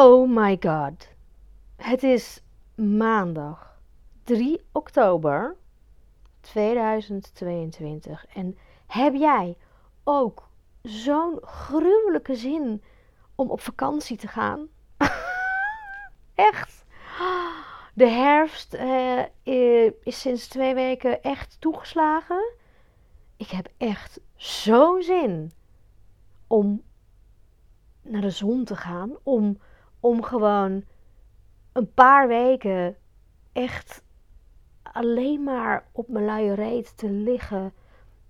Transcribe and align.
Oh 0.00 0.28
my 0.28 0.56
god. 0.60 1.08
Het 1.76 2.02
is 2.02 2.42
maandag 2.74 3.78
3 4.24 4.60
oktober 4.72 5.56
2022. 6.40 8.26
En 8.26 8.58
heb 8.86 9.14
jij 9.14 9.56
ook 10.04 10.48
zo'n 10.82 11.38
gruwelijke 11.42 12.34
zin 12.34 12.82
om 13.34 13.50
op 13.50 13.60
vakantie 13.60 14.16
te 14.16 14.28
gaan? 14.28 14.68
echt? 16.34 16.84
De 17.94 18.08
herfst 18.08 18.74
eh, 18.74 19.22
is 20.02 20.20
sinds 20.20 20.48
twee 20.48 20.74
weken 20.74 21.22
echt 21.22 21.56
toegeslagen. 21.60 22.52
Ik 23.36 23.48
heb 23.48 23.68
echt 23.76 24.20
zo'n 24.36 25.02
zin 25.02 25.52
om 26.46 26.82
naar 28.02 28.20
de 28.20 28.30
zon 28.30 28.64
te 28.64 28.76
gaan. 28.76 29.16
Om, 29.22 29.58
om 30.00 30.22
gewoon 30.22 30.84
een 31.72 31.92
paar 31.94 32.28
weken 32.28 32.96
echt 33.52 34.02
alleen 34.82 35.42
maar 35.42 35.88
op 35.92 36.08
mijn 36.08 36.24
luie 36.24 36.54
reet 36.54 36.96
te 36.96 37.10
liggen 37.10 37.72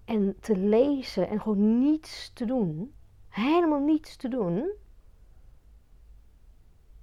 en 0.05 0.37
te 0.41 0.57
lezen 0.57 1.29
en 1.29 1.41
gewoon 1.41 1.81
niets 1.81 2.33
te 2.33 2.45
doen. 2.45 2.95
Helemaal 3.29 3.81
niets 3.81 4.17
te 4.17 4.29
doen. 4.29 4.71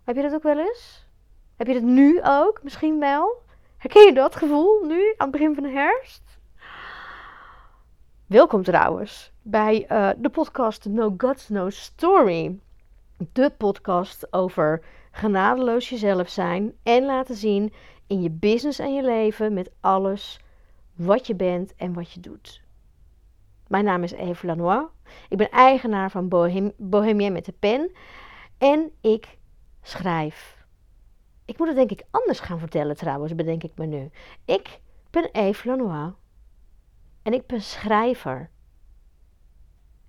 Heb 0.03 0.15
je 0.15 0.21
dat 0.21 0.33
ook 0.33 0.43
wel 0.43 0.59
eens? 0.59 1.07
Heb 1.55 1.67
je 1.67 1.73
dat 1.73 1.83
nu 1.83 2.21
ook? 2.23 2.63
Misschien 2.63 2.99
wel? 2.99 3.43
Herken 3.77 4.05
je 4.05 4.13
dat 4.13 4.35
gevoel 4.35 4.85
nu 4.85 5.13
aan 5.17 5.27
het 5.27 5.31
begin 5.31 5.53
van 5.53 5.63
de 5.63 5.69
herfst? 5.69 6.39
Welkom 8.25 8.63
trouwens 8.63 9.31
bij 9.41 9.85
uh, 9.91 10.09
de 10.17 10.29
podcast 10.29 10.85
No 10.85 11.13
Gods 11.17 11.49
No 11.49 11.69
Story. 11.69 12.59
De 13.17 13.51
podcast 13.57 14.33
over 14.33 14.83
genadeloos 15.11 15.89
jezelf 15.89 16.29
zijn 16.29 16.73
en 16.83 17.05
laten 17.05 17.35
zien 17.35 17.73
in 18.07 18.21
je 18.21 18.29
business 18.29 18.79
en 18.79 18.93
je 18.93 19.03
leven 19.03 19.53
met 19.53 19.71
alles 19.79 20.39
wat 20.95 21.27
je 21.27 21.35
bent 21.35 21.75
en 21.75 21.93
wat 21.93 22.11
je 22.11 22.19
doet. 22.19 22.61
Mijn 23.67 23.85
naam 23.85 24.03
is 24.03 24.11
Eve 24.11 24.45
Lanois. 24.45 24.87
Ik 25.29 25.37
ben 25.37 25.49
eigenaar 25.49 26.11
van 26.11 26.27
Bohem 26.27 26.71
Bohemien 26.77 27.33
met 27.33 27.45
de 27.45 27.53
pen 27.59 27.91
en 28.57 28.91
ik 29.01 29.37
schrijf. 29.81 30.65
Ik 31.45 31.57
moet 31.57 31.67
het 31.67 31.75
denk 31.75 31.91
ik 31.91 32.03
anders 32.11 32.39
gaan 32.39 32.59
vertellen 32.59 32.95
trouwens, 32.95 33.35
bedenk 33.35 33.63
ik 33.63 33.71
me 33.75 33.85
nu. 33.85 34.09
Ik 34.45 34.79
ben 35.09 35.29
Eve 35.31 35.67
Lanois 35.67 36.13
en 37.21 37.33
ik 37.33 37.47
ben 37.47 37.61
schrijver. 37.61 38.49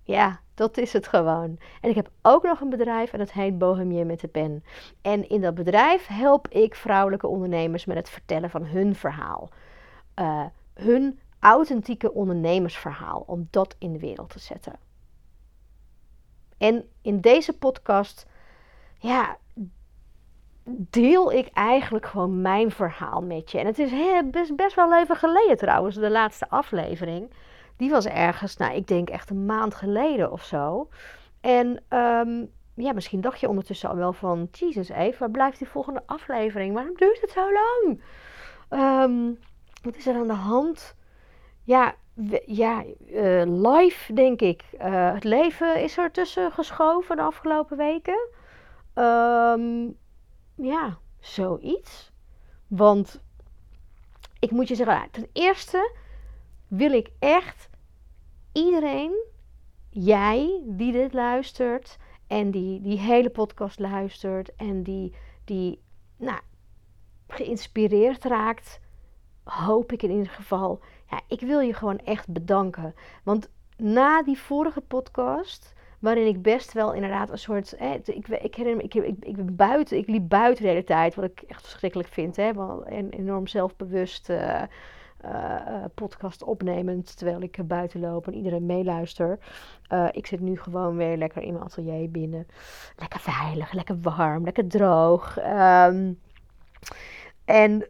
Ja, 0.07 0.39
dat 0.53 0.77
is 0.77 0.93
het 0.93 1.07
gewoon. 1.07 1.59
En 1.81 1.89
ik 1.89 1.95
heb 1.95 2.09
ook 2.21 2.43
nog 2.43 2.61
een 2.61 2.69
bedrijf 2.69 3.13
en 3.13 3.19
dat 3.19 3.31
heet 3.31 3.57
Bohemien 3.57 4.07
met 4.07 4.19
de 4.19 4.27
pen. 4.27 4.63
En 5.01 5.29
in 5.29 5.41
dat 5.41 5.55
bedrijf 5.55 6.07
help 6.07 6.47
ik 6.47 6.75
vrouwelijke 6.75 7.27
ondernemers 7.27 7.85
met 7.85 7.97
het 7.97 8.09
vertellen 8.09 8.49
van 8.49 8.65
hun 8.65 8.95
verhaal. 8.95 9.49
Uh, 10.19 10.45
hun 10.73 11.19
authentieke 11.39 12.13
ondernemersverhaal, 12.13 13.23
om 13.25 13.47
dat 13.49 13.75
in 13.79 13.93
de 13.93 13.99
wereld 13.99 14.29
te 14.29 14.39
zetten. 14.39 14.73
En 16.57 16.89
in 17.01 17.21
deze 17.21 17.57
podcast, 17.57 18.25
ja, 18.99 19.37
deel 20.69 21.31
ik 21.31 21.47
eigenlijk 21.47 22.05
gewoon 22.05 22.41
mijn 22.41 22.71
verhaal 22.71 23.21
met 23.21 23.51
je. 23.51 23.59
En 23.59 23.65
het 23.65 23.79
is 23.79 23.91
best, 24.31 24.55
best 24.55 24.75
wel 24.75 24.95
even 24.95 25.15
geleden 25.15 25.57
trouwens, 25.57 25.95
de 25.95 26.09
laatste 26.09 26.49
aflevering. 26.49 27.31
Die 27.77 27.89
was 27.89 28.05
ergens, 28.05 28.57
nou, 28.57 28.75
ik 28.75 28.87
denk 28.87 29.09
echt 29.09 29.29
een 29.29 29.45
maand 29.45 29.75
geleden 29.75 30.31
of 30.31 30.43
zo. 30.43 30.89
En 31.41 31.83
ehm, 31.87 32.45
ja, 32.73 32.93
misschien 32.93 33.21
dacht 33.21 33.39
je 33.39 33.49
ondertussen 33.49 33.89
al 33.89 33.95
wel 33.95 34.13
van... 34.13 34.47
Jesus, 34.51 34.89
Eve, 34.89 35.19
waar 35.19 35.31
blijft 35.31 35.57
die 35.57 35.67
volgende 35.67 36.03
aflevering? 36.05 36.73
Waarom 36.73 36.95
duurt 36.95 37.21
het 37.21 37.31
zo 37.31 37.51
lang? 37.51 38.01
Ehm, 38.69 39.33
wat 39.81 39.95
is 39.95 40.07
er 40.07 40.15
aan 40.15 40.27
de 40.27 40.33
hand? 40.33 40.95
Ja, 41.63 41.95
ja 42.45 42.83
uh, 43.11 43.41
live 43.45 44.13
denk 44.13 44.41
ik. 44.41 44.63
Uh, 44.81 45.13
het 45.13 45.23
leven 45.23 45.81
is 45.81 45.97
er 45.97 46.11
tussen 46.11 46.51
geschoven 46.51 47.15
de 47.15 47.21
afgelopen 47.21 47.77
weken. 47.77 48.29
Um, 48.95 49.97
ja, 50.55 50.97
zoiets. 51.19 52.11
Want 52.67 53.21
ik 54.39 54.51
moet 54.51 54.67
je 54.67 54.75
zeggen, 54.75 55.07
ten 55.11 55.29
eerste 55.33 55.91
wil 56.67 56.91
ik 56.91 57.09
echt 57.19 57.69
iedereen, 58.51 59.25
jij 59.89 60.61
die 60.65 60.91
dit 60.91 61.13
luistert 61.13 61.97
en 62.27 62.51
die 62.51 62.81
die 62.81 62.99
hele 62.99 63.29
podcast 63.29 63.79
luistert 63.79 64.55
en 64.55 64.83
die, 64.83 65.15
die 65.45 65.81
nou, 66.17 66.39
geïnspireerd 67.27 68.23
raakt, 68.23 68.79
hoop 69.43 69.91
ik 69.91 70.03
in 70.03 70.11
ieder 70.11 70.29
geval. 70.29 70.79
Ja, 71.09 71.21
ik 71.27 71.39
wil 71.39 71.59
je 71.59 71.73
gewoon 71.73 71.99
echt 71.99 72.27
bedanken. 72.27 72.95
Want 73.23 73.49
na 73.77 74.23
die 74.23 74.37
vorige 74.37 74.81
podcast 74.81 75.75
waarin 75.99 76.27
ik 76.27 76.41
best 76.41 76.73
wel 76.73 76.93
inderdaad 76.93 77.29
een 77.29 77.37
soort. 77.37 77.73
Hè, 77.77 77.93
ik, 78.03 78.27
ik 78.27 78.55
herinner 78.55 78.75
me, 78.75 78.83
ik, 78.83 78.93
ik, 79.19 79.35
ben 79.35 79.55
buiten, 79.55 79.97
ik 79.97 80.07
liep 80.07 80.29
buiten 80.29 80.63
de 80.63 80.69
hele 80.69 80.83
tijd, 80.83 81.15
wat 81.15 81.25
ik 81.25 81.41
echt 81.41 81.61
verschrikkelijk 81.61 82.09
vind. 82.09 82.35
Hè, 82.35 82.51
en 82.85 83.09
enorm 83.09 83.47
zelfbewust. 83.47 84.29
Uh, 84.29 84.61
uh, 85.25 85.83
podcast 85.93 86.43
opnemend 86.43 87.17
terwijl 87.17 87.41
ik 87.41 87.67
buiten 87.67 87.99
loop 87.99 88.27
en 88.27 88.33
iedereen 88.33 88.65
meeluister. 88.65 89.39
Uh, 89.93 90.07
ik 90.11 90.27
zit 90.27 90.39
nu 90.39 90.57
gewoon 90.57 90.95
weer 90.95 91.17
lekker 91.17 91.41
in 91.41 91.53
mijn 91.53 91.65
atelier 91.65 92.11
binnen. 92.11 92.47
Lekker 92.95 93.19
veilig, 93.19 93.71
lekker 93.71 93.99
warm, 94.01 94.43
lekker 94.43 94.67
droog. 94.67 95.37
Um, 95.37 96.19
en 97.45 97.87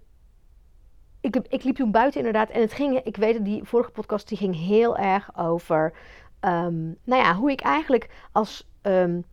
ik, 1.22 1.36
ik 1.36 1.64
liep 1.64 1.76
toen 1.76 1.92
buiten 1.92 2.20
inderdaad 2.20 2.50
en 2.50 2.62
het 2.62 2.74
ging, 2.74 3.00
ik 3.00 3.18
weet 3.18 3.34
dat 3.34 3.46
die 3.46 3.64
vorige 3.64 3.92
podcast 3.92 4.28
die 4.28 4.38
ging 4.38 4.56
heel 4.56 4.98
erg 4.98 5.38
over 5.38 5.94
um, 6.42 6.98
nou 7.04 7.22
ja, 7.24 7.36
hoe 7.36 7.52
ik 7.52 7.62
eigenlijk 7.62 8.10
als. 8.32 8.70
Um, 8.82 9.26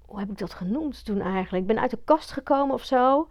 hoe 0.00 0.18
heb 0.18 0.30
ik 0.30 0.38
dat 0.38 0.54
genoemd 0.54 1.04
toen 1.04 1.20
eigenlijk? 1.20 1.62
Ik 1.62 1.66
ben 1.66 1.80
uit 1.80 1.90
de 1.90 1.98
kast 2.04 2.30
gekomen 2.30 2.74
of 2.74 2.84
zo. 2.84 3.28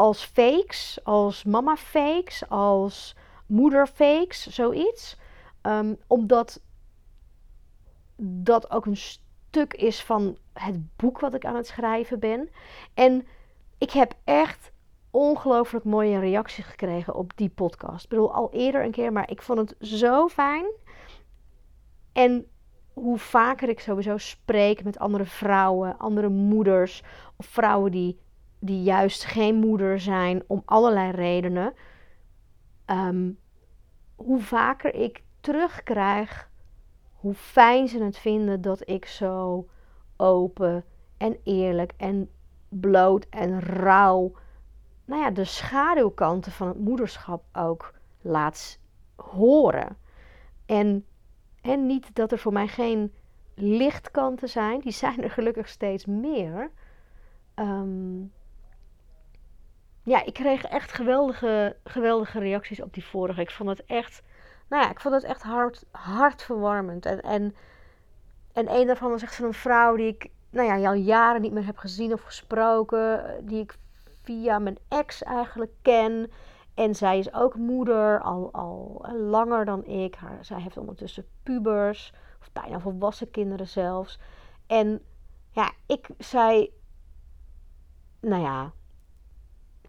Als 0.00 0.24
fakes, 0.24 0.98
als 1.02 1.44
mama 1.44 1.76
fakes, 1.76 2.48
als 2.48 3.16
moeder 3.46 3.86
fakes, 3.86 4.46
zoiets. 4.46 5.18
omdat 6.06 6.60
dat 8.16 8.70
ook 8.70 8.86
een 8.86 8.96
stuk 8.96 9.74
is 9.74 10.02
van 10.02 10.36
het 10.52 10.96
boek 10.96 11.20
wat 11.20 11.34
ik 11.34 11.44
aan 11.44 11.56
het 11.56 11.66
schrijven 11.66 12.18
ben. 12.18 12.48
En 12.94 13.26
ik 13.78 13.90
heb 13.90 14.14
echt 14.24 14.72
ongelooflijk 15.10 15.84
mooie 15.84 16.18
reacties 16.18 16.64
gekregen 16.64 17.14
op 17.14 17.32
die 17.36 17.50
podcast. 17.50 18.04
Ik 18.04 18.10
bedoel, 18.10 18.34
al 18.34 18.52
eerder 18.52 18.84
een 18.84 18.90
keer, 18.90 19.12
maar 19.12 19.30
ik 19.30 19.42
vond 19.42 19.58
het 19.58 19.88
zo 19.88 20.28
fijn. 20.28 20.64
En 22.12 22.46
hoe 22.92 23.18
vaker 23.18 23.68
ik 23.68 23.80
sowieso 23.80 24.16
spreek 24.16 24.84
met 24.84 24.98
andere 24.98 25.24
vrouwen, 25.24 25.98
andere 25.98 26.28
moeders, 26.28 27.02
of 27.36 27.46
vrouwen 27.46 27.90
die, 27.90 28.18
die 28.60 28.82
juist 28.82 29.24
geen 29.24 29.54
moeder 29.54 30.00
zijn 30.00 30.42
om 30.46 30.62
allerlei 30.64 31.10
redenen, 31.10 31.74
um, 32.86 33.38
hoe 34.14 34.40
vaker 34.40 34.94
ik 34.94 35.22
terugkrijg 35.40 36.50
hoe 37.12 37.34
fijn 37.34 37.88
ze 37.88 38.04
het 38.04 38.18
vinden 38.18 38.60
dat 38.60 38.88
ik 38.88 39.04
zo 39.04 39.66
open 40.16 40.84
en 41.16 41.38
eerlijk 41.44 41.92
en 41.96 42.30
bloot 42.68 43.26
en 43.30 43.60
rauw 43.60 44.32
nou 45.10 45.22
ja, 45.22 45.30
de 45.30 45.44
schaduwkanten 45.44 46.52
van 46.52 46.68
het 46.68 46.78
moederschap 46.78 47.44
ook 47.52 47.94
laat 48.20 48.78
horen. 49.16 49.96
En, 50.66 51.06
en 51.60 51.86
niet 51.86 52.14
dat 52.14 52.32
er 52.32 52.38
voor 52.38 52.52
mij 52.52 52.68
geen 52.68 53.12
lichtkanten 53.54 54.48
zijn, 54.48 54.80
die 54.80 54.92
zijn 54.92 55.22
er 55.22 55.30
gelukkig 55.30 55.68
steeds 55.68 56.06
meer. 56.06 56.70
Ehm, 57.54 58.22
ja, 60.02 60.24
ik 60.24 60.34
kreeg 60.34 60.64
echt 60.64 60.92
geweldige, 60.92 61.76
geweldige 61.84 62.38
reacties 62.38 62.82
op 62.82 62.94
die 62.94 63.04
vorige. 63.04 63.40
Ik 63.40 63.50
vond 63.50 63.68
het 63.68 63.84
echt, 63.84 64.22
nou 64.68 64.82
ja, 64.82 64.90
ik 64.90 65.00
vond 65.00 65.14
het 65.14 65.24
echt 65.24 65.42
hard, 65.42 65.84
hartverwarmend. 65.90 67.06
En, 67.06 67.20
en, 67.20 67.54
en 68.52 68.74
een 68.74 68.86
daarvan 68.86 69.10
was 69.10 69.22
echt 69.22 69.34
van 69.34 69.44
een 69.44 69.54
vrouw 69.54 69.96
die 69.96 70.06
ik, 70.06 70.30
nou 70.50 70.66
ja, 70.66 70.88
al 70.88 70.94
jaren 70.94 71.40
niet 71.40 71.52
meer 71.52 71.66
heb 71.66 71.78
gezien 71.78 72.12
of 72.12 72.22
gesproken. 72.22 73.36
Die 73.46 73.62
ik 73.62 73.78
via 74.22 74.58
mijn 74.58 74.78
ex 74.88 75.22
eigenlijk 75.22 75.72
ken. 75.82 76.30
En 76.74 76.94
zij 76.94 77.18
is 77.18 77.34
ook 77.34 77.54
moeder, 77.54 78.20
al, 78.20 78.52
al 78.52 79.06
langer 79.14 79.64
dan 79.64 79.84
ik. 79.84 80.14
Haar, 80.14 80.44
zij 80.44 80.60
heeft 80.60 80.76
ondertussen 80.76 81.26
pubers, 81.42 82.12
of 82.40 82.52
bijna 82.52 82.80
volwassen 82.80 83.30
kinderen 83.30 83.68
zelfs. 83.68 84.18
En 84.66 85.02
ja, 85.50 85.72
ik 85.86 86.08
zei, 86.18 86.72
nou 88.20 88.42
ja, 88.42 88.72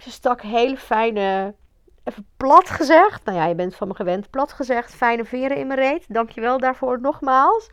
ze 0.01 0.11
stak 0.11 0.41
hele 0.41 0.77
fijne, 0.77 1.55
even 2.03 2.27
plat 2.37 2.69
gezegd. 2.69 3.25
Nou 3.25 3.37
ja, 3.37 3.45
je 3.45 3.55
bent 3.55 3.75
van 3.75 3.87
me 3.87 3.93
gewend, 3.93 4.29
plat 4.29 4.53
gezegd, 4.53 4.95
fijne 4.95 5.25
veren 5.25 5.57
in 5.57 5.67
mijn 5.67 5.79
reet. 5.79 6.05
Dankjewel 6.13 6.59
daarvoor 6.59 7.01
nogmaals. 7.01 7.69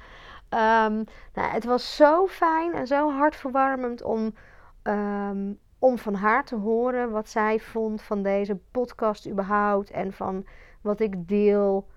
Ehm, 0.49 1.05
nou, 1.35 1.51
het 1.53 1.65
was 1.65 1.97
zo 1.97 2.27
fijn 2.27 2.75
en 2.75 2.87
zo 2.87 3.11
hartverwarmend 3.11 4.03
om, 4.03 4.35
ehm, 4.83 5.53
om 5.79 5.99
van 5.99 6.15
haar 6.15 6.45
te 6.45 6.57
horen 6.57 7.11
wat 7.11 7.29
zij 7.29 7.61
vond 7.61 8.03
van 8.03 8.23
deze 8.23 8.57
podcast 8.71 9.29
überhaupt. 9.29 9.91
En 9.91 10.13
van 10.13 10.47
wat 10.81 11.01
ik 11.01 11.29
deel 11.29 11.89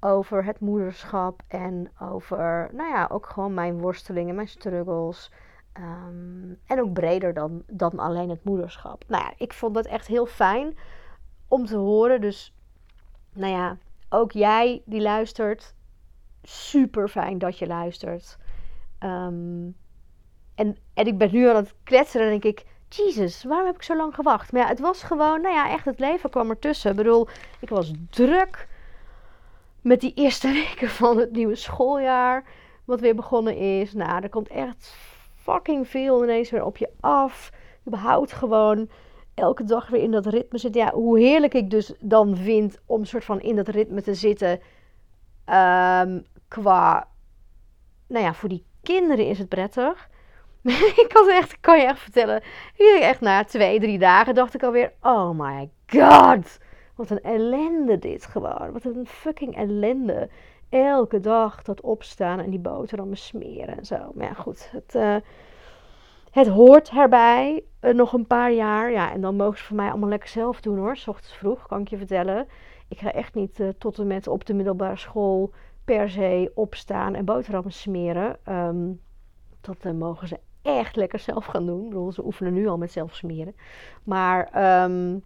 over 0.00 0.44
het 0.44 0.60
moederschap 0.60 1.42
en 1.48 1.90
over, 2.00 2.70
nou 2.72 2.90
ja, 2.90 3.08
ook 3.12 3.26
gewoon 3.26 3.54
mijn 3.54 3.78
worstelingen, 3.78 4.34
mijn 4.34 4.48
struggles. 4.48 5.32
Ehm, 5.72 6.54
en 6.66 6.80
ook 6.80 6.92
breder 6.92 7.34
dan, 7.34 7.62
dan 7.66 7.98
alleen 7.98 8.28
het 8.28 8.44
moederschap. 8.44 9.04
Nou 9.06 9.24
ja, 9.24 9.32
ik 9.36 9.52
vond 9.52 9.74
dat 9.74 9.86
echt 9.86 10.06
heel 10.06 10.26
fijn 10.26 10.76
om 11.48 11.66
te 11.66 11.76
horen. 11.76 12.20
Dus, 12.20 12.54
nou 13.32 13.52
ja, 13.52 13.76
ook 14.08 14.32
jij 14.32 14.82
die 14.84 15.00
luistert, 15.00 15.74
super 16.42 17.08
fijn 17.08 17.38
dat 17.38 17.58
je 17.58 17.66
luistert. 17.66 18.38
Ehm, 18.98 19.70
en, 20.54 20.76
en 20.94 21.06
ik 21.06 21.18
ben 21.18 21.32
nu 21.32 21.48
aan 21.48 21.56
het 21.56 21.74
kletsen 21.84 22.20
en 22.20 22.28
denk 22.28 22.44
ik, 22.44 22.64
Jezus, 22.88 23.44
waarom 23.44 23.66
heb 23.66 23.74
ik 23.74 23.82
zo 23.82 23.96
lang 23.96 24.14
gewacht? 24.14 24.52
Maar 24.52 24.62
ja, 24.62 24.68
het 24.68 24.80
was 24.80 25.02
gewoon, 25.02 25.40
nou 25.40 25.54
ja, 25.54 25.70
echt 25.70 25.84
het 25.84 25.98
leven 25.98 26.30
kwam 26.30 26.50
ertussen. 26.50 26.90
Ik 26.90 26.96
bedoel, 26.96 27.28
ik 27.60 27.68
was 27.68 27.92
druk 28.10 28.68
met 29.80 30.00
die 30.00 30.14
eerste 30.14 30.52
weken 30.64 30.88
van 30.88 31.18
het 31.18 31.32
nieuwe 31.32 31.54
schooljaar, 31.54 32.44
wat 32.84 33.00
weer 33.00 33.14
begonnen 33.14 33.56
is. 33.56 33.92
Nou, 33.92 34.22
er 34.22 34.28
komt 34.28 34.48
echt 34.48 34.94
fucking 35.42 35.88
veel 35.88 36.22
ineens 36.22 36.50
weer 36.50 36.64
op 36.64 36.76
je 36.76 36.90
af. 37.00 37.52
Überhaupt 37.86 38.32
gewoon 38.32 38.88
elke 39.34 39.64
dag 39.64 39.88
weer 39.88 40.02
in 40.02 40.10
dat 40.10 40.26
ritme 40.26 40.58
zitten. 40.58 40.80
Ja, 40.80 40.92
hoe 40.92 41.18
heerlijk 41.18 41.54
ik 41.54 41.70
dus 41.70 41.92
dan 42.00 42.36
vind 42.36 42.78
om 42.86 43.04
soort 43.04 43.24
van 43.24 43.40
in 43.40 43.56
dat 43.56 43.68
ritme 43.68 44.02
te 44.02 44.14
zitten. 44.14 44.50
Um, 44.50 46.26
qua, 46.48 47.08
nou 48.06 48.24
ja, 48.24 48.34
voor 48.34 48.48
die 48.48 48.64
kinderen 48.82 49.26
is 49.26 49.38
het 49.38 49.48
prettig. 49.48 50.08
ik 51.02 51.06
kan 51.08 51.28
echt, 51.28 51.60
kan 51.60 51.78
je 51.78 51.84
echt 51.84 52.00
vertellen. 52.00 52.42
Echt 53.00 53.20
na 53.20 53.44
twee, 53.44 53.80
drie 53.80 53.98
dagen 53.98 54.34
dacht 54.34 54.54
ik 54.54 54.62
alweer, 54.62 54.92
oh 55.00 55.30
my 55.30 55.70
god. 55.86 56.58
Wat 56.94 57.10
een 57.10 57.22
ellende 57.22 57.98
dit 57.98 58.26
gewoon. 58.26 58.72
Wat 58.72 58.84
een 58.84 59.06
fucking 59.06 59.56
ellende. 59.56 60.28
Elke 60.70 61.20
dag 61.20 61.62
dat 61.62 61.80
opstaan 61.80 62.38
en 62.40 62.50
die 62.50 62.58
boterhammen 62.58 63.16
smeren 63.16 63.76
en 63.76 63.86
zo. 63.86 64.10
Maar 64.14 64.26
ja, 64.26 64.34
goed. 64.34 64.70
Het, 64.70 64.94
uh, 64.94 65.16
het 66.30 66.46
hoort 66.46 66.90
erbij. 66.90 67.64
Uh, 67.80 67.94
nog 67.94 68.12
een 68.12 68.26
paar 68.26 68.52
jaar. 68.52 68.90
Ja, 68.90 69.12
en 69.12 69.20
dan 69.20 69.36
mogen 69.36 69.58
ze 69.58 69.64
voor 69.64 69.76
mij 69.76 69.90
allemaal 69.90 70.08
lekker 70.08 70.28
zelf 70.28 70.60
doen 70.60 70.78
hoor. 70.78 70.96
S 70.96 71.08
ochtends 71.08 71.36
vroeg, 71.36 71.66
kan 71.66 71.80
ik 71.80 71.88
je 71.88 71.96
vertellen. 71.96 72.48
Ik 72.88 72.98
ga 72.98 73.12
echt 73.12 73.34
niet 73.34 73.60
uh, 73.60 73.68
tot 73.78 73.98
en 73.98 74.06
met 74.06 74.28
op 74.28 74.44
de 74.44 74.54
middelbare 74.54 74.96
school 74.96 75.52
per 75.84 76.10
se 76.10 76.52
opstaan 76.54 77.14
en 77.14 77.24
boterhammen 77.24 77.72
smeren. 77.72 78.36
Um, 78.48 79.00
dat 79.60 79.92
mogen 79.92 80.28
ze 80.28 80.38
echt 80.62 80.96
lekker 80.96 81.18
zelf 81.18 81.44
gaan 81.44 81.66
doen. 81.66 81.82
Ik 81.82 81.88
bedoel, 81.88 82.12
ze 82.12 82.24
oefenen 82.24 82.52
nu 82.52 82.68
al 82.68 82.78
met 82.78 82.92
zelf 82.92 83.14
smeren. 83.14 83.54
Maar 84.04 84.46
um, 84.84 85.24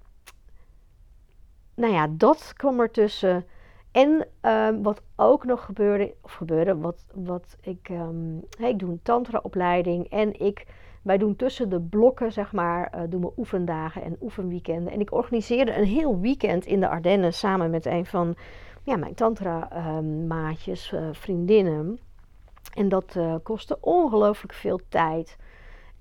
nou 1.75 1.93
ja, 1.93 2.08
dat 2.11 2.52
kwam 2.56 2.81
ertussen. 2.81 3.47
En 3.94 4.26
um, 4.43 4.82
wat 4.82 5.02
ook 5.17 5.44
nog 5.44 5.64
gebeurde, 5.64 6.14
of 6.23 6.32
gebeurde, 6.32 6.76
wat, 6.76 7.06
wat 7.14 7.56
ik, 7.61 7.91
hey, 8.58 8.70
ik 8.70 8.79
doe 8.79 8.91
een 8.91 9.02
tantra-opleiding 9.02 10.08
en 10.08 10.41
ik, 10.41 10.67
wij 11.02 11.19
doen 11.19 11.37
tussen 11.37 11.69
de 11.69 11.81
blokken, 11.81 12.32
zeg 12.32 12.52
maar, 12.52 12.93
uh, 12.94 13.02
doen 13.08 13.20
we 13.20 13.32
oefendagen 13.37 14.02
en 14.02 14.17
oefenweekenden. 14.20 14.93
En 14.93 15.00
ik 15.00 15.12
organiseerde 15.12 15.76
een 15.76 15.85
heel 15.85 16.20
weekend 16.20 16.67
in 16.67 16.81
de 16.81 16.88
Ardennen 16.88 17.32
samen 17.32 17.70
met 17.70 17.87
een 17.87 18.06
van 18.06 18.37
ja, 18.82 18.96
mijn 18.96 19.14
tantra-maatjes, 19.14 20.93
uh, 20.93 21.08
vriendinnen. 21.12 21.99
En 22.75 22.88
dat 22.88 23.14
uh, 23.17 23.35
kostte 23.43 23.79
ongelooflijk 23.81 24.52
veel 24.52 24.81
tijd 24.88 25.37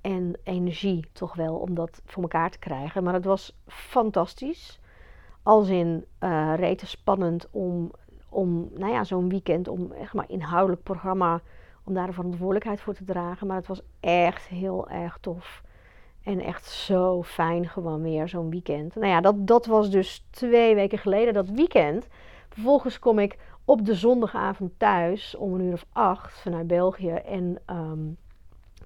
en 0.01 0.39
energie 0.43 1.05
toch 1.11 1.35
wel 1.35 1.55
om 1.55 1.73
dat 1.73 2.01
voor 2.05 2.23
elkaar 2.23 2.49
te 2.49 2.59
krijgen. 2.59 3.03
Maar 3.03 3.13
het 3.13 3.25
was 3.25 3.57
fantastisch. 3.67 4.79
Als 5.43 5.69
in 5.69 6.05
uh, 6.19 6.71
spannend 6.75 7.47
om, 7.51 7.91
om 8.29 8.69
nou 8.73 8.91
ja, 8.91 9.03
zo'n 9.03 9.29
weekend, 9.29 9.67
om 9.67 9.91
echt 9.91 10.13
maar 10.13 10.29
inhoudelijk 10.29 10.83
programma, 10.83 11.41
om 11.83 11.93
daar 11.93 12.07
de 12.07 12.13
verantwoordelijkheid 12.13 12.81
voor 12.81 12.93
te 12.93 13.03
dragen. 13.03 13.47
Maar 13.47 13.57
het 13.57 13.67
was 13.67 13.81
echt 13.99 14.47
heel 14.47 14.89
erg 14.89 15.17
tof. 15.21 15.61
En 16.23 16.39
echt 16.39 16.65
zo 16.65 17.23
fijn 17.23 17.67
gewoon 17.67 18.01
weer, 18.01 18.27
zo'n 18.27 18.49
weekend. 18.49 18.95
Nou 18.95 19.07
ja, 19.07 19.21
dat, 19.21 19.47
dat 19.47 19.65
was 19.65 19.89
dus 19.89 20.27
twee 20.29 20.75
weken 20.75 20.97
geleden, 20.97 21.33
dat 21.33 21.49
weekend. 21.49 22.07
Vervolgens 22.49 22.99
kom 22.99 23.19
ik 23.19 23.37
op 23.65 23.85
de 23.85 23.95
zondagavond 23.95 24.71
thuis 24.77 25.35
om 25.35 25.53
een 25.53 25.61
uur 25.61 25.73
of 25.73 25.85
acht 25.91 26.39
vanuit 26.39 26.67
België. 26.67 27.11
En 27.11 27.61
um, 27.69 28.17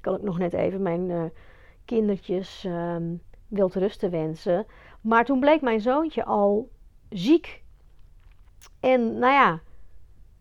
kan 0.02 0.16
ik 0.16 0.22
nog 0.22 0.38
net 0.38 0.54
even 0.54 0.82
mijn 0.82 1.10
uh, 1.10 1.24
kindertjes 1.86 2.66
um, 2.68 3.22
rusten 3.50 4.12
wensen. 4.12 4.66
Maar 5.08 5.26
toen 5.26 5.40
bleek 5.40 5.62
mijn 5.62 5.82
zoontje 5.82 6.26
al 6.26 6.70
ziek. 7.10 7.64
En 8.80 9.18
nou 9.18 9.34
ja, 9.34 9.60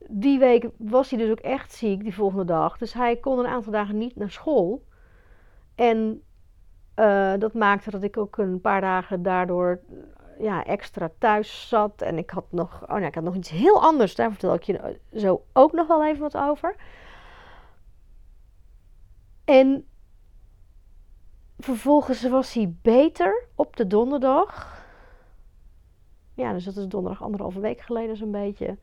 die 0.08 0.38
week 0.38 0.68
was 0.76 1.10
hij 1.10 1.18
dus 1.18 1.30
ook 1.30 1.40
echt 1.40 1.72
ziek, 1.72 2.02
die 2.02 2.14
volgende 2.14 2.44
dag. 2.44 2.78
Dus 2.78 2.92
hij 2.92 3.16
kon 3.16 3.38
een 3.38 3.46
aantal 3.46 3.72
dagen 3.72 3.98
niet 3.98 4.16
naar 4.16 4.30
school. 4.30 4.84
En 5.74 6.22
uh, 6.96 7.32
dat 7.38 7.54
maakte 7.54 7.90
dat 7.90 8.02
ik 8.02 8.16
ook 8.16 8.36
een 8.36 8.60
paar 8.60 8.80
dagen 8.80 9.22
daardoor 9.22 9.80
ja, 10.38 10.64
extra 10.64 11.10
thuis 11.18 11.68
zat. 11.68 12.02
En 12.02 12.18
ik 12.18 12.30
had 12.30 12.46
nog, 12.50 12.82
oh 12.88 12.94
nee, 12.96 13.06
ik 13.06 13.14
had 13.14 13.24
nog 13.24 13.34
iets 13.34 13.50
heel 13.50 13.82
anders. 13.82 14.14
Daar 14.14 14.30
vertel 14.30 14.54
ik 14.54 14.62
je 14.62 15.00
zo 15.14 15.44
ook 15.52 15.72
nog 15.72 15.86
wel 15.86 16.04
even 16.04 16.20
wat 16.20 16.36
over. 16.36 16.76
En 19.44 19.86
vervolgens 21.58 22.28
was 22.28 22.52
hij 22.52 22.74
beter 22.82 23.44
op 23.54 23.76
de 23.76 23.86
donderdag. 23.86 24.84
Ja, 26.34 26.52
dus 26.52 26.64
dat 26.64 26.76
is 26.76 26.86
donderdag 26.86 27.22
anderhalve 27.22 27.60
week 27.60 27.80
geleden 27.80 28.16
zo'n 28.16 28.30
beetje. 28.30 28.76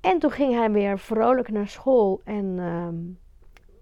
En 0.00 0.18
toen 0.18 0.30
ging 0.30 0.54
hij 0.54 0.70
weer 0.70 0.98
vrolijk 0.98 1.50
naar 1.50 1.68
school 1.68 2.20
en 2.24 2.58
um, 2.58 3.18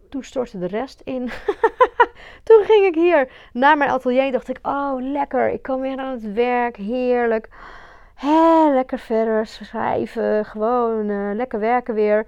toen 0.08 0.24
stortte 0.24 0.58
de 0.58 0.66
rest 0.66 1.00
in. 1.00 1.30
toen 2.44 2.64
ging 2.64 2.84
ik 2.84 2.94
hier 2.94 3.32
naar 3.52 3.76
mijn 3.76 3.90
atelier. 3.90 4.32
Dacht 4.32 4.48
ik, 4.48 4.58
oh 4.62 4.94
lekker, 4.98 5.50
ik 5.50 5.62
kan 5.62 5.80
weer 5.80 5.98
aan 5.98 6.12
het 6.12 6.32
werk, 6.32 6.76
heerlijk. 6.76 7.48
Hé, 8.14 8.70
lekker 8.74 8.98
verder 8.98 9.46
schrijven, 9.46 10.44
gewoon 10.44 11.08
uh, 11.08 11.34
lekker 11.34 11.60
werken 11.60 11.94
weer 11.94 12.26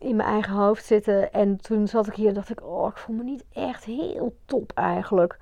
in 0.00 0.16
mijn 0.16 0.28
eigen 0.28 0.52
hoofd 0.52 0.84
zitten. 0.84 1.32
En 1.32 1.56
toen 1.56 1.88
zat 1.88 2.06
ik 2.06 2.14
hier 2.14 2.28
en 2.28 2.34
dacht 2.34 2.50
ik, 2.50 2.66
oh, 2.66 2.88
ik 2.88 2.96
voel 2.96 3.16
me 3.16 3.22
niet 3.22 3.44
echt 3.52 3.84
heel 3.84 4.36
top 4.44 4.72
eigenlijk. 4.74 5.38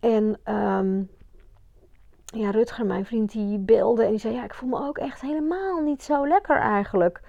En 0.00 0.54
um, 0.54 1.10
ja, 2.24 2.50
Rutger, 2.50 2.86
mijn 2.86 3.04
vriend, 3.04 3.32
die 3.32 3.58
belde 3.58 4.04
en 4.04 4.10
die 4.10 4.18
zei, 4.18 4.34
ja, 4.34 4.44
ik 4.44 4.54
voel 4.54 4.68
me 4.68 4.86
ook 4.86 4.98
echt 4.98 5.20
helemaal 5.20 5.80
niet 5.80 6.02
zo 6.02 6.26
lekker 6.26 6.56
eigenlijk. 6.56 7.20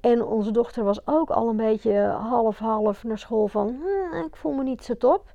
En 0.00 0.24
onze 0.24 0.50
dochter 0.50 0.84
was 0.84 1.06
ook 1.06 1.30
al 1.30 1.48
een 1.48 1.56
beetje 1.56 2.00
half-half 2.02 3.04
naar 3.04 3.18
school 3.18 3.48
van, 3.48 3.68
hm, 3.68 4.16
ik 4.16 4.36
voel 4.36 4.52
me 4.52 4.62
niet 4.62 4.84
zo 4.84 4.96
top. 4.96 5.32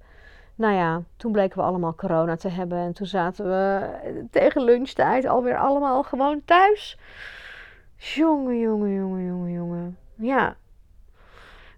Nou 0.56 0.74
ja, 0.74 1.02
toen 1.18 1.32
bleken 1.32 1.58
we 1.58 1.64
allemaal 1.64 1.96
corona 1.96 2.36
te 2.36 2.48
hebben. 2.50 2.78
En 2.78 2.94
toen 2.94 3.08
zaten 3.08 3.46
we 3.46 3.90
tegen 4.32 4.64
lunchtijd 4.64 5.26
alweer 5.26 5.58
allemaal 5.58 6.04
gewoon 6.04 6.42
thuis. 6.46 7.00
Jongen, 7.98 8.60
jongen, 8.60 8.94
jongen, 8.94 9.26
jongen, 9.26 9.52
jongen. 9.52 9.98
Ja. 10.16 10.56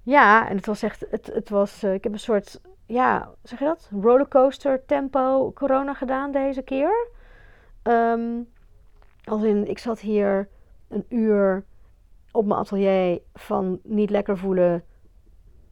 Ja, 0.03 0.49
en 0.49 0.55
het 0.55 0.65
was 0.65 0.81
echt, 0.81 1.05
het, 1.09 1.27
het 1.33 1.49
was, 1.49 1.83
uh, 1.83 1.93
ik 1.93 2.03
heb 2.03 2.13
een 2.13 2.19
soort, 2.19 2.61
ja, 2.85 3.31
zeg 3.43 3.59
je 3.59 3.65
dat? 3.65 3.89
Rollercoaster 4.01 4.85
tempo 4.85 5.51
corona 5.53 5.93
gedaan 5.93 6.31
deze 6.31 6.61
keer. 6.61 7.07
Um, 7.83 8.47
als 9.23 9.43
in, 9.43 9.67
ik 9.69 9.77
zat 9.77 9.99
hier 9.99 10.49
een 10.87 11.05
uur 11.09 11.65
op 12.31 12.45
mijn 12.45 12.59
atelier 12.59 13.19
van 13.33 13.79
niet 13.83 14.09
lekker 14.09 14.37
voelen 14.37 14.83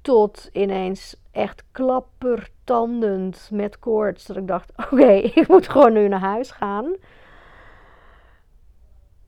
tot 0.02 0.50
ineens 0.52 1.22
echt 1.32 1.64
klappertandend 1.72 3.50
met 3.52 3.80
koorts. 3.80 4.26
Dat 4.26 4.38
ik 4.38 4.48
dacht, 4.48 4.72
oké, 4.92 5.12
ik 5.12 5.48
moet 5.48 5.70
gewoon 5.70 5.94
nu 5.94 6.08
naar 6.08 6.20
huis 6.20 6.52
gaan. 6.52 6.96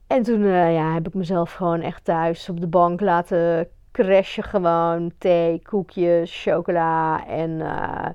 En 0.07 0.23
toen 0.23 0.41
uh, 0.41 0.73
ja, 0.73 0.93
heb 0.93 1.07
ik 1.07 1.13
mezelf 1.13 1.53
gewoon 1.53 1.81
echt 1.81 2.03
thuis 2.03 2.49
op 2.49 2.59
de 2.59 2.67
bank 2.67 3.01
laten 3.01 3.69
crashen. 3.91 4.43
Gewoon 4.43 5.11
thee, 5.17 5.61
koekjes, 5.61 6.43
chocola. 6.43 7.27
En 7.27 7.49
uh, 7.49 8.07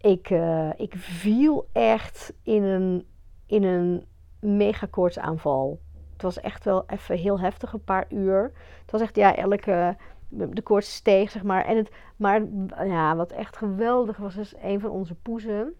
ik, 0.00 0.30
uh, 0.30 0.70
ik 0.76 0.92
viel 0.96 1.68
echt 1.72 2.32
in 2.42 2.62
een, 2.62 3.06
in 3.46 3.64
een 3.64 4.04
mega 4.40 4.86
koortsaanval. 4.90 5.80
Het 6.12 6.22
was 6.22 6.40
echt 6.40 6.64
wel 6.64 6.84
even 6.86 7.16
heel 7.16 7.40
heftig, 7.40 7.72
een 7.72 7.84
paar 7.84 8.06
uur. 8.08 8.52
Het 8.80 8.90
was 8.90 9.00
echt, 9.00 9.16
ja, 9.16 9.36
elke 9.36 9.96
de 10.28 10.62
koorts 10.62 10.94
steeg, 10.94 11.30
zeg 11.30 11.42
maar. 11.42 11.64
En 11.64 11.76
het, 11.76 11.90
maar 12.16 12.42
ja, 12.86 13.16
wat 13.16 13.32
echt 13.32 13.56
geweldig 13.56 14.16
was, 14.16 14.36
is 14.36 14.54
een 14.62 14.80
van 14.80 14.90
onze 14.90 15.14
poezen. 15.14 15.74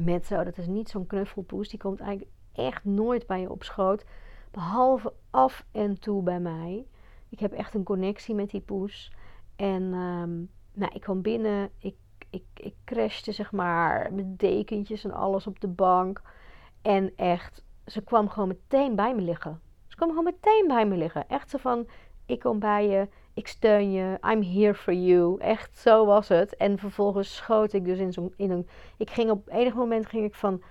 Met 0.00 0.26
zo, 0.26 0.44
dat 0.44 0.58
is 0.58 0.66
niet 0.66 0.88
zo'n 0.88 1.06
knuffelpoes. 1.06 1.68
Die 1.68 1.78
komt 1.78 2.00
eigenlijk 2.00 2.30
echt 2.52 2.84
nooit 2.84 3.26
bij 3.26 3.40
je 3.40 3.50
op 3.50 3.62
schoot. 3.62 4.04
Behalve 4.52 5.12
af 5.30 5.64
en 5.70 6.00
toe 6.00 6.22
bij 6.22 6.40
mij. 6.40 6.86
Ik 7.28 7.40
heb 7.40 7.52
echt 7.52 7.74
een 7.74 7.82
connectie 7.82 8.34
met 8.34 8.50
die 8.50 8.60
poes. 8.60 9.12
En 9.56 9.82
ehm, 9.82 10.38
nou, 10.72 10.94
ik 10.94 11.00
kwam 11.00 11.22
binnen. 11.22 11.70
Ik, 11.78 11.94
ik, 12.30 12.44
ik 12.54 12.74
crashte 12.84 13.32
zeg 13.32 13.52
maar 13.52 14.12
met 14.12 14.38
dekentjes 14.38 15.04
en 15.04 15.12
alles 15.12 15.46
op 15.46 15.60
de 15.60 15.68
bank. 15.68 16.22
En 16.82 17.12
echt, 17.16 17.64
ze 17.86 18.02
kwam 18.02 18.28
gewoon 18.28 18.48
meteen 18.48 18.96
bij 18.96 19.14
me 19.14 19.20
liggen. 19.20 19.60
Ze 19.86 19.96
kwam 19.96 20.08
gewoon 20.08 20.24
meteen 20.24 20.64
bij 20.66 20.86
me 20.86 20.96
liggen. 20.96 21.28
Echt 21.28 21.50
zo 21.50 21.58
van, 21.58 21.86
ik 22.26 22.40
kom 22.40 22.58
bij 22.58 22.88
je, 22.88 23.08
ik 23.34 23.46
steun 23.46 23.92
je, 23.92 24.18
I'm 24.30 24.42
here 24.42 24.74
for 24.74 24.94
you. 24.94 25.40
Echt, 25.40 25.78
zo 25.78 26.06
was 26.06 26.28
het. 26.28 26.56
En 26.56 26.78
vervolgens 26.78 27.36
schoot 27.36 27.72
ik 27.72 27.84
dus 27.84 27.98
in 27.98 28.12
zo'n, 28.12 28.32
in 28.36 28.50
een, 28.50 28.68
ik 28.96 29.10
ging 29.10 29.30
op 29.30 29.48
enig 29.48 29.74
moment 29.74 30.06
ging 30.06 30.24
ik 30.24 30.34
van, 30.34 30.62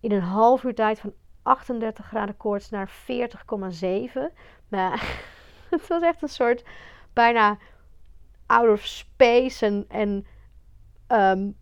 in 0.00 0.12
een 0.12 0.20
half 0.20 0.64
uur 0.64 0.74
tijd 0.74 1.00
van 1.00 1.12
38 1.44 2.06
graden 2.06 2.36
koorts 2.36 2.70
naar 2.70 2.90
40,7. 2.90 2.94
Maar 4.68 5.22
het 5.70 5.86
was 5.86 6.02
echt 6.02 6.22
een 6.22 6.28
soort 6.28 6.64
bijna 7.12 7.58
out 8.46 8.70
of 8.70 8.84
space 8.84 9.66
en, 9.66 9.84
en 9.88 10.26
um, 11.08 11.56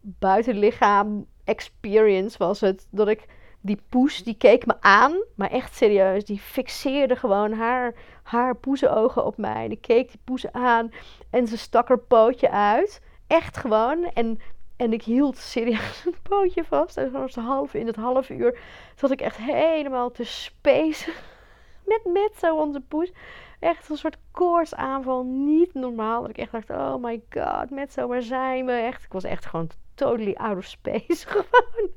buitenlichaam 0.00 1.26
experience 1.44 2.38
was 2.38 2.60
het. 2.60 2.86
Dat 2.90 3.08
ik 3.08 3.26
die 3.60 3.82
poes, 3.88 4.22
die 4.22 4.36
keek 4.36 4.66
me 4.66 4.74
aan, 4.80 5.24
maar 5.34 5.50
echt 5.50 5.74
serieus. 5.74 6.24
Die 6.24 6.38
fixeerde 6.38 7.16
gewoon 7.16 7.52
haar, 7.52 7.94
haar 8.22 8.56
poezenogen 8.56 9.24
op 9.24 9.36
mij. 9.36 9.68
Die 9.68 9.80
keek 9.80 10.10
die 10.10 10.20
poes 10.24 10.52
aan 10.52 10.90
en 11.30 11.46
ze 11.46 11.58
stak 11.58 11.88
haar 11.88 11.98
pootje 11.98 12.50
uit. 12.50 13.02
Echt 13.26 13.56
gewoon. 13.56 14.04
En, 14.14 14.38
en 14.78 14.92
ik 14.92 15.02
hield 15.02 15.36
serieus 15.36 16.04
een 16.06 16.14
pootje 16.22 16.64
vast. 16.64 16.96
En 16.96 17.30
zo'n 17.30 17.44
half, 17.44 17.74
in 17.74 17.86
het 17.86 17.96
half 17.96 18.30
uur 18.30 18.58
zat 18.94 19.10
ik 19.10 19.20
echt 19.20 19.36
helemaal 19.36 20.10
te 20.10 20.24
space 20.24 21.12
met, 21.90 22.00
met 22.04 22.32
zo 22.38 22.56
onze 22.56 22.80
poes. 22.80 23.12
Echt 23.60 23.88
een 23.88 23.96
soort 23.96 24.16
koortsaanval. 24.30 25.24
Niet 25.24 25.74
normaal. 25.74 26.20
Dat 26.20 26.30
ik 26.30 26.38
echt 26.38 26.52
dacht, 26.52 26.70
oh 26.70 26.94
my 27.02 27.22
god, 27.30 27.70
met 27.70 27.92
zo, 27.92 28.08
waar 28.08 28.22
zijn 28.22 28.66
we? 28.66 28.72
Echt, 28.72 29.04
ik 29.04 29.12
was 29.12 29.24
echt 29.24 29.46
gewoon 29.46 29.70
totally 29.94 30.34
out 30.34 30.56
of 30.56 30.64
space. 30.64 31.26
Gewoon. 31.28 31.90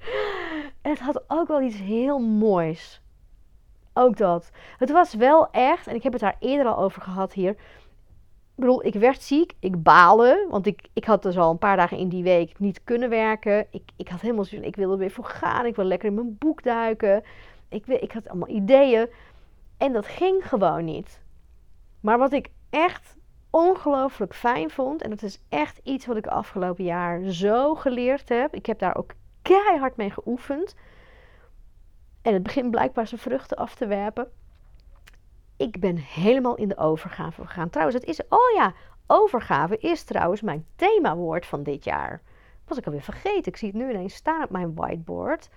En 0.81 0.91
het 0.91 1.00
had 1.00 1.23
ook 1.27 1.47
wel 1.47 1.61
iets 1.61 1.77
heel 1.77 2.19
moois. 2.19 3.01
Ook 3.93 4.17
dat. 4.17 4.51
Het 4.77 4.91
was 4.91 5.13
wel 5.13 5.51
echt, 5.51 5.88
en 5.88 5.95
ik 5.95 6.03
heb 6.03 6.11
het 6.11 6.21
daar 6.21 6.35
eerder 6.39 6.65
al 6.65 6.83
over 6.83 7.01
gehad 7.01 7.33
hier. 7.33 7.55
Bedoel, 8.55 8.86
ik 8.86 8.93
werd 8.93 9.22
ziek, 9.22 9.53
ik 9.60 9.84
baalde, 9.84 10.48
want 10.50 10.65
ik, 10.65 10.88
ik 10.93 11.05
had 11.05 11.24
dus 11.24 11.38
al 11.38 11.51
een 11.51 11.58
paar 11.58 11.77
dagen 11.77 11.98
in 11.98 12.10
die 12.10 12.24
week 12.24 12.60
niet 12.60 12.84
kunnen 12.84 13.10
werken. 13.10 13.67
Ik, 13.72 13.84
ik 13.96 14.08
had 14.08 14.22
helemaal 14.22 14.43
zin, 14.43 14.63
ik 14.63 14.75
wilde 14.75 14.98
weer 14.98 15.12
voor 15.12 15.25
gaan, 15.25 15.65
ik 15.65 15.75
wil 15.75 15.86
lekker 15.86 16.08
in 16.08 16.15
mijn 16.15 16.38
boek 16.38 16.63
duiken. 16.63 17.24
Ik, 17.70 17.88
ik 17.88 18.12
had 18.12 18.29
allemaal 18.29 18.50
ideeën 18.50 19.10
en 19.77 19.93
dat 19.93 20.08
ging 20.08 20.48
gewoon 20.48 20.86
niet. 20.86 21.22
Maar 22.00 22.17
wat 22.17 22.31
ik 22.31 22.50
echt 22.70 23.15
ongelooflijk 23.51 24.36
fijn 24.36 24.70
vond. 24.70 25.01
En 25.01 25.10
dat 25.10 25.22
is 25.22 25.41
echt 25.50 25.79
iets 25.84 26.05
wat 26.05 26.17
ik 26.17 26.27
afgelopen 26.27 26.84
jaar 26.84 27.22
zo 27.24 27.75
geleerd 27.75 28.29
heb. 28.29 28.55
Ik 28.55 28.65
heb 28.65 28.79
daar 28.79 28.96
ook 28.96 29.13
keihard 29.41 29.96
mee 29.96 30.12
geoefend. 30.12 30.75
En 32.22 32.34
het 32.34 32.43
begint 32.43 32.72
blijkbaar 32.72 33.08
zijn 33.08 33.22
vruchten 33.22 33.58
af 33.58 33.75
te 33.75 33.88
werpen. 33.88 34.31
Ik 35.61 35.79
ben 35.79 35.97
helemaal 35.97 36.55
in 36.55 36.67
de 36.67 36.77
overgave 36.77 37.41
gegaan. 37.45 37.69
Trouwens, 37.69 37.97
het 37.99 38.07
is, 38.07 38.21
oh 38.29 38.55
ja, 38.55 38.73
overgave 39.07 39.77
is 39.77 40.03
trouwens 40.03 40.41
mijn 40.41 40.65
themawoord 40.75 41.45
van 41.45 41.63
dit 41.63 41.83
jaar. 41.83 42.21
Was 42.67 42.77
ik 42.77 42.85
alweer 42.85 43.01
vergeten. 43.01 43.51
Ik 43.51 43.57
zie 43.57 43.67
het 43.67 43.77
nu 43.77 43.89
ineens 43.89 44.13
staan 44.13 44.43
op 44.43 44.49
mijn 44.49 44.75
whiteboard. 44.75 45.49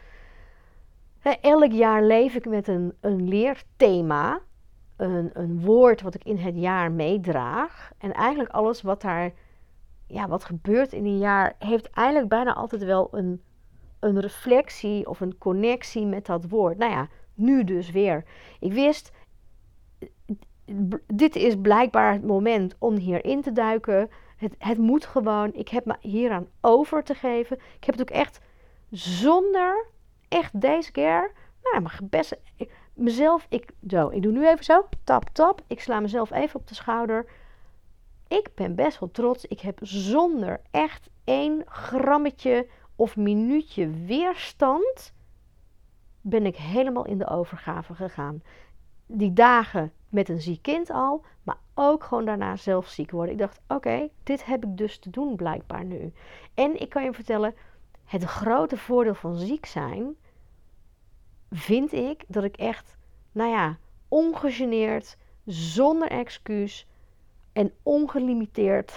Elk 1.41 1.73
jaar 1.73 2.03
leef 2.03 2.35
ik 2.35 2.47
met 2.47 2.69
een, 2.69 2.95
een 3.01 3.29
leerthema 3.29 4.41
een, 4.97 5.31
een 5.33 5.61
woord 5.61 6.03
wat 6.03 6.15
ik 6.15 6.25
in 6.25 6.37
het 6.37 6.57
jaar 6.57 6.93
meedraag. 6.93 7.93
En 7.99 8.13
eigenlijk 8.13 8.51
alles 8.51 8.83
wat 8.83 9.01
daar, 9.01 9.33
ja, 10.07 10.29
wat 10.29 10.45
gebeurt 10.45 10.93
in 10.93 11.05
een 11.05 11.19
jaar, 11.19 11.55
heeft 11.59 11.91
eigenlijk 11.91 12.29
bijna 12.29 12.55
altijd 12.55 12.85
wel 12.85 13.09
een, 13.11 13.43
een 14.01 14.21
reflectie 14.21 15.09
of 15.09 15.21
een 15.21 15.39
connectie 15.39 16.07
met 16.07 16.27
dat 16.27 16.49
woord. 16.49 16.79
Nou 16.79 16.93
ja, 16.93 17.09
nu 17.35 17.65
dus 17.65 17.91
weer. 17.91 18.25
Ik 18.61 18.73
wist, 18.73 19.13
dit 21.07 21.37
is 21.37 21.55
blijkbaar 21.63 22.13
het 22.13 22.27
moment 22.27 22.75
om 22.79 22.97
hierin 22.97 23.43
te 23.43 23.53
duiken. 23.53 24.11
Het, 24.37 24.55
het 24.59 24.79
moet 24.79 25.07
gewoon, 25.07 25.55
ik 25.55 25.69
heb 25.69 25.85
me 25.85 25.97
hieraan 26.01 26.49
over 26.61 27.05
te 27.05 27.15
geven. 27.15 27.57
Ik 27.57 27.85
heb 27.85 27.99
het 27.99 28.11
ook 28.11 28.17
echt 28.17 28.41
zonder, 28.91 29.87
echt 30.29 30.61
deze 30.61 30.93
keer, 30.93 31.33
nou, 31.63 31.83
mag 31.83 32.01
best 32.03 32.37
mezelf, 32.95 33.47
ik, 33.49 33.71
zo, 33.89 34.09
ik 34.09 34.23
doe 34.23 34.33
nu 34.33 34.49
even 34.49 34.65
zo, 34.65 34.89
tap, 35.05 35.29
tap. 35.33 35.63
Ik 35.67 35.81
sla 35.81 36.01
mezelf 36.01 36.31
even 36.31 36.61
op 36.61 36.69
de 36.69 36.75
schouder. 36.75 37.27
Ik 38.29 38.49
ben 38.55 38.75
best 38.75 38.99
wel 38.99 39.11
trots. 39.11 39.45
Ik 39.45 39.61
heb 39.61 39.79
zonder 39.83 40.61
echt 40.71 41.09
één 41.25 41.63
grammetje 41.67 42.67
of 42.97 43.17
minuutje 43.17 43.91
weerstand, 43.91 45.13
ben 46.21 46.47
ik 46.47 46.57
helemaal 46.57 47.07
in 47.07 47.19
de 47.19 47.29
overgave 47.29 47.95
gegaan. 47.95 48.43
Die 49.07 49.33
dagen 49.33 49.93
met 50.15 50.29
een 50.29 50.41
ziek 50.41 50.63
kind 50.63 50.91
al, 50.91 51.25
maar 51.43 51.57
ook 51.75 52.05
gewoon 52.05 52.25
daarna 52.25 52.57
zelf 52.57 52.89
ziek 52.89 53.11
worden. 53.11 53.33
Ik 53.33 53.39
dacht, 53.39 53.61
oké, 53.69 54.09
dit 54.23 54.45
heb 54.45 54.65
ik 54.65 54.77
dus 54.77 54.99
te 54.99 55.11
doen 55.11 55.37
blijkbaar 55.37 55.85
nu. 55.85 56.13
En 56.55 56.81
ik 56.81 56.89
kan 56.89 57.05
je 57.05 57.13
vertellen, 57.13 57.55
het 58.05 58.25
grote 58.25 58.77
voordeel 58.77 59.15
van 59.15 59.37
ziek 59.37 59.67
zijn 59.67 60.17
vind 61.51 61.93
ik 61.93 62.25
dat 62.27 62.45
ik 62.45 62.57
echt, 62.57 62.97
nou 63.33 63.51
ja, 63.51 63.79
ongegeneerd, 64.09 65.17
zonder 65.45 66.09
excuus 66.09 66.87
en 67.53 67.73
ongelimiteerd 67.83 68.93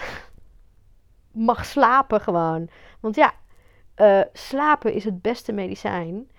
mag 1.31 1.65
slapen 1.65 2.21
gewoon. 2.21 2.69
Want 2.99 3.15
ja, 3.15 3.33
uh, 3.95 4.21
slapen 4.33 4.93
is 4.93 5.03
het 5.03 5.21
beste 5.21 5.51
medicijn. 5.51 6.29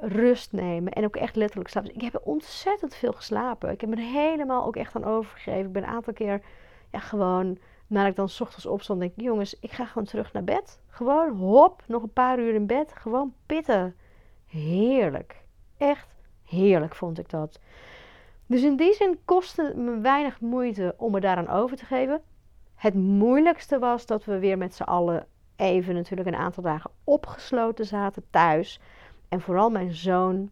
Rust 0.00 0.52
nemen 0.52 0.92
en 0.92 1.04
ook 1.04 1.16
echt 1.16 1.36
letterlijk 1.36 1.70
slapen. 1.70 1.94
Ik 1.94 2.00
heb 2.00 2.20
ontzettend 2.24 2.94
veel 2.94 3.12
geslapen. 3.12 3.70
Ik 3.70 3.80
heb 3.80 3.90
me 3.90 4.00
helemaal 4.00 4.64
ook 4.64 4.76
echt 4.76 4.94
aan 4.94 5.04
overgegeven. 5.04 5.66
Ik 5.66 5.72
ben 5.72 5.82
een 5.82 5.88
aantal 5.88 6.12
keer 6.12 6.40
ja, 6.90 6.98
gewoon, 6.98 7.58
nadat 7.86 8.10
ik 8.10 8.16
dan 8.16 8.28
s 8.28 8.40
ochtends 8.40 8.66
opstond, 8.66 9.00
denk 9.00 9.12
ik, 9.16 9.22
jongens, 9.22 9.58
ik 9.60 9.70
ga 9.70 9.84
gewoon 9.84 10.06
terug 10.06 10.32
naar 10.32 10.44
bed. 10.44 10.80
Gewoon 10.88 11.36
hop, 11.36 11.82
nog 11.86 12.02
een 12.02 12.12
paar 12.12 12.38
uur 12.38 12.54
in 12.54 12.66
bed. 12.66 12.92
Gewoon 12.96 13.34
pitten. 13.46 13.96
Heerlijk. 14.46 15.44
Echt 15.76 16.08
heerlijk 16.44 16.94
vond 16.94 17.18
ik 17.18 17.30
dat. 17.30 17.60
Dus 18.46 18.62
in 18.62 18.76
die 18.76 18.94
zin 18.94 19.18
kostte 19.24 19.64
het 19.64 19.76
me 19.76 19.98
weinig 19.98 20.40
moeite 20.40 20.94
om 20.96 21.12
me 21.12 21.20
daaraan 21.20 21.48
over 21.48 21.76
te 21.76 21.84
geven. 21.84 22.22
Het 22.74 22.94
moeilijkste 22.94 23.78
was 23.78 24.06
dat 24.06 24.24
we 24.24 24.38
weer 24.38 24.58
met 24.58 24.74
z'n 24.74 24.82
allen 24.82 25.26
even 25.56 25.94
natuurlijk 25.94 26.28
een 26.28 26.34
aantal 26.34 26.62
dagen 26.62 26.90
opgesloten 27.04 27.84
zaten 27.84 28.24
thuis. 28.30 28.80
En 29.28 29.40
vooral 29.40 29.70
mijn 29.70 29.94
zoon, 29.94 30.50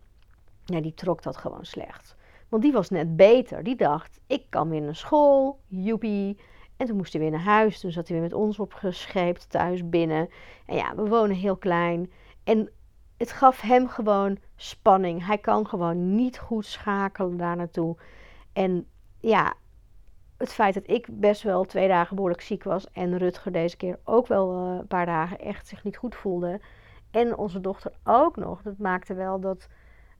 die 0.64 0.94
trok 0.94 1.22
dat 1.22 1.36
gewoon 1.36 1.64
slecht. 1.64 2.16
Want 2.48 2.62
die 2.62 2.72
was 2.72 2.90
net 2.90 3.16
beter. 3.16 3.62
Die 3.62 3.76
dacht, 3.76 4.20
ik 4.26 4.46
kan 4.48 4.68
weer 4.68 4.80
naar 4.80 4.96
school, 4.96 5.60
joepie. 5.66 6.38
En 6.76 6.86
toen 6.86 6.96
moest 6.96 7.12
hij 7.12 7.22
weer 7.22 7.30
naar 7.30 7.40
huis. 7.40 7.80
Toen 7.80 7.92
zat 7.92 8.08
hij 8.08 8.16
weer 8.16 8.26
met 8.28 8.38
ons 8.38 8.58
opgescheept 8.58 9.50
thuis 9.50 9.88
binnen. 9.88 10.28
En 10.66 10.76
ja, 10.76 10.94
we 10.94 11.08
wonen 11.08 11.36
heel 11.36 11.56
klein. 11.56 12.12
En 12.44 12.70
het 13.16 13.32
gaf 13.32 13.60
hem 13.60 13.88
gewoon 13.88 14.38
spanning. 14.56 15.26
Hij 15.26 15.38
kan 15.38 15.66
gewoon 15.66 16.14
niet 16.14 16.38
goed 16.38 16.66
schakelen 16.66 17.36
daar 17.36 17.56
naartoe. 17.56 17.96
En 18.52 18.86
ja, 19.20 19.54
het 20.36 20.52
feit 20.52 20.74
dat 20.74 20.88
ik 20.88 21.06
best 21.10 21.42
wel 21.42 21.64
twee 21.64 21.88
dagen 21.88 22.14
behoorlijk 22.14 22.42
ziek 22.42 22.64
was 22.64 22.90
en 22.92 23.18
Rutger 23.18 23.52
deze 23.52 23.76
keer 23.76 23.98
ook 24.04 24.26
wel 24.26 24.52
eh, 24.52 24.78
een 24.78 24.86
paar 24.86 25.06
dagen 25.06 25.38
echt 25.38 25.68
zich 25.68 25.84
niet 25.84 25.96
goed 25.96 26.14
voelde. 26.14 26.60
En 27.16 27.36
onze 27.36 27.60
dochter 27.60 27.92
ook 28.04 28.36
nog. 28.36 28.62
Dat 28.62 28.78
maakte 28.78 29.14
wel 29.14 29.40
dat 29.40 29.68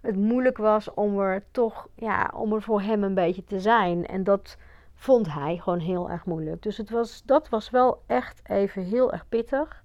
het 0.01 0.17
moeilijk 0.17 0.57
was 0.57 0.95
om 0.95 1.19
er 1.19 1.45
toch, 1.51 1.89
ja, 1.95 2.31
om 2.35 2.53
er 2.53 2.63
voor 2.63 2.81
hem 2.81 3.03
een 3.03 3.15
beetje 3.15 3.45
te 3.45 3.61
zijn. 3.61 4.07
En 4.07 4.25
dat 4.25 4.57
vond 4.95 5.33
hij 5.33 5.57
gewoon 5.57 5.79
heel 5.79 6.11
erg 6.11 6.27
moeilijk. 6.27 6.63
Dus 6.63 6.77
het 6.77 6.91
was, 6.91 7.23
dat 7.25 7.49
was 7.49 7.71
wel 7.71 8.03
echt 8.07 8.49
even 8.49 8.83
heel 8.83 9.13
erg 9.13 9.29
pittig. 9.29 9.85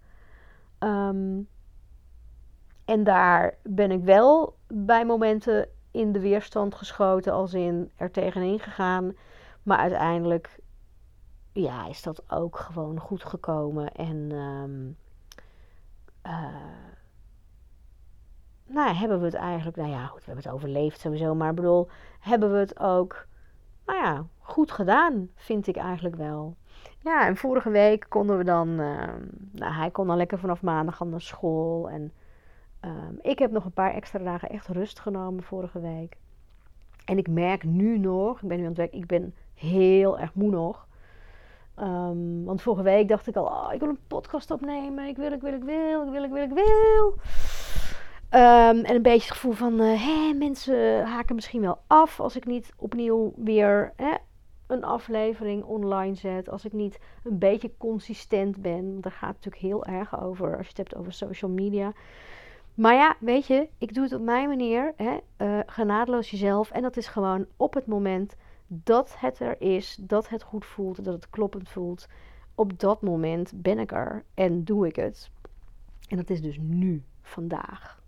Um, 0.80 1.48
en 2.86 3.04
daar 3.04 3.58
ben 3.64 3.92
ik 3.92 4.04
wel 4.04 4.56
bij 4.68 5.06
momenten 5.06 5.68
in 5.92 6.12
de 6.12 6.20
weerstand 6.20 6.76
geschoten, 6.76 7.34
als 7.34 7.54
in 7.54 7.92
er 7.96 8.12
tegenin 8.12 8.60
gegaan. 8.60 9.16
Maar 9.64 9.78
uiteindelijk 9.78 10.60
ja, 11.52 11.88
is 11.88 12.02
dat 12.02 12.24
ook 12.28 12.58
gewoon 12.58 13.00
goed 13.00 13.24
gekomen. 13.24 13.92
En 13.92 14.32
um, 14.32 14.98
nou, 18.74 18.96
hebben 18.96 19.20
we 19.20 19.26
het 19.26 19.34
eigenlijk, 19.34 19.78
nou 19.78 19.90
ja, 19.90 20.06
goed, 20.06 20.20
we 20.20 20.26
hebben 20.26 20.44
het 20.44 20.54
overleefd 20.54 21.00
sowieso. 21.00 21.36
Maar 21.36 21.54
bedoel, 21.54 21.90
hebben 22.20 22.52
we 22.52 22.58
het 22.58 22.80
ook, 22.80 23.28
nou 23.86 24.00
ja, 24.00 24.26
goed 24.40 24.72
gedaan, 24.72 25.30
vind 25.36 25.68
ik 25.68 25.78
eigenlijk 25.78 26.16
wel. 26.16 26.56
Ja, 27.00 27.28
en 27.28 27.38
vorige 27.38 27.70
week 27.70 28.06
konden 28.10 28.38
we 28.38 28.44
dan, 28.44 28.68
uh, 28.68 29.04
nou, 29.52 29.74
hij 29.74 29.92
kon 29.92 30.08
dan 30.08 30.18
lekker 30.18 30.40
vanaf 30.40 30.62
maandag 30.62 31.02
aan 31.02 31.10
naar 31.10 31.22
school. 31.22 31.90
En 31.90 32.12
Ehm, 32.82 33.14
ik 33.22 33.40
heb 33.40 33.52
nog 33.52 33.66
een 33.66 33.72
paar 33.72 33.94
extra 33.94 34.20
dagen 34.20 34.50
echt 34.50 34.68
rust 34.68 35.00
genomen 35.00 35.44
vorige 35.44 35.80
week. 35.80 36.18
En 37.06 37.18
ik 37.18 37.28
merk 37.28 37.64
nu 37.64 37.98
nog, 37.98 38.42
ik 38.42 38.48
ben 38.48 38.58
nu 38.58 38.64
aan 38.64 38.70
het 38.70 38.78
werk, 38.78 38.94
ik 38.94 39.06
ben 39.06 39.36
heel 39.54 40.20
erg 40.20 40.34
moe 40.34 40.50
nog. 40.50 40.88
Ehm, 41.76 42.44
want 42.44 42.62
vorige 42.62 42.84
week 42.84 43.08
dacht 43.08 43.28
ik 43.28 43.36
al, 43.36 43.46
oh, 43.46 43.74
ik 43.74 43.80
wil 43.80 43.90
een 43.90 44.08
podcast 44.08 44.52
opnemen. 44.52 45.08
Ik 45.08 45.18
wil, 45.18 45.32
ik 45.32 45.42
wil, 45.42 45.54
ik 45.54 45.64
wil, 45.64 46.04
ik 46.06 46.12
wil, 46.12 46.24
ik 46.24 46.32
wil, 46.32 46.44
ik 46.44 46.54
wil. 46.54 47.16
Ehm, 48.32 48.78
en 48.78 48.96
een 48.96 49.02
beetje 49.02 49.28
het 49.28 49.38
gevoel 49.38 49.52
van, 49.52 49.82
uh, 49.82 50.06
hé, 50.06 50.34
mensen 50.34 51.06
haken 51.06 51.36
misschien 51.36 51.62
wel 51.62 51.82
af 51.88 52.20
als 52.20 52.36
ik 52.36 52.46
niet 52.46 52.74
opnieuw 52.78 53.34
weer 53.36 53.94
hè, 53.96 54.14
een 54.68 54.84
aflevering 54.84 55.64
online 55.64 56.16
zet. 56.16 56.50
Als 56.50 56.66
ik 56.66 56.74
niet 56.74 57.00
een 57.24 57.38
beetje 57.38 57.72
consistent 57.78 58.62
ben. 58.62 59.02
Daar 59.02 59.12
gaat 59.12 59.36
het 59.36 59.46
natuurlijk 59.46 59.64
heel 59.64 59.86
erg 59.86 60.22
over 60.22 60.58
als 60.58 60.62
je 60.62 60.68
het 60.68 60.78
hebt 60.78 60.96
over 60.96 61.14
social 61.14 61.52
media. 61.52 61.94
Maar 62.74 62.94
ja, 62.94 63.16
weet 63.20 63.48
je, 63.48 63.68
ik 63.78 63.94
doe 63.94 64.04
het 64.04 64.14
op 64.14 64.22
mijn 64.22 64.48
manier. 64.48 64.94
Hè, 64.96 65.18
uh, 65.38 65.60
genadeloos 65.66 66.32
jezelf. 66.32 66.72
En 66.72 66.82
dat 66.82 66.98
is 66.98 67.08
gewoon 67.08 67.46
op 67.58 67.74
het 67.74 67.86
moment 67.86 68.36
dat 68.68 69.16
het 69.18 69.40
er 69.40 69.62
is, 69.62 69.98
dat 70.02 70.30
het 70.30 70.44
goed 70.44 70.66
voelt, 70.66 71.04
dat 71.04 71.14
het 71.14 71.30
kloppend 71.30 71.70
voelt. 71.70 72.08
Op 72.56 72.80
dat 72.80 73.02
moment 73.02 73.52
ben 73.56 73.80
ik 73.80 73.92
er 73.92 74.24
en 74.34 74.64
doe 74.64 74.88
ik 74.88 74.96
het. 74.96 75.32
En 76.10 76.18
dat 76.18 76.30
is 76.30 76.42
dus 76.42 76.58
nu, 76.62 77.04
vandaag. 77.22 78.01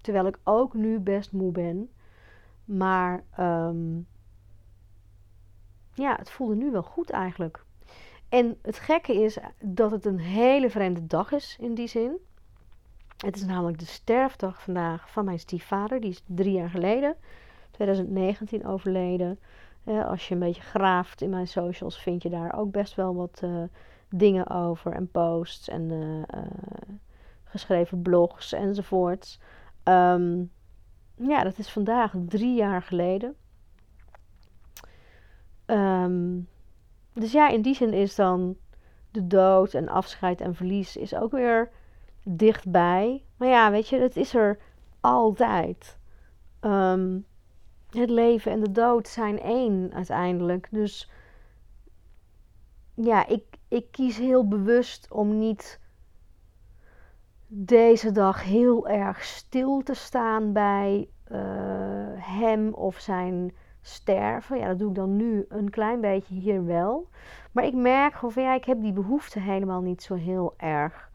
Terwijl 0.00 0.26
ik 0.26 0.38
ook 0.44 0.74
nu 0.74 0.98
best 0.98 1.32
moe 1.32 1.52
ben. 1.52 1.90
Maar 2.64 3.24
um, 3.40 4.06
ja, 5.94 6.16
het 6.16 6.30
voelde 6.30 6.54
nu 6.54 6.70
wel 6.70 6.82
goed 6.82 7.10
eigenlijk. 7.10 7.64
En 8.28 8.58
het 8.62 8.78
gekke 8.78 9.22
is 9.22 9.38
dat 9.60 9.90
het 9.90 10.04
een 10.04 10.18
hele 10.18 10.70
vreemde 10.70 11.06
dag 11.06 11.32
is 11.32 11.56
in 11.60 11.74
die 11.74 11.88
zin. 11.88 12.18
Het 13.16 13.36
is 13.36 13.44
namelijk 13.44 13.78
de 13.78 13.86
sterfdag 13.86 14.62
vandaag 14.62 15.10
van 15.10 15.24
mijn 15.24 15.38
stiefvader. 15.38 16.00
Die 16.00 16.10
is 16.10 16.22
drie 16.26 16.52
jaar 16.52 16.70
geleden, 16.70 17.16
2019, 17.70 18.66
overleden. 18.66 19.38
als 19.84 20.28
je 20.28 20.34
een 20.34 20.40
beetje 20.40 20.62
graaft 20.62 21.20
in 21.20 21.30
mijn 21.30 21.48
socials, 21.48 22.02
vind 22.02 22.22
je 22.22 22.28
daar 22.28 22.58
ook 22.58 22.70
best 22.70 22.94
wel 22.94 23.14
wat 23.14 23.40
uh, 23.44 23.62
dingen 24.10 24.50
over. 24.50 24.92
En 24.92 25.10
posts 25.10 25.68
en 25.68 25.90
uh, 25.90 26.40
uh, 26.40 26.50
geschreven 27.44 28.02
blogs 28.02 28.52
enzovoorts. 28.52 29.40
Um, 29.88 30.50
ja, 31.14 31.42
dat 31.42 31.58
is 31.58 31.70
vandaag 31.70 32.14
drie 32.26 32.54
jaar 32.54 32.82
geleden. 32.82 33.36
Um, 35.66 36.48
dus 37.12 37.32
ja, 37.32 37.48
in 37.48 37.62
die 37.62 37.74
zin 37.74 37.92
is 37.92 38.14
dan 38.14 38.56
de 39.10 39.26
dood 39.26 39.74
en 39.74 39.88
afscheid 39.88 40.40
en 40.40 40.54
verlies 40.54 40.96
is 40.96 41.14
ook 41.14 41.30
weer 41.30 41.70
dichtbij. 42.24 43.24
Maar 43.36 43.48
ja, 43.48 43.70
weet 43.70 43.88
je, 43.88 43.98
het 43.98 44.16
is 44.16 44.34
er 44.34 44.58
altijd. 45.00 45.98
Um, 46.60 47.26
het 47.90 48.10
leven 48.10 48.52
en 48.52 48.60
de 48.60 48.72
dood 48.72 49.08
zijn 49.08 49.40
één 49.40 49.92
uiteindelijk. 49.94 50.68
Dus 50.70 51.10
ja, 52.94 53.26
ik, 53.26 53.44
ik 53.68 53.90
kies 53.90 54.18
heel 54.18 54.48
bewust 54.48 55.10
om 55.10 55.38
niet 55.38 55.80
deze 57.48 58.12
dag 58.12 58.44
heel 58.44 58.88
erg 58.88 59.24
stil 59.24 59.82
te 59.82 59.94
staan 59.94 60.52
bij 60.52 61.08
uh, 61.32 61.38
hem 62.16 62.74
of 62.74 62.98
zijn 62.98 63.52
sterven. 63.80 64.58
Ja, 64.58 64.68
dat 64.68 64.78
doe 64.78 64.88
ik 64.88 64.94
dan 64.94 65.16
nu 65.16 65.44
een 65.48 65.70
klein 65.70 66.00
beetje 66.00 66.34
hier 66.34 66.64
wel. 66.64 67.08
Maar 67.52 67.64
ik 67.64 67.74
merk 67.74 68.14
gewoon 68.14 68.32
van 68.32 68.42
ja, 68.42 68.54
ik 68.54 68.64
heb 68.64 68.80
die 68.80 68.92
behoefte 68.92 69.40
helemaal 69.40 69.80
niet 69.80 70.02
zo 70.02 70.14
heel 70.14 70.54
erg. 70.56 71.10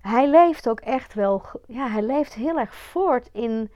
Hij 0.00 0.30
leeft 0.30 0.68
ook 0.68 0.80
echt 0.80 1.14
wel, 1.14 1.42
ja, 1.66 1.88
hij 1.88 2.02
leeft 2.02 2.34
heel 2.34 2.58
erg 2.58 2.74
voort 2.74 3.28
in 3.32 3.70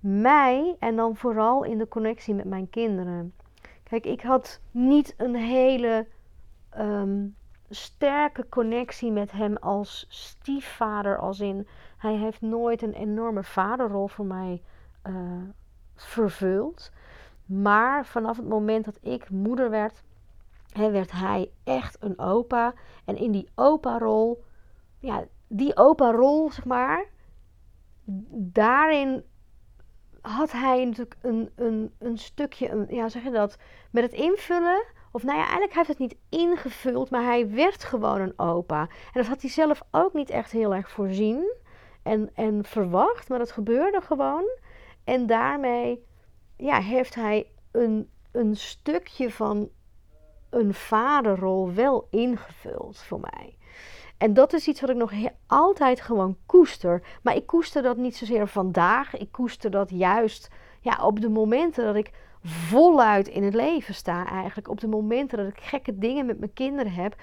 mij 0.00 0.76
en 0.78 0.96
dan 0.96 1.16
vooral 1.16 1.64
in 1.64 1.78
de 1.78 1.88
connectie 1.88 2.34
met 2.34 2.44
mijn 2.44 2.70
kinderen. 2.70 3.34
Kijk, 3.82 4.06
ik 4.06 4.22
had 4.22 4.60
niet 4.70 5.14
een 5.16 5.34
hele 5.34 6.06
um, 6.78 7.36
sterke 7.70 8.48
connectie 8.48 9.12
met 9.12 9.32
hem 9.32 9.56
als 9.56 10.06
stiefvader, 10.08 11.18
als 11.18 11.40
in 11.40 11.68
hij 11.96 12.14
heeft 12.14 12.40
nooit 12.40 12.82
een 12.82 12.92
enorme 12.92 13.42
vaderrol 13.42 14.08
voor 14.08 14.24
mij 14.26 14.62
uh, 15.06 15.42
vervuld. 15.94 16.92
Maar 17.46 18.06
vanaf 18.06 18.36
het 18.36 18.48
moment 18.48 18.84
dat 18.84 18.98
ik 19.02 19.30
moeder 19.30 19.70
werd, 19.70 20.02
hè, 20.72 20.90
werd 20.90 21.12
hij 21.12 21.50
echt 21.64 21.96
een 22.00 22.18
opa. 22.18 22.74
En 23.04 23.16
in 23.16 23.30
die 23.30 23.48
opa-rol, 23.54 24.44
ja, 24.98 25.24
die 25.48 25.76
opa-rol, 25.76 26.50
zeg 26.50 26.64
maar, 26.64 27.04
daarin 28.30 29.24
had 30.20 30.52
hij 30.52 30.84
natuurlijk 30.84 31.16
een, 31.20 31.50
een, 31.54 31.94
een 31.98 32.18
stukje, 32.18 32.70
een, 32.70 32.86
ja, 32.88 33.08
zeg 33.08 33.22
je 33.22 33.30
dat, 33.30 33.58
met 33.90 34.02
het 34.02 34.12
invullen. 34.12 34.84
Of 35.16 35.22
nou 35.22 35.36
ja, 35.36 35.42
eigenlijk 35.42 35.74
heeft 35.74 35.88
het 35.88 35.98
niet 35.98 36.16
ingevuld, 36.28 37.10
maar 37.10 37.22
hij 37.22 37.50
werd 37.50 37.84
gewoon 37.84 38.20
een 38.20 38.38
opa. 38.38 38.80
En 38.80 39.12
dat 39.12 39.26
had 39.26 39.40
hij 39.40 39.50
zelf 39.50 39.82
ook 39.90 40.12
niet 40.12 40.30
echt 40.30 40.50
heel 40.50 40.74
erg 40.74 40.90
voorzien 40.90 41.54
en, 42.02 42.30
en 42.34 42.64
verwacht, 42.64 43.28
maar 43.28 43.38
dat 43.38 43.52
gebeurde 43.52 44.00
gewoon. 44.00 44.44
En 45.04 45.26
daarmee 45.26 46.04
ja, 46.56 46.80
heeft 46.80 47.14
hij 47.14 47.46
een, 47.72 48.10
een 48.32 48.56
stukje 48.56 49.30
van 49.30 49.68
een 50.50 50.74
vaderrol 50.74 51.72
wel 51.72 52.06
ingevuld 52.10 52.98
voor 52.98 53.20
mij. 53.20 53.56
En 54.18 54.34
dat 54.34 54.52
is 54.52 54.68
iets 54.68 54.80
wat 54.80 54.90
ik 54.90 54.96
nog 54.96 55.12
altijd 55.46 56.00
gewoon 56.00 56.36
koester. 56.46 57.02
Maar 57.22 57.36
ik 57.36 57.46
koester 57.46 57.82
dat 57.82 57.96
niet 57.96 58.16
zozeer 58.16 58.48
vandaag. 58.48 59.16
Ik 59.16 59.32
koester 59.32 59.70
dat 59.70 59.90
juist 59.90 60.48
ja, 60.80 61.04
op 61.04 61.20
de 61.20 61.28
momenten 61.28 61.84
dat 61.84 61.96
ik 61.96 62.12
voluit 62.46 63.28
in 63.28 63.44
het 63.44 63.54
leven 63.54 63.94
sta 63.94 64.26
eigenlijk. 64.28 64.68
Op 64.68 64.80
de 64.80 64.88
momenten 64.88 65.38
dat 65.38 65.46
ik 65.46 65.60
gekke 65.60 65.98
dingen 65.98 66.26
met 66.26 66.38
mijn 66.38 66.52
kinderen 66.52 66.92
heb. 66.92 67.16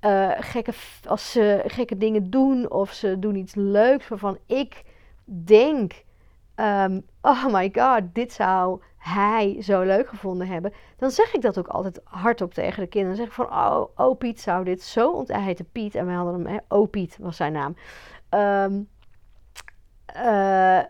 Uh, 0.00 0.30
gekke, 0.36 0.72
als 1.08 1.32
ze 1.32 1.62
gekke 1.66 1.96
dingen 1.96 2.30
doen 2.30 2.70
of 2.70 2.92
ze 2.92 3.18
doen 3.18 3.36
iets 3.36 3.54
leuks 3.54 4.08
waarvan 4.08 4.38
ik 4.46 4.82
denk 5.24 6.04
um, 6.56 7.02
oh 7.20 7.46
my 7.46 7.70
god, 7.72 8.02
dit 8.12 8.32
zou 8.32 8.80
hij 8.96 9.62
zo 9.62 9.82
leuk 9.82 10.08
gevonden 10.08 10.46
hebben. 10.46 10.72
Dan 10.96 11.10
zeg 11.10 11.34
ik 11.34 11.40
dat 11.40 11.58
ook 11.58 11.68
altijd 11.68 12.00
hardop 12.04 12.54
tegen 12.54 12.82
de 12.82 12.88
kinderen. 12.88 13.16
Dan 13.16 13.26
zeg 13.26 13.36
ik 13.36 13.46
van, 13.46 13.58
oh, 13.58 13.84
oh 13.96 14.18
Piet 14.18 14.40
zou 14.40 14.64
dit 14.64 14.82
zo 14.82 15.10
ont... 15.10 15.28
Hij 15.28 15.42
heette 15.42 15.64
Piet 15.64 15.94
en 15.94 16.06
we 16.06 16.12
hadden 16.12 16.46
hem, 16.46 16.60
oh 16.68 16.90
Piet 16.90 17.18
was 17.20 17.36
zijn 17.36 17.52
naam. 17.52 17.76
Um, 18.30 18.88
uh, 20.16 20.82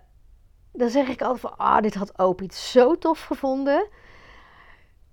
dan 0.77 0.89
zeg 0.89 1.09
ik 1.09 1.23
altijd 1.23 1.41
van, 1.41 1.57
ah, 1.57 1.81
dit 1.81 1.95
had 1.95 2.19
oh 2.19 2.35
Piet 2.35 2.55
zo 2.55 2.99
tof 2.99 3.23
gevonden. 3.23 3.89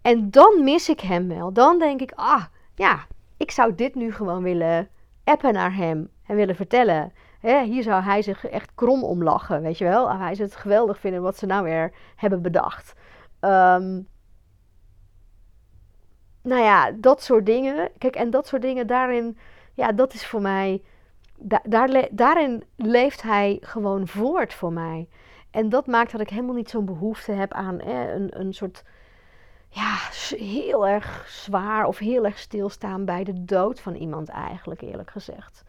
En 0.01 0.31
dan 0.31 0.63
mis 0.63 0.89
ik 0.89 0.99
hem 0.99 1.27
wel. 1.27 1.53
Dan 1.53 1.79
denk 1.79 2.01
ik, 2.01 2.11
ah, 2.15 2.43
ja, 2.75 3.05
ik 3.37 3.51
zou 3.51 3.75
dit 3.75 3.95
nu 3.95 4.13
gewoon 4.13 4.43
willen 4.43 4.89
appen 5.23 5.53
naar 5.53 5.75
hem 5.75 6.09
en 6.25 6.35
willen 6.35 6.55
vertellen 6.55 7.13
hier 7.43 7.83
zou 7.83 8.03
hij 8.03 8.21
zich 8.21 8.45
echt 8.45 8.71
krom 8.75 9.03
om 9.03 9.23
lachen, 9.23 9.61
weet 9.61 9.77
je 9.77 9.85
wel. 9.85 10.17
Hij 10.17 10.35
zou 10.35 10.47
het 10.47 10.57
geweldig 10.57 10.99
vinden 10.99 11.21
wat 11.21 11.37
ze 11.37 11.45
nou 11.45 11.63
weer 11.63 11.93
hebben 12.15 12.41
bedacht. 12.41 12.93
Um, 13.41 14.07
nou 16.41 16.61
ja, 16.61 16.91
dat 16.91 17.23
soort 17.23 17.45
dingen. 17.45 17.89
Kijk, 17.97 18.15
en 18.15 18.29
dat 18.29 18.47
soort 18.47 18.61
dingen 18.61 18.87
daarin, 18.87 19.37
ja, 19.73 19.91
dat 19.91 20.13
is 20.13 20.25
voor 20.25 20.41
mij, 20.41 20.81
daar, 21.63 22.07
daarin 22.11 22.63
leeft 22.75 23.21
hij 23.21 23.57
gewoon 23.61 24.07
voort 24.07 24.53
voor 24.53 24.73
mij. 24.73 25.09
En 25.53 25.69
dat 25.69 25.87
maakt 25.87 26.11
dat 26.11 26.21
ik 26.21 26.29
helemaal 26.29 26.55
niet 26.55 26.69
zo'n 26.69 26.85
behoefte 26.85 27.31
heb 27.31 27.53
aan 27.53 27.81
een, 27.81 28.39
een 28.39 28.53
soort, 28.53 28.83
ja, 29.69 29.95
heel 30.37 30.87
erg 30.87 31.25
zwaar 31.27 31.85
of 31.85 31.97
heel 31.97 32.25
erg 32.25 32.37
stilstaan 32.37 33.05
bij 33.05 33.23
de 33.23 33.43
dood 33.43 33.79
van 33.79 33.95
iemand 33.95 34.29
eigenlijk, 34.29 34.81
eerlijk 34.81 35.11
gezegd. 35.11 35.63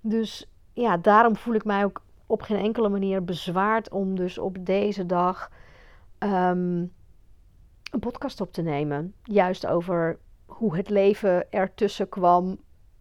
Dus 0.00 0.50
ja, 0.72 0.96
daarom 0.96 1.36
voel 1.36 1.54
ik 1.54 1.64
mij 1.64 1.84
ook 1.84 2.02
op 2.26 2.42
geen 2.42 2.58
enkele 2.58 2.88
manier 2.88 3.24
bezwaard 3.24 3.90
om 3.90 4.16
dus 4.16 4.38
op 4.38 4.56
deze 4.66 5.06
dag 5.06 5.50
um, 6.18 6.92
een 7.90 8.00
podcast 8.00 8.40
op 8.40 8.52
te 8.52 8.62
nemen. 8.62 9.14
Juist 9.22 9.66
over 9.66 10.18
hoe 10.46 10.76
het 10.76 10.88
leven 10.88 11.52
ertussen 11.52 12.08
kwam 12.08 12.58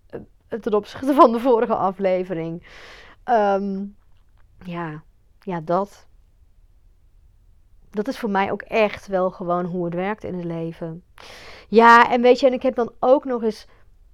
uh, 0.10 0.60
ten 0.60 0.74
opzichte 0.74 1.14
van 1.14 1.32
de 1.32 1.40
vorige 1.40 1.76
aflevering. 1.76 2.68
Um, 3.26 3.96
ja, 4.64 5.04
ja, 5.40 5.62
dat. 5.62 6.07
Dat 7.98 8.08
is 8.08 8.20
voor 8.20 8.30
mij 8.30 8.52
ook 8.52 8.62
echt 8.62 9.08
wel 9.08 9.32
gewoon 9.32 9.66
hoe 9.66 9.86
het 9.86 9.94
werkt 9.94 10.24
in 10.24 10.34
het 10.34 10.46
leven. 10.46 11.04
Ja, 11.68 12.12
en 12.12 12.22
weet 12.22 12.40
je, 12.40 12.48
en 12.48 12.54
ik 12.54 12.62
heb 12.62 12.76
dan 12.76 12.92
ook 13.00 13.26
nog 13.26 13.44
eens 13.44 13.68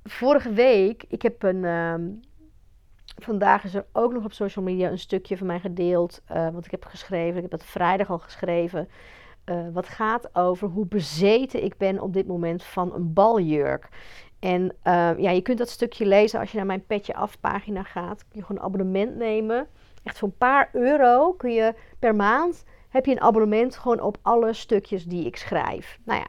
vorige 0.03 0.53
week, 0.53 1.05
ik 1.07 1.21
heb 1.21 1.43
een, 1.43 1.63
um, 1.63 2.21
Vandaag 3.15 3.63
is 3.63 3.75
er 3.75 3.85
ook 3.91 4.13
nog 4.13 4.23
op 4.23 4.33
social 4.33 4.65
media 4.65 4.89
een 4.89 4.99
stukje 4.99 5.37
van 5.37 5.47
mij 5.47 5.59
gedeeld. 5.59 6.21
Uh, 6.31 6.49
wat 6.49 6.65
ik 6.65 6.71
heb 6.71 6.85
geschreven. 6.85 7.35
Ik 7.35 7.41
heb 7.41 7.51
dat 7.51 7.65
vrijdag 7.65 8.09
al 8.09 8.19
geschreven. 8.19 8.89
Uh, 9.45 9.67
wat 9.73 9.87
gaat 9.87 10.35
over 10.35 10.67
hoe 10.67 10.85
bezeten 10.85 11.63
ik 11.63 11.77
ben 11.77 12.01
op 12.01 12.13
dit 12.13 12.27
moment 12.27 12.63
van 12.63 12.93
een 12.93 13.13
baljurk. 13.13 13.89
En 14.39 14.61
uh, 14.63 15.11
ja, 15.17 15.29
je 15.29 15.41
kunt 15.41 15.57
dat 15.57 15.69
stukje 15.69 16.05
lezen 16.05 16.39
als 16.39 16.51
je 16.51 16.57
naar 16.57 16.65
mijn 16.65 16.85
petje 16.85 17.15
af 17.15 17.39
pagina 17.39 17.83
gaat. 17.83 18.27
Kun 18.27 18.39
je 18.39 18.45
gewoon 18.45 18.61
een 18.61 18.67
abonnement 18.67 19.15
nemen. 19.15 19.67
Echt 20.03 20.17
voor 20.17 20.27
een 20.27 20.37
paar 20.37 20.69
euro 20.71 21.33
kun 21.33 21.53
je 21.53 21.73
per 21.99 22.15
maand 22.15 22.63
heb 22.93 23.05
je 23.05 23.11
een 23.11 23.21
abonnement 23.21 23.77
gewoon 23.77 23.99
op 23.99 24.17
alle 24.21 24.53
stukjes 24.53 25.05
die 25.05 25.25
ik 25.25 25.35
schrijf. 25.35 25.99
Nou 26.03 26.19
ja, 26.19 26.27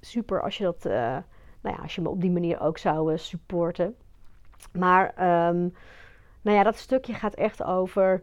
super 0.00 0.42
als 0.42 0.58
je 0.58 0.64
dat, 0.64 0.86
uh, 0.86 0.92
nou 1.62 1.76
ja, 1.76 1.82
als 1.82 1.94
je 1.94 2.00
me 2.00 2.08
op 2.08 2.20
die 2.20 2.30
manier 2.30 2.60
ook 2.60 2.78
zou 2.78 3.12
uh, 3.12 3.18
supporten. 3.18 3.96
Maar, 4.72 5.06
um, 5.48 5.74
nou 6.42 6.56
ja, 6.56 6.62
dat 6.62 6.76
stukje 6.76 7.14
gaat 7.14 7.34
echt 7.34 7.62
over 7.62 8.22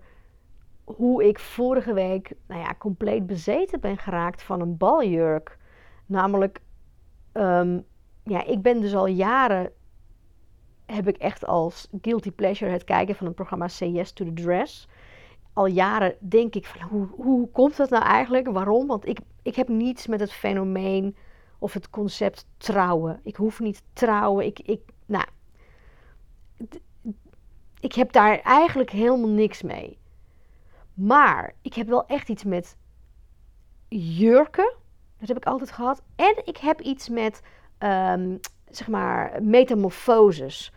hoe 0.83 1.23
ik 1.27 1.39
vorige 1.39 1.93
week, 1.93 2.33
nou 2.47 2.61
ja, 2.61 2.75
compleet 2.77 3.27
bezeten 3.27 3.79
ben 3.79 3.97
geraakt 3.97 4.43
van 4.43 4.61
een 4.61 4.77
baljurk. 4.77 5.57
Namelijk, 6.05 6.61
um, 7.33 7.85
ja, 8.23 8.45
ik 8.45 8.61
ben 8.61 8.81
dus 8.81 8.95
al 8.95 9.07
jaren, 9.07 9.71
heb 10.85 11.07
ik 11.07 11.17
echt 11.17 11.45
als 11.45 11.87
guilty 12.01 12.31
pleasure 12.31 12.71
het 12.71 12.83
kijken 12.83 13.15
van 13.15 13.25
het 13.25 13.35
programma 13.35 13.67
Say 13.67 13.89
Yes 13.89 14.11
to 14.11 14.25
the 14.25 14.33
Dress 14.33 14.87
al 15.55 15.65
jaren 15.65 16.15
denk 16.19 16.55
ik 16.55 16.65
van 16.65 16.81
hoe, 16.81 17.07
hoe 17.07 17.49
komt 17.49 17.77
dat 17.77 17.89
nou 17.89 18.03
eigenlijk? 18.03 18.47
Waarom? 18.47 18.87
Want 18.87 19.07
ik, 19.07 19.19
ik 19.41 19.55
heb 19.55 19.67
niets 19.67 20.07
met 20.07 20.19
het 20.19 20.31
fenomeen 20.31 21.15
of 21.59 21.73
het 21.73 21.89
concept 21.89 22.47
trouwen. 22.57 23.19
Ik 23.23 23.35
hoef 23.35 23.59
niet 23.59 23.83
trouwen. 23.93 24.45
Ik, 24.45 24.59
ik, 24.59 24.81
nou, 25.05 25.25
ik 27.79 27.93
heb 27.93 28.11
daar 28.11 28.39
eigenlijk 28.39 28.89
helemaal 28.89 29.29
niks 29.29 29.61
mee. 29.61 29.97
Maar 30.93 31.53
ik 31.61 31.73
heb 31.73 31.87
wel 31.87 32.05
echt 32.05 32.29
iets 32.29 32.43
met 32.43 32.77
jurken. 33.87 34.73
Dat 35.19 35.27
heb 35.27 35.37
ik 35.37 35.45
altijd 35.45 35.71
gehad. 35.71 36.03
En 36.15 36.41
ik 36.45 36.57
heb 36.57 36.81
iets 36.81 37.09
met, 37.09 37.41
um, 37.79 38.39
zeg 38.69 38.87
maar, 38.87 39.43
metamorfoses. 39.43 40.71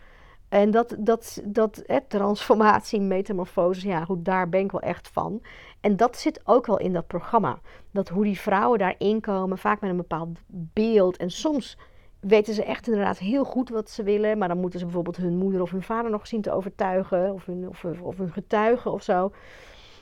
En 0.49 0.71
dat, 0.71 0.95
dat, 0.99 1.41
dat 1.45 1.83
hè, 1.85 2.01
transformatie, 2.01 3.01
metamorfose, 3.01 3.87
ja, 3.87 4.05
goed, 4.05 4.25
daar 4.25 4.49
ben 4.49 4.59
ik 4.59 4.71
wel 4.71 4.81
echt 4.81 5.07
van. 5.07 5.41
En 5.81 5.95
dat 5.95 6.17
zit 6.17 6.41
ook 6.43 6.65
wel 6.65 6.77
in 6.77 6.93
dat 6.93 7.07
programma. 7.07 7.59
Dat 7.91 8.09
hoe 8.09 8.23
die 8.23 8.39
vrouwen 8.39 8.79
daarin 8.79 9.21
komen, 9.21 9.57
vaak 9.57 9.81
met 9.81 9.89
een 9.89 9.97
bepaald 9.97 10.39
beeld. 10.47 11.17
En 11.17 11.31
soms 11.31 11.77
weten 12.19 12.53
ze 12.53 12.63
echt 12.63 12.87
inderdaad 12.87 13.17
heel 13.17 13.43
goed 13.43 13.69
wat 13.69 13.89
ze 13.89 14.03
willen. 14.03 14.37
Maar 14.37 14.47
dan 14.47 14.59
moeten 14.59 14.79
ze 14.79 14.85
bijvoorbeeld 14.85 15.17
hun 15.17 15.37
moeder 15.37 15.61
of 15.61 15.71
hun 15.71 15.83
vader 15.83 16.11
nog 16.11 16.27
zien 16.27 16.41
te 16.41 16.51
overtuigen. 16.51 17.33
Of 17.33 17.45
hun, 17.45 17.67
of, 17.67 17.85
of 18.01 18.17
hun 18.17 18.31
getuigen 18.31 18.91
of 18.91 19.03
zo. 19.03 19.31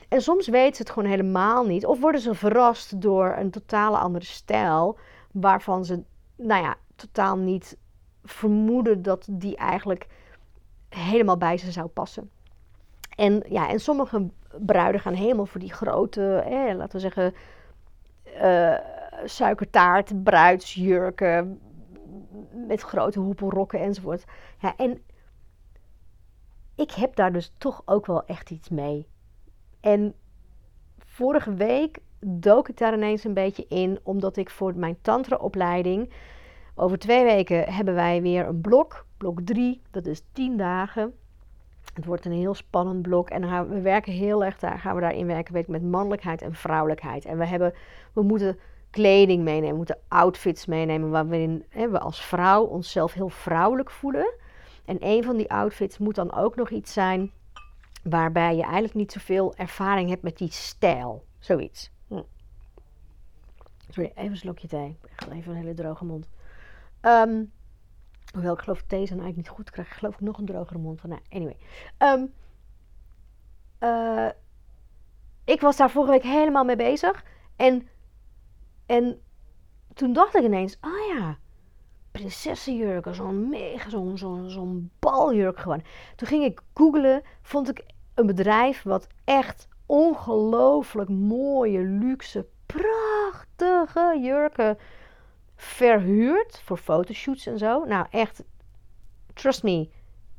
En 0.08 0.22
soms 0.22 0.48
weten 0.48 0.76
ze 0.76 0.82
het 0.82 0.90
gewoon 0.90 1.08
helemaal 1.08 1.66
niet. 1.66 1.86
Of 1.86 2.00
worden 2.00 2.20
ze 2.20 2.34
verrast 2.34 3.00
door 3.00 3.34
een 3.38 3.50
totale 3.50 3.96
andere 3.96 4.24
stijl. 4.24 4.98
Waarvan 5.32 5.84
ze, 5.84 6.02
nou 6.36 6.62
ja, 6.62 6.76
totaal 6.96 7.36
niet 7.36 7.76
vermoeden 8.24 9.02
dat 9.02 9.26
die 9.30 9.56
eigenlijk 9.56 10.06
helemaal 10.88 11.36
bij 11.36 11.56
ze 11.56 11.72
zou 11.72 11.86
passen. 11.86 12.30
En, 13.16 13.44
ja, 13.48 13.68
en 13.68 13.80
sommige 13.80 14.28
bruiden 14.58 15.00
gaan 15.00 15.14
helemaal 15.14 15.46
voor 15.46 15.60
die 15.60 15.72
grote, 15.72 16.44
laten 16.76 16.92
we 16.92 16.98
zeggen, 16.98 17.34
uh, 18.42 18.78
suikertaart, 19.24 20.22
bruidsjurken 20.22 21.60
met 22.66 22.80
grote 22.80 23.20
hoepelrokken 23.20 23.80
enzovoort. 23.80 24.24
Ja, 24.60 24.76
en 24.76 25.02
ik 26.74 26.90
heb 26.90 27.16
daar 27.16 27.32
dus 27.32 27.52
toch 27.58 27.82
ook 27.84 28.06
wel 28.06 28.26
echt 28.26 28.50
iets 28.50 28.68
mee. 28.68 29.06
En 29.80 30.14
vorige 30.98 31.54
week 31.54 31.98
dook 32.20 32.68
ik 32.68 32.78
daar 32.78 32.94
ineens 32.94 33.24
een 33.24 33.34
beetje 33.34 33.66
in, 33.68 33.98
omdat 34.02 34.36
ik 34.36 34.50
voor 34.50 34.76
mijn 34.76 34.98
tantra-opleiding 35.00 36.12
over 36.78 36.98
twee 36.98 37.24
weken 37.24 37.72
hebben 37.72 37.94
wij 37.94 38.22
weer 38.22 38.46
een 38.46 38.60
blok 38.60 39.06
blok 39.18 39.40
3, 39.40 39.82
dat 39.90 40.06
is 40.06 40.22
10 40.32 40.56
dagen. 40.56 41.14
Het 41.94 42.04
wordt 42.04 42.24
een 42.24 42.32
heel 42.32 42.54
spannend 42.54 43.02
blok 43.02 43.30
en 43.30 43.68
we, 43.68 43.80
werken 43.80 44.12
heel 44.12 44.44
erg, 44.44 44.58
daar 44.58 44.78
gaan 44.78 44.94
we 44.94 45.00
daarin 45.00 45.26
werken 45.26 45.54
weet, 45.54 45.68
met 45.68 45.82
mannelijkheid 45.82 46.42
en 46.42 46.54
vrouwelijkheid. 46.54 47.24
En 47.24 47.38
we, 47.38 47.46
hebben, 47.46 47.74
we 48.12 48.22
moeten 48.22 48.58
kleding 48.90 49.42
meenemen, 49.42 49.70
we 49.70 49.76
moeten 49.76 49.98
outfits 50.08 50.66
meenemen 50.66 51.10
waarin 51.10 51.64
hè, 51.68 51.88
we 51.88 51.98
als 51.98 52.24
vrouw 52.24 52.64
onszelf 52.64 53.12
heel 53.12 53.28
vrouwelijk 53.28 53.90
voelen. 53.90 54.34
En 54.84 54.96
een 55.00 55.24
van 55.24 55.36
die 55.36 55.50
outfits 55.50 55.98
moet 55.98 56.14
dan 56.14 56.34
ook 56.34 56.56
nog 56.56 56.70
iets 56.70 56.92
zijn 56.92 57.32
waarbij 58.02 58.56
je 58.56 58.62
eigenlijk 58.62 58.94
niet 58.94 59.12
zoveel 59.12 59.54
ervaring 59.54 60.08
hebt 60.08 60.22
met 60.22 60.38
die 60.38 60.52
stijl. 60.52 61.24
Zoiets. 61.38 61.90
Hm. 62.08 62.22
Sorry, 63.88 64.12
even 64.14 64.30
een 64.30 64.36
slokje 64.36 64.68
thee. 64.68 64.96
Ik 65.02 65.20
heb 65.20 65.32
even 65.32 65.52
een 65.52 65.58
hele 65.58 65.74
droge 65.74 66.04
mond. 66.04 66.28
Um, 67.02 67.52
Hoewel 68.32 68.54
ik 68.54 68.60
geloof 68.60 68.82
thee 68.82 69.06
zijn 69.06 69.20
eigenlijk 69.20 69.36
niet 69.36 69.56
goed. 69.56 69.70
Krijg 69.70 69.88
ik 69.88 69.94
geloof 69.94 70.14
ik 70.14 70.20
nog 70.20 70.38
een 70.38 70.46
drogere 70.46 70.78
mond. 70.78 71.02
Nou, 71.02 71.20
anyway. 71.28 71.56
Um, 71.98 72.32
uh, 73.80 74.28
ik 75.44 75.60
was 75.60 75.76
daar 75.76 75.90
vorige 75.90 76.12
week 76.12 76.22
helemaal 76.22 76.64
mee 76.64 76.76
bezig. 76.76 77.24
En, 77.56 77.88
en 78.86 79.20
toen 79.94 80.12
dacht 80.12 80.34
ik 80.34 80.42
ineens, 80.42 80.78
oh 80.80 81.16
ja, 81.16 81.38
prinsessenjurken, 82.10 83.14
zo'n 83.14 83.48
mega, 83.48 83.90
zo'n 83.90 84.18
zo'n 84.18 84.50
zo'n 84.50 84.90
baljurk 84.98 85.58
gewoon. 85.58 85.82
Toen 86.16 86.28
ging 86.28 86.44
ik 86.44 86.60
googlen, 86.74 87.22
vond 87.42 87.68
ik 87.68 87.84
een 88.14 88.26
bedrijf 88.26 88.82
wat 88.82 89.06
echt 89.24 89.68
ongelooflijk 89.86 91.08
mooie, 91.08 91.80
luxe, 91.80 92.46
prachtige 92.66 94.18
jurken 94.22 94.78
verhuurd 95.60 96.60
voor 96.64 96.76
fotoshoots 96.76 97.46
en 97.46 97.58
zo. 97.58 97.84
Nou, 97.84 98.06
echt, 98.10 98.44
trust 99.34 99.62
me, 99.62 99.88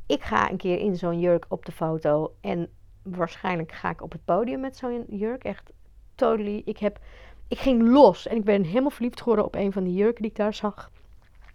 ik 0.06 0.24
ga 0.24 0.50
een 0.50 0.58
keer 0.58 0.80
in 0.80 0.96
zo'n 0.96 1.20
jurk 1.20 1.46
op 1.48 1.66
de 1.66 1.72
foto. 1.72 2.36
En 2.42 2.70
waarschijnlijk 3.04 3.72
ga 3.72 3.90
ik 3.90 4.02
op 4.02 4.12
het 4.12 4.26
podium 4.26 4.60
met 4.60 4.78
zo'n 4.78 5.06
jurk. 5.10 5.44
Echt 5.44 5.72
totally. 6.16 6.62
Ik, 6.66 6.78
heb, 6.78 7.00
ik 7.48 7.60
ging 7.60 7.82
los 7.82 8.28
en 8.28 8.38
ik 8.38 8.44
ben 8.44 8.64
helemaal 8.64 8.90
verliefd 8.90 9.20
geworden 9.20 9.46
op 9.46 9.56
een 9.56 9.72
van 9.72 9.84
die 9.84 9.94
jurken 9.94 10.22
die 10.22 10.32
ik 10.32 10.38
daar 10.38 10.54
zag. 10.54 10.92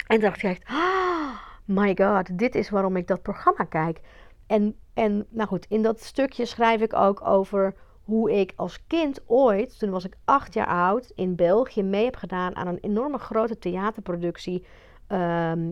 En 0.07 0.21
dacht 0.21 0.37
ik 0.37 0.43
echt, 0.43 0.65
ah, 0.67 1.39
my 1.65 1.97
god, 2.01 2.39
dit 2.39 2.55
is 2.55 2.71
waarom 2.71 2.97
ik 2.97 3.07
dat 3.07 3.23
programma 3.23 3.65
kijk. 3.65 4.01
En, 4.47 4.77
en 4.95 5.27
nou 5.31 5.49
goed, 5.49 5.67
in 5.69 5.83
dat 5.83 6.03
stukje 6.03 6.45
schrijf 6.45 6.81
ik 6.81 6.95
ook 6.95 7.27
over 7.27 7.75
hoe 8.05 8.33
ik 8.33 8.53
als 8.57 8.87
kind 8.87 9.21
ooit, 9.27 9.79
toen 9.79 9.91
was 9.91 10.05
ik 10.05 10.17
acht 10.25 10.55
jaar 10.55 10.67
oud, 10.67 11.13
in 11.15 11.35
België 11.35 11.83
mee 11.83 12.05
heb 12.05 12.17
gedaan 12.17 12.57
aan 12.57 12.67
een 12.67 12.79
enorme 12.81 13.19
grote 13.19 13.59
theaterproductie 13.59 14.65
ehm, 15.07 15.71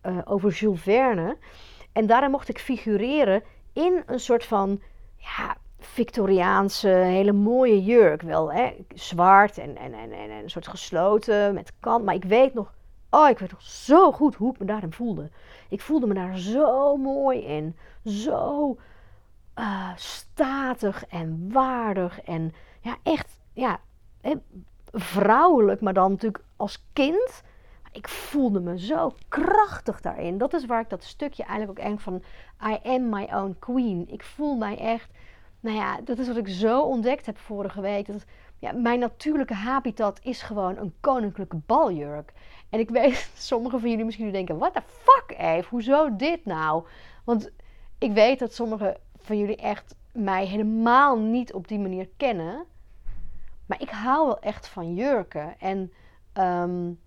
eh, 0.00 0.18
over 0.24 0.50
Jules 0.50 0.80
Verne. 0.80 1.36
En 1.92 2.06
daarin 2.06 2.30
mocht 2.30 2.48
ik 2.48 2.58
figureren 2.58 3.42
in 3.72 4.02
een 4.06 4.20
soort 4.20 4.44
van 4.44 4.80
ja, 5.16 5.56
Victoriaanse, 5.78 6.88
hele 6.88 7.32
mooie 7.32 7.82
jurk. 7.82 8.22
Wel 8.22 8.52
hè, 8.52 8.74
zwart 8.94 9.58
en, 9.58 9.76
en, 9.76 9.94
en, 9.94 10.12
en 10.12 10.30
een 10.30 10.50
soort 10.50 10.68
gesloten 10.68 11.54
met 11.54 11.72
kant. 11.80 12.04
Maar 12.04 12.14
ik 12.14 12.24
weet 12.24 12.54
nog, 12.54 12.72
oh, 13.10 13.28
ik 13.28 13.38
weet 13.38 13.50
nog 13.50 13.62
zo 13.62 14.12
goed 14.12 14.34
hoe 14.34 14.52
ik 14.52 14.58
me 14.58 14.66
daarin 14.66 14.92
voelde. 14.92 15.30
Ik 15.68 15.80
voelde 15.80 16.06
me 16.06 16.14
daar 16.14 16.38
zo 16.38 16.96
mooi 16.96 17.44
in. 17.44 17.76
Zo 18.04 18.76
uh, 19.58 19.90
statig 19.96 21.06
en 21.06 21.52
waardig 21.52 22.20
en 22.20 22.54
ja, 22.80 22.96
echt 23.02 23.40
ja, 23.52 23.80
vrouwelijk, 24.92 25.80
maar 25.80 25.94
dan 25.94 26.10
natuurlijk 26.10 26.44
als 26.56 26.84
kind. 26.92 27.42
Ik 27.92 28.08
voelde 28.08 28.60
me 28.60 28.78
zo 28.78 29.14
krachtig 29.28 30.00
daarin. 30.00 30.38
Dat 30.38 30.54
is 30.54 30.66
waar 30.66 30.80
ik 30.80 30.90
dat 30.90 31.04
stukje 31.04 31.42
eigenlijk 31.42 31.78
ook 31.78 31.84
echt 31.84 32.02
van 32.02 32.22
I 32.66 32.78
am 32.82 33.08
my 33.08 33.28
own 33.32 33.56
queen. 33.58 34.04
Ik 34.08 34.22
voel 34.22 34.56
mij 34.56 34.78
echt, 34.78 35.10
nou 35.60 35.76
ja, 35.76 36.00
dat 36.00 36.18
is 36.18 36.26
wat 36.26 36.36
ik 36.36 36.48
zo 36.48 36.82
ontdekt 36.82 37.26
heb 37.26 37.38
vorige 37.38 37.80
week. 37.80 38.06
Dat, 38.06 38.24
ja, 38.58 38.72
mijn 38.72 38.98
natuurlijke 38.98 39.54
habitat 39.54 40.20
is 40.22 40.42
gewoon 40.42 40.76
een 40.76 40.94
koninklijke 41.00 41.56
baljurk. 41.66 42.32
En 42.70 42.78
ik 42.78 42.90
weet, 42.90 43.30
sommige 43.34 43.78
van 43.78 43.90
jullie 43.90 44.04
misschien 44.04 44.32
denken, 44.32 44.58
what 44.58 44.74
the 44.74 44.82
fuck 44.86 45.38
Eve, 45.38 45.68
hoezo 45.68 46.16
dit 46.16 46.44
nou? 46.44 46.84
Want 47.24 47.50
ik 47.98 48.12
weet 48.12 48.38
dat 48.38 48.54
sommige 48.54 48.96
van 49.28 49.38
jullie 49.38 49.56
echt 49.56 49.94
mij 50.12 50.46
helemaal 50.46 51.18
niet 51.18 51.52
op 51.52 51.68
die 51.68 51.78
manier 51.78 52.08
kennen. 52.16 52.64
Maar 53.66 53.80
ik 53.80 53.90
hou 53.90 54.26
wel 54.26 54.40
echt 54.40 54.68
van 54.68 54.94
jurken. 54.94 55.60
En 55.60 55.92
um, 56.34 57.00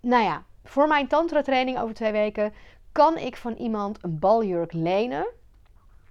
nou 0.00 0.22
ja, 0.22 0.44
voor 0.64 0.88
mijn 0.88 1.06
tantra 1.06 1.42
training 1.42 1.78
over 1.78 1.94
twee 1.94 2.12
weken 2.12 2.52
kan 2.92 3.16
ik 3.16 3.36
van 3.36 3.52
iemand 3.52 3.98
een 4.04 4.18
baljurk 4.18 4.72
lenen. 4.72 5.26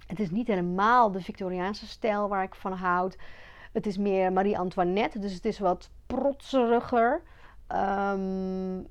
Het 0.08 0.20
is 0.20 0.30
niet 0.30 0.48
helemaal 0.48 1.12
de 1.12 1.22
Victoriaanse 1.22 1.88
stijl 1.88 2.28
waar 2.30 2.44
ik 2.44 2.56
van 2.56 2.74
houd. 2.74 3.18
Het 3.72 3.86
is 3.86 3.98
meer 3.98 4.34
Marie-Antoinette, 4.34 5.20
dus 5.20 5.34
het 5.34 5.46
is 5.46 5.60
wat 5.60 5.89
protseriger. 6.08 7.22
Um, 7.68 8.88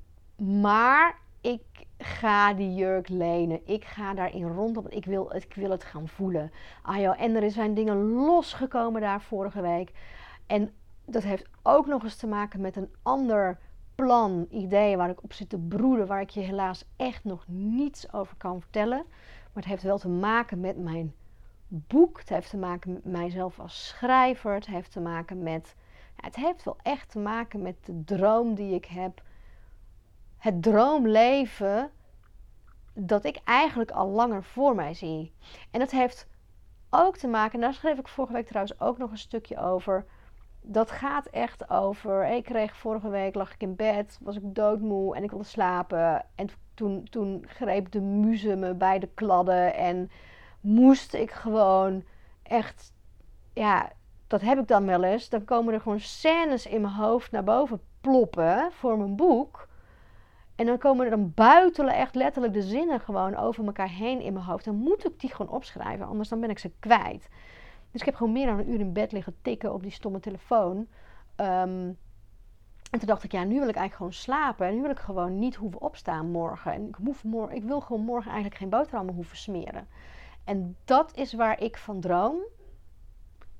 maar 0.61 1.19
ik 1.41 1.61
ga 2.03 2.53
die 2.53 2.73
jurk 2.73 3.09
lenen. 3.09 3.61
Ik 3.65 3.85
ga 3.85 4.13
daarin 4.13 4.47
rondom. 4.47 4.85
Ik 4.89 5.05
wil, 5.05 5.35
ik 5.35 5.53
wil 5.53 5.69
het 5.69 5.83
gaan 5.83 6.07
voelen. 6.07 6.51
Ah 6.81 7.21
en 7.21 7.35
er 7.35 7.51
zijn 7.51 7.73
dingen 7.73 7.97
losgekomen 8.11 9.01
daar 9.01 9.21
vorige 9.21 9.61
week. 9.61 9.91
En 10.47 10.71
dat 11.05 11.23
heeft 11.23 11.49
ook 11.63 11.87
nog 11.87 12.03
eens 12.03 12.15
te 12.15 12.27
maken 12.27 12.61
met 12.61 12.75
een 12.75 12.89
ander 13.01 13.59
plan, 13.95 14.47
idee 14.49 14.97
waar 14.97 15.09
ik 15.09 15.23
op 15.23 15.33
zit 15.33 15.49
te 15.49 15.57
broeden. 15.59 16.07
Waar 16.07 16.21
ik 16.21 16.29
je 16.29 16.39
helaas 16.39 16.85
echt 16.95 17.23
nog 17.23 17.43
niets 17.47 18.13
over 18.13 18.35
kan 18.37 18.61
vertellen. 18.61 19.03
Maar 19.53 19.63
het 19.63 19.65
heeft 19.65 19.83
wel 19.83 19.97
te 19.97 20.09
maken 20.09 20.59
met 20.59 20.77
mijn 20.77 21.13
boek. 21.67 22.19
Het 22.19 22.29
heeft 22.29 22.49
te 22.49 22.57
maken 22.57 22.93
met 22.93 23.05
mijzelf 23.05 23.59
als 23.59 23.87
schrijver. 23.87 24.53
Het 24.53 24.65
heeft 24.65 24.91
te 24.91 24.99
maken 24.99 25.43
met 25.43 25.75
het 26.15 26.35
heeft 26.35 26.63
wel 26.63 26.77
echt 26.81 27.09
te 27.09 27.19
maken 27.19 27.61
met 27.61 27.75
de 27.85 28.03
droom 28.03 28.55
die 28.55 28.73
ik 28.73 28.85
heb. 28.85 29.21
Het 30.43 30.63
droomleven 30.63 31.91
dat 32.93 33.25
ik 33.25 33.39
eigenlijk 33.43 33.91
al 33.91 34.09
langer 34.09 34.43
voor 34.43 34.75
mij 34.75 34.93
zie. 34.93 35.33
En 35.71 35.79
dat 35.79 35.91
heeft 35.91 36.27
ook 36.89 37.17
te 37.17 37.27
maken, 37.27 37.53
en 37.53 37.59
daar 37.59 37.73
schreef 37.73 37.97
ik 37.97 38.07
vorige 38.07 38.33
week 38.33 38.45
trouwens 38.45 38.79
ook 38.79 38.97
nog 38.97 39.11
een 39.11 39.17
stukje 39.17 39.57
over. 39.57 40.05
Dat 40.61 40.91
gaat 40.91 41.25
echt 41.25 41.69
over. 41.69 42.27
Ik 42.27 42.43
kreeg 42.43 42.77
vorige 42.77 43.09
week, 43.09 43.35
lag 43.35 43.53
ik 43.53 43.61
in 43.61 43.75
bed, 43.75 44.17
was 44.21 44.35
ik 44.35 44.55
doodmoe 44.55 45.15
en 45.15 45.23
ik 45.23 45.29
wilde 45.29 45.45
slapen. 45.45 46.25
En 46.35 46.47
toen, 46.73 47.07
toen 47.09 47.45
greep 47.47 47.91
de 47.91 48.01
muze 48.01 48.55
me 48.55 48.73
bij 48.73 48.99
de 48.99 49.09
kladden 49.13 49.73
en 49.73 50.11
moest 50.61 51.13
ik 51.13 51.31
gewoon 51.31 52.03
echt, 52.41 52.93
ja, 53.53 53.91
dat 54.27 54.41
heb 54.41 54.59
ik 54.59 54.67
dan 54.67 54.85
wel 54.85 55.03
eens. 55.03 55.29
Dan 55.29 55.45
komen 55.45 55.73
er 55.73 55.81
gewoon 55.81 55.99
scènes 55.99 56.65
in 56.65 56.81
mijn 56.81 56.93
hoofd 56.93 57.31
naar 57.31 57.43
boven 57.43 57.81
ploppen 58.01 58.69
voor 58.71 58.97
mijn 58.97 59.15
boek. 59.15 59.71
En 60.55 60.65
dan 60.65 60.77
komen 60.77 61.05
er 61.05 61.11
dan 61.11 61.31
buitelen 61.33 61.93
echt 61.93 62.15
letterlijk 62.15 62.53
de 62.53 62.61
zinnen 62.61 62.99
gewoon 62.99 63.35
over 63.35 63.65
elkaar 63.65 63.89
heen 63.89 64.21
in 64.21 64.33
mijn 64.33 64.45
hoofd. 64.45 64.65
Dan 64.65 64.75
moet 64.75 65.05
ik 65.05 65.19
die 65.19 65.31
gewoon 65.31 65.55
opschrijven, 65.55 66.05
anders 66.05 66.29
dan 66.29 66.39
ben 66.39 66.49
ik 66.49 66.59
ze 66.59 66.71
kwijt. 66.79 67.29
Dus 67.91 68.01
ik 68.01 68.05
heb 68.05 68.15
gewoon 68.15 68.33
meer 68.33 68.45
dan 68.45 68.59
een 68.59 68.69
uur 68.69 68.79
in 68.79 68.93
bed 68.93 69.11
liggen 69.11 69.35
tikken 69.41 69.73
op 69.73 69.81
die 69.81 69.91
stomme 69.91 70.19
telefoon. 70.19 70.87
Ehm, 71.35 71.91
en 72.93 72.99
toen 72.99 73.07
dacht 73.07 73.23
ik, 73.23 73.31
ja, 73.31 73.43
nu 73.43 73.59
wil 73.59 73.67
ik 73.67 73.75
eigenlijk 73.75 73.95
gewoon 73.95 74.13
slapen. 74.13 74.67
En 74.67 74.75
nu 74.75 74.81
wil 74.81 74.89
ik 74.89 74.99
gewoon 74.99 75.39
niet 75.39 75.55
hoeven 75.55 75.81
opstaan 75.81 76.31
morgen. 76.31 76.73
En 76.73 76.87
ik, 76.87 76.95
hoef 76.95 77.23
morgen, 77.23 77.55
ik 77.55 77.63
wil 77.63 77.81
gewoon 77.81 78.01
morgen 78.01 78.31
eigenlijk 78.31 78.59
geen 78.59 78.69
boterhammen 78.69 79.13
hoeven 79.15 79.37
smeren. 79.37 79.87
En 80.43 80.75
dat 80.85 81.15
is 81.15 81.33
waar 81.33 81.61
ik 81.61 81.77
van 81.77 81.99
droom. 81.99 82.35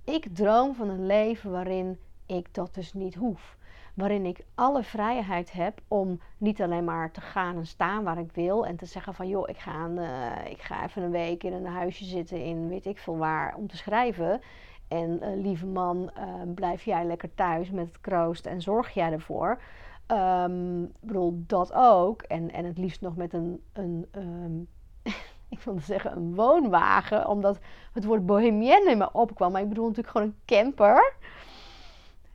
Ik 0.04 0.36
droom 0.36 0.76
van 0.76 0.90
een 0.90 1.06
leven 1.06 1.52
waarin 1.52 2.00
ik 2.26 2.54
dat 2.54 2.74
dus 2.74 2.94
niet 2.94 3.16
hoef. 3.16 3.58
Waarin 3.94 4.26
ik 4.26 4.46
alle 4.56 4.84
vrijheid 4.84 5.52
heb 5.52 5.82
om 5.88 6.20
niet 6.38 6.62
alleen 6.62 6.84
maar 6.84 7.12
te 7.12 7.22
gaan 7.22 7.56
en 7.56 7.66
staan 7.66 8.04
waar 8.04 8.18
ik 8.18 8.32
wil. 8.32 8.66
En 8.66 8.76
te 8.76 8.86
zeggen 8.86 9.14
van 9.14 9.28
joh, 9.28 9.50
ik 9.50 9.58
ga, 9.58 9.88
uh, 9.88 10.52
ik 10.52 10.62
ga 10.62 10.84
even 10.84 11.04
een 11.04 11.12
week 11.12 11.44
in 11.44 11.54
een 11.54 11.66
huisje 11.66 12.06
zitten 12.06 12.44
in 12.44 12.70
weet 12.70 12.86
ik 12.86 12.98
veel 12.98 13.18
waar 13.18 13.56
om 13.56 13.68
te 13.68 13.78
schrijven. 13.78 14.42
En 14.88 15.20
uh, 15.22 15.44
lieve 15.44 15.66
man, 15.66 16.12
uh, 16.18 16.54
blijf 16.56 16.84
jij 16.84 17.06
lekker 17.06 17.34
thuis 17.36 17.70
met 17.70 17.88
het 17.88 18.02
kroost 18.02 18.46
en 18.46 18.62
zorg 18.62 18.94
jij 18.94 19.12
ervoor. 19.12 19.62
Um, 20.08 20.84
ik 20.84 20.92
bedoel, 21.00 21.44
dat 21.48 21.74
ook. 21.74 22.22
En, 22.22 22.52
en 22.52 22.66
het 22.66 22.78
liefst 22.78 23.02
nog 23.02 23.16
met 23.16 23.34
een, 23.34 23.64
een 23.74 24.08
um, 24.16 24.68
ik 25.50 25.60
wilde 25.60 25.82
zeggen 25.82 26.12
een 26.12 26.36
woonwagen, 26.36 27.28
omdat 27.28 27.60
het 27.94 28.06
woord 28.06 28.26
bohemienne 28.26 28.92
in 28.92 28.98
me 28.98 29.12
opkwam. 29.12 29.52
Maar 29.52 29.62
ik 29.62 29.70
bedoel 29.70 29.88
natuurlijk 29.88 30.16
gewoon 30.18 30.28
een 30.28 30.40
camper. 30.46 31.16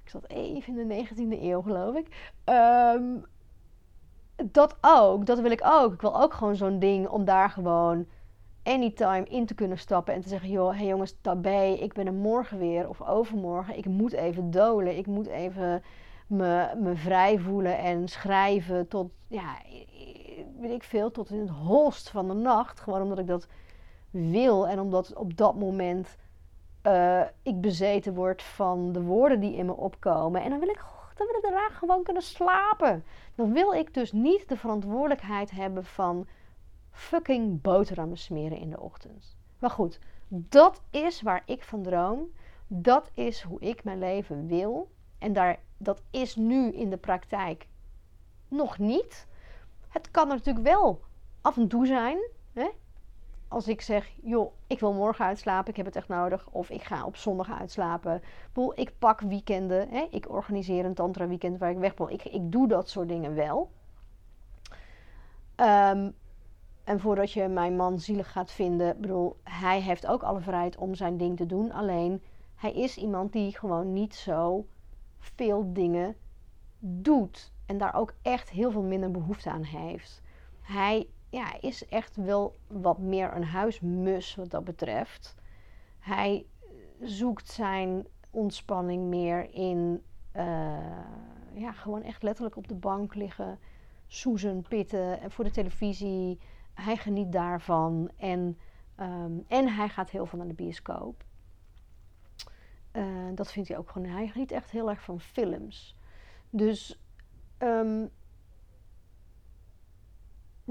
Ik 0.08 0.14
zat 0.14 0.30
even 0.30 0.78
in 0.78 0.88
de 0.88 1.06
19e 1.06 1.42
eeuw, 1.42 1.62
geloof 1.62 1.94
ik. 1.94 2.32
Um, 2.44 3.24
dat 4.44 4.76
ook, 4.80 5.26
dat 5.26 5.40
wil 5.40 5.50
ik 5.50 5.60
ook. 5.64 5.92
Ik 5.92 6.00
wil 6.00 6.22
ook 6.22 6.34
gewoon 6.34 6.56
zo'n 6.56 6.78
ding 6.78 7.08
om 7.08 7.24
daar 7.24 7.50
gewoon 7.50 8.06
anytime 8.62 9.24
in 9.24 9.46
te 9.46 9.54
kunnen 9.54 9.78
stappen 9.78 10.14
en 10.14 10.20
te 10.20 10.28
zeggen: 10.28 10.50
joh, 10.50 10.76
hey 10.76 10.86
jongens, 10.86 11.14
tabé, 11.20 11.76
ik 11.80 11.92
ben 11.92 12.06
er 12.06 12.12
morgen 12.12 12.58
weer 12.58 12.88
of 12.88 13.02
overmorgen. 13.02 13.76
Ik 13.76 13.86
moet 13.86 14.12
even 14.12 14.50
dolen, 14.50 14.96
ik 14.96 15.06
moet 15.06 15.26
even 15.26 15.82
me, 16.26 16.74
me 16.76 16.96
vrij 16.96 17.38
voelen 17.38 17.78
en 17.78 18.08
schrijven 18.08 18.88
tot, 18.88 19.10
ja, 19.26 19.56
weet 20.60 20.72
ik 20.72 20.82
veel, 20.82 21.10
tot 21.10 21.30
in 21.30 21.40
het 21.40 21.50
holst 21.50 22.10
van 22.10 22.28
de 22.28 22.34
nacht. 22.34 22.80
Gewoon 22.80 23.02
omdat 23.02 23.18
ik 23.18 23.26
dat 23.26 23.46
wil 24.10 24.68
en 24.68 24.80
omdat 24.80 25.14
op 25.14 25.36
dat 25.36 25.54
moment 25.54 26.16
uh, 26.82 27.20
ik 27.42 27.60
bezeten 27.60 28.14
word 28.14 28.42
van 28.42 28.92
de 28.92 29.02
woorden 29.02 29.40
die 29.40 29.56
in 29.56 29.66
me 29.66 29.76
opkomen. 29.76 30.42
En 30.42 30.50
dan 30.50 30.58
wil 30.58 30.68
ik, 30.68 30.84
dan 31.14 31.26
wil 31.26 31.36
ik 31.36 31.42
daarna 31.42 31.68
gewoon 31.68 32.02
kunnen 32.02 32.22
slapen. 32.22 33.04
Dan 33.34 33.52
wil 33.52 33.72
ik 33.72 33.94
dus 33.94 34.12
niet 34.12 34.48
de 34.48 34.56
verantwoordelijkheid 34.56 35.50
hebben 35.50 35.84
van 35.84 36.26
fucking 36.90 37.60
boterhammen 37.60 38.18
smeren 38.18 38.58
in 38.58 38.70
de 38.70 38.80
ochtend. 38.80 39.36
Maar 39.58 39.70
goed, 39.70 39.98
dat 40.28 40.82
is 40.90 41.22
waar 41.22 41.42
ik 41.46 41.62
van 41.62 41.82
droom. 41.82 42.32
Dat 42.66 43.10
is 43.14 43.42
hoe 43.42 43.60
ik 43.60 43.84
mijn 43.84 43.98
leven 43.98 44.46
wil. 44.46 44.90
En 45.18 45.32
daar, 45.32 45.58
dat 45.76 46.02
is 46.10 46.36
nu 46.36 46.72
in 46.72 46.90
de 46.90 46.96
praktijk 46.96 47.66
nog 48.48 48.78
niet. 48.78 49.26
Het 49.88 50.10
kan 50.10 50.28
natuurlijk 50.28 50.66
wel 50.66 51.00
af 51.40 51.56
en 51.56 51.68
toe 51.68 51.86
zijn. 51.86 52.18
Hè? 52.52 52.68
Als 53.48 53.68
ik 53.68 53.80
zeg, 53.80 54.12
joh, 54.22 54.52
ik 54.66 54.80
wil 54.80 54.92
morgen 54.92 55.24
uitslapen, 55.24 55.70
ik 55.70 55.76
heb 55.76 55.86
het 55.86 55.96
echt 55.96 56.08
nodig. 56.08 56.48
Of 56.50 56.70
ik 56.70 56.82
ga 56.82 57.04
op 57.04 57.16
zondag 57.16 57.50
uitslapen. 57.50 58.22
Ik 58.74 58.98
pak 58.98 59.20
weekenden. 59.20 59.88
Hè? 59.88 60.06
Ik 60.10 60.30
organiseer 60.30 60.84
een 60.84 60.94
tantra 60.94 61.26
weekend 61.26 61.58
waar 61.58 61.70
ik 61.70 61.78
weg. 61.78 61.94
Ik, 61.94 62.24
ik 62.24 62.52
doe 62.52 62.68
dat 62.68 62.88
soort 62.88 63.08
dingen 63.08 63.34
wel. 63.34 63.70
Um, 65.56 66.14
en 66.84 67.00
voordat 67.00 67.32
je 67.32 67.48
mijn 67.48 67.76
man 67.76 67.98
zielig 67.98 68.32
gaat 68.32 68.52
vinden, 68.52 69.00
bedoel, 69.00 69.36
hij 69.42 69.80
heeft 69.80 70.06
ook 70.06 70.22
alle 70.22 70.40
vrijheid 70.40 70.76
om 70.76 70.94
zijn 70.94 71.16
ding 71.16 71.36
te 71.36 71.46
doen. 71.46 71.72
Alleen 71.72 72.22
hij 72.54 72.72
is 72.72 72.96
iemand 72.96 73.32
die 73.32 73.58
gewoon 73.58 73.92
niet 73.92 74.14
zo 74.14 74.66
veel 75.18 75.72
dingen 75.72 76.16
doet. 76.78 77.52
En 77.66 77.78
daar 77.78 77.94
ook 77.94 78.14
echt 78.22 78.50
heel 78.50 78.70
veel 78.70 78.82
minder 78.82 79.10
behoefte 79.10 79.50
aan 79.50 79.62
heeft. 79.62 80.22
Hij 80.60 81.08
ja, 81.30 81.60
is 81.60 81.86
echt 81.86 82.16
wel 82.16 82.56
wat 82.66 82.98
meer 82.98 83.36
een 83.36 83.44
huismus 83.44 84.34
wat 84.34 84.50
dat 84.50 84.64
betreft. 84.64 85.34
Hij 85.98 86.46
zoekt 87.00 87.48
zijn 87.48 88.06
ontspanning 88.30 89.04
meer 89.04 89.54
in 89.54 90.02
uh, 90.36 90.42
ja, 91.54 91.72
gewoon 91.72 92.02
echt 92.02 92.22
letterlijk 92.22 92.56
op 92.56 92.68
de 92.68 92.74
bank 92.74 93.14
liggen, 93.14 93.58
soezen, 94.06 94.62
pitten 94.68 95.20
en 95.20 95.30
voor 95.30 95.44
de 95.44 95.50
televisie 95.50 96.38
hij 96.74 96.96
geniet 96.96 97.32
daarvan 97.32 98.10
en, 98.16 98.58
ehm, 98.94 99.32
en 99.48 99.74
hij 99.74 99.88
gaat 99.88 100.10
heel 100.10 100.26
veel 100.26 100.38
naar 100.38 100.48
de 100.48 100.54
bioscoop. 100.54 101.26
Dat 103.34 103.52
vindt 103.52 103.68
hij 103.68 103.78
ook 103.78 103.90
gewoon. 103.90 104.08
Hij 104.08 104.28
geniet 104.28 104.50
echt 104.50 104.70
heel 104.70 104.90
erg 104.90 105.02
van 105.02 105.20
films. 105.20 105.96
Dus 106.50 107.00
um, 107.58 108.10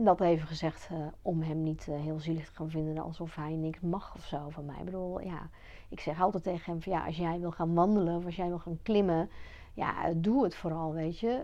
dat 0.05 0.21
even 0.21 0.47
gezegd 0.47 0.89
uh, 0.91 1.07
om 1.21 1.41
hem 1.41 1.63
niet 1.63 1.88
uh, 1.89 2.01
heel 2.01 2.19
zielig 2.19 2.45
te 2.45 2.55
gaan 2.55 2.69
vinden 2.69 3.03
alsof 3.03 3.36
hij 3.36 3.55
niks 3.55 3.79
mag 3.79 4.15
of 4.15 4.25
zo 4.25 4.49
van 4.49 4.65
mij. 4.65 4.77
Ik 4.77 4.86
bedoel, 4.86 5.21
ja, 5.21 5.49
ik 5.89 5.99
zeg 5.99 6.21
altijd 6.21 6.43
tegen 6.43 6.71
hem 6.71 6.81
van 6.81 6.91
ja, 6.91 7.05
als 7.05 7.17
jij 7.17 7.39
wil 7.39 7.51
gaan 7.51 7.73
wandelen 7.73 8.17
of 8.17 8.25
als 8.25 8.36
jij 8.36 8.47
wil 8.47 8.60
gaan 8.60 8.79
klimmen, 8.81 9.29
ja, 9.73 10.13
doe 10.13 10.43
het 10.43 10.55
vooral, 10.55 10.93
weet 10.93 11.19
je. 11.19 11.43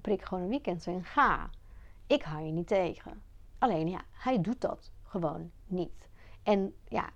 prik 0.00 0.22
gewoon 0.22 0.42
een 0.42 0.50
weekend 0.50 0.86
en 0.86 1.04
ga. 1.04 1.50
Ik 2.06 2.22
hou 2.22 2.44
je 2.44 2.52
niet 2.52 2.66
tegen. 2.66 3.22
Alleen 3.58 3.88
ja, 3.88 4.00
hij 4.12 4.40
doet 4.40 4.60
dat 4.60 4.92
gewoon 5.02 5.50
niet. 5.66 6.08
En 6.42 6.74
ja, 6.88 7.10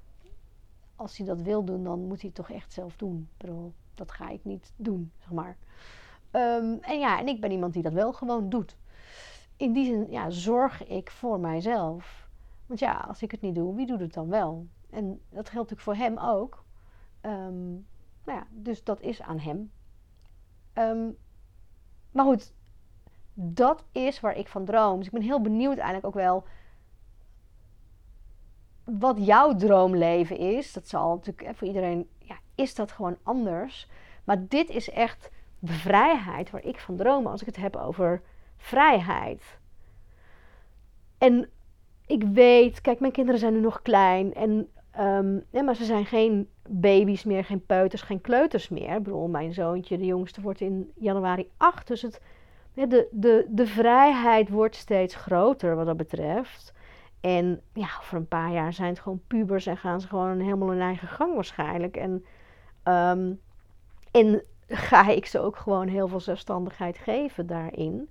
als 0.97 1.17
hij 1.17 1.27
dat 1.27 1.41
wil 1.41 1.65
doen, 1.65 1.85
dan 1.85 2.07
moet 2.07 2.21
hij 2.21 2.31
het 2.35 2.35
toch 2.35 2.51
echt 2.51 2.73
zelf 2.73 2.97
doen. 2.97 3.29
Ik 3.33 3.47
bedoel, 3.47 3.73
dat 3.95 4.13
ga 4.13 4.29
ik 4.29 4.45
niet 4.45 4.73
doen, 4.77 5.13
zeg 5.19 5.31
maar. 5.31 5.57
Um, 6.33 6.79
en 6.81 6.99
ja, 6.99 7.19
en 7.19 7.29
ik 7.29 7.41
ben 7.41 7.51
iemand 7.51 7.73
die 7.73 7.83
dat 7.83 7.93
wel 7.93 8.13
gewoon 8.13 8.49
doet. 8.49 8.77
In 9.61 9.73
die 9.73 9.85
zin, 9.85 10.11
ja, 10.11 10.31
zorg 10.31 10.87
ik 10.87 11.11
voor 11.11 11.41
mijzelf. 11.41 12.29
Want 12.67 12.81
ja, 12.81 12.93
als 13.09 13.23
ik 13.23 13.31
het 13.31 13.41
niet 13.41 13.55
doe, 13.55 13.75
wie 13.75 13.87
doet 13.87 14.01
het 14.01 14.13
dan 14.13 14.29
wel? 14.29 14.67
En 14.91 15.21
dat 15.29 15.51
geldt 15.51 15.71
natuurlijk 15.71 15.81
voor 15.81 15.95
hem 15.95 16.19
ook. 16.19 16.65
Um, 17.23 17.87
nou 18.25 18.39
ja, 18.39 18.47
dus 18.51 18.85
dat 18.85 19.01
is 19.01 19.23
aan 19.23 19.39
hem. 19.39 19.73
Um, 20.75 21.17
maar 22.11 22.25
goed, 22.25 22.53
dat 23.35 23.85
is 23.93 24.21
waar 24.21 24.37
ik 24.37 24.49
van 24.49 24.65
droom. 24.65 24.97
Dus 24.97 25.07
ik 25.07 25.13
ben 25.13 25.23
heel 25.23 25.41
benieuwd 25.41 25.77
eigenlijk 25.77 26.07
ook 26.07 26.23
wel 26.23 26.45
wat 28.85 29.27
jouw 29.27 29.55
droomleven 29.55 30.37
is. 30.39 30.73
Dat 30.73 30.89
zal 30.89 31.15
natuurlijk 31.15 31.57
voor 31.57 31.67
iedereen, 31.67 32.09
ja, 32.19 32.39
is 32.55 32.75
dat 32.75 32.93
gewoon 32.93 33.17
anders. 33.23 33.89
Maar 34.25 34.47
dit 34.47 34.69
is 34.69 34.91
echt 34.91 35.31
de 35.59 35.73
vrijheid 35.73 36.51
waar 36.51 36.65
ik 36.65 36.81
van 36.81 36.97
droom 36.97 37.27
als 37.27 37.41
ik 37.41 37.47
het 37.47 37.57
heb 37.57 37.77
over 37.77 38.23
vrijheid. 38.61 39.59
En 41.19 41.49
ik 42.07 42.23
weet, 42.23 42.81
kijk, 42.81 43.01
mijn 43.01 43.13
kinderen 43.13 43.41
zijn 43.41 43.53
nu 43.53 43.61
nog 43.61 43.83
klein. 43.83 44.35
En, 44.35 44.69
um, 45.01 45.45
ja, 45.51 45.63
maar 45.63 45.75
ze 45.75 45.85
zijn 45.85 46.07
geen 46.07 46.49
baby's 46.69 47.25
meer, 47.25 47.45
geen 47.45 47.67
peuters, 47.67 48.03
geen 48.03 48.21
kleuters 48.21 48.69
meer. 48.69 48.97
Ik 48.97 49.03
bedoel, 49.03 49.29
mijn 49.29 49.53
zoontje, 49.53 49.99
de 49.99 50.05
jongste, 50.05 50.41
wordt 50.41 50.61
in 50.61 50.91
januari 50.95 51.51
8. 51.57 51.87
Dus 51.87 52.03
het, 52.03 52.21
de, 52.75 53.09
de, 53.11 53.47
de 53.49 53.67
vrijheid 53.67 54.49
wordt 54.49 54.77
steeds 54.77 55.15
groter 55.15 55.77
wat 55.77 55.87
dat 55.87 55.97
betreft. 55.97 56.75
En 57.21 57.61
ja, 57.73 57.89
voor 58.01 58.19
een 58.19 58.29
paar 58.29 58.53
jaar 58.53 58.73
zijn 58.73 58.89
het 58.89 59.01
gewoon 59.01 59.23
pubers 59.27 59.67
en 59.67 59.77
gaan 59.77 60.01
ze 60.01 60.09
gewoon 60.09 60.41
helemaal 60.41 60.71
hun 60.71 60.81
eigen 60.81 61.09
gang 61.09 61.35
waarschijnlijk. 61.35 61.97
En, 61.97 62.25
um, 62.85 63.41
en 64.11 64.43
ga 64.69 65.09
ik 65.09 65.27
ze 65.27 65.41
ook 65.41 65.57
gewoon 65.57 65.89
heel 65.89 66.09
veel 66.09 66.21
zelfstandigheid 66.21 66.99
geven 66.99 67.47
daarin. 67.47 68.09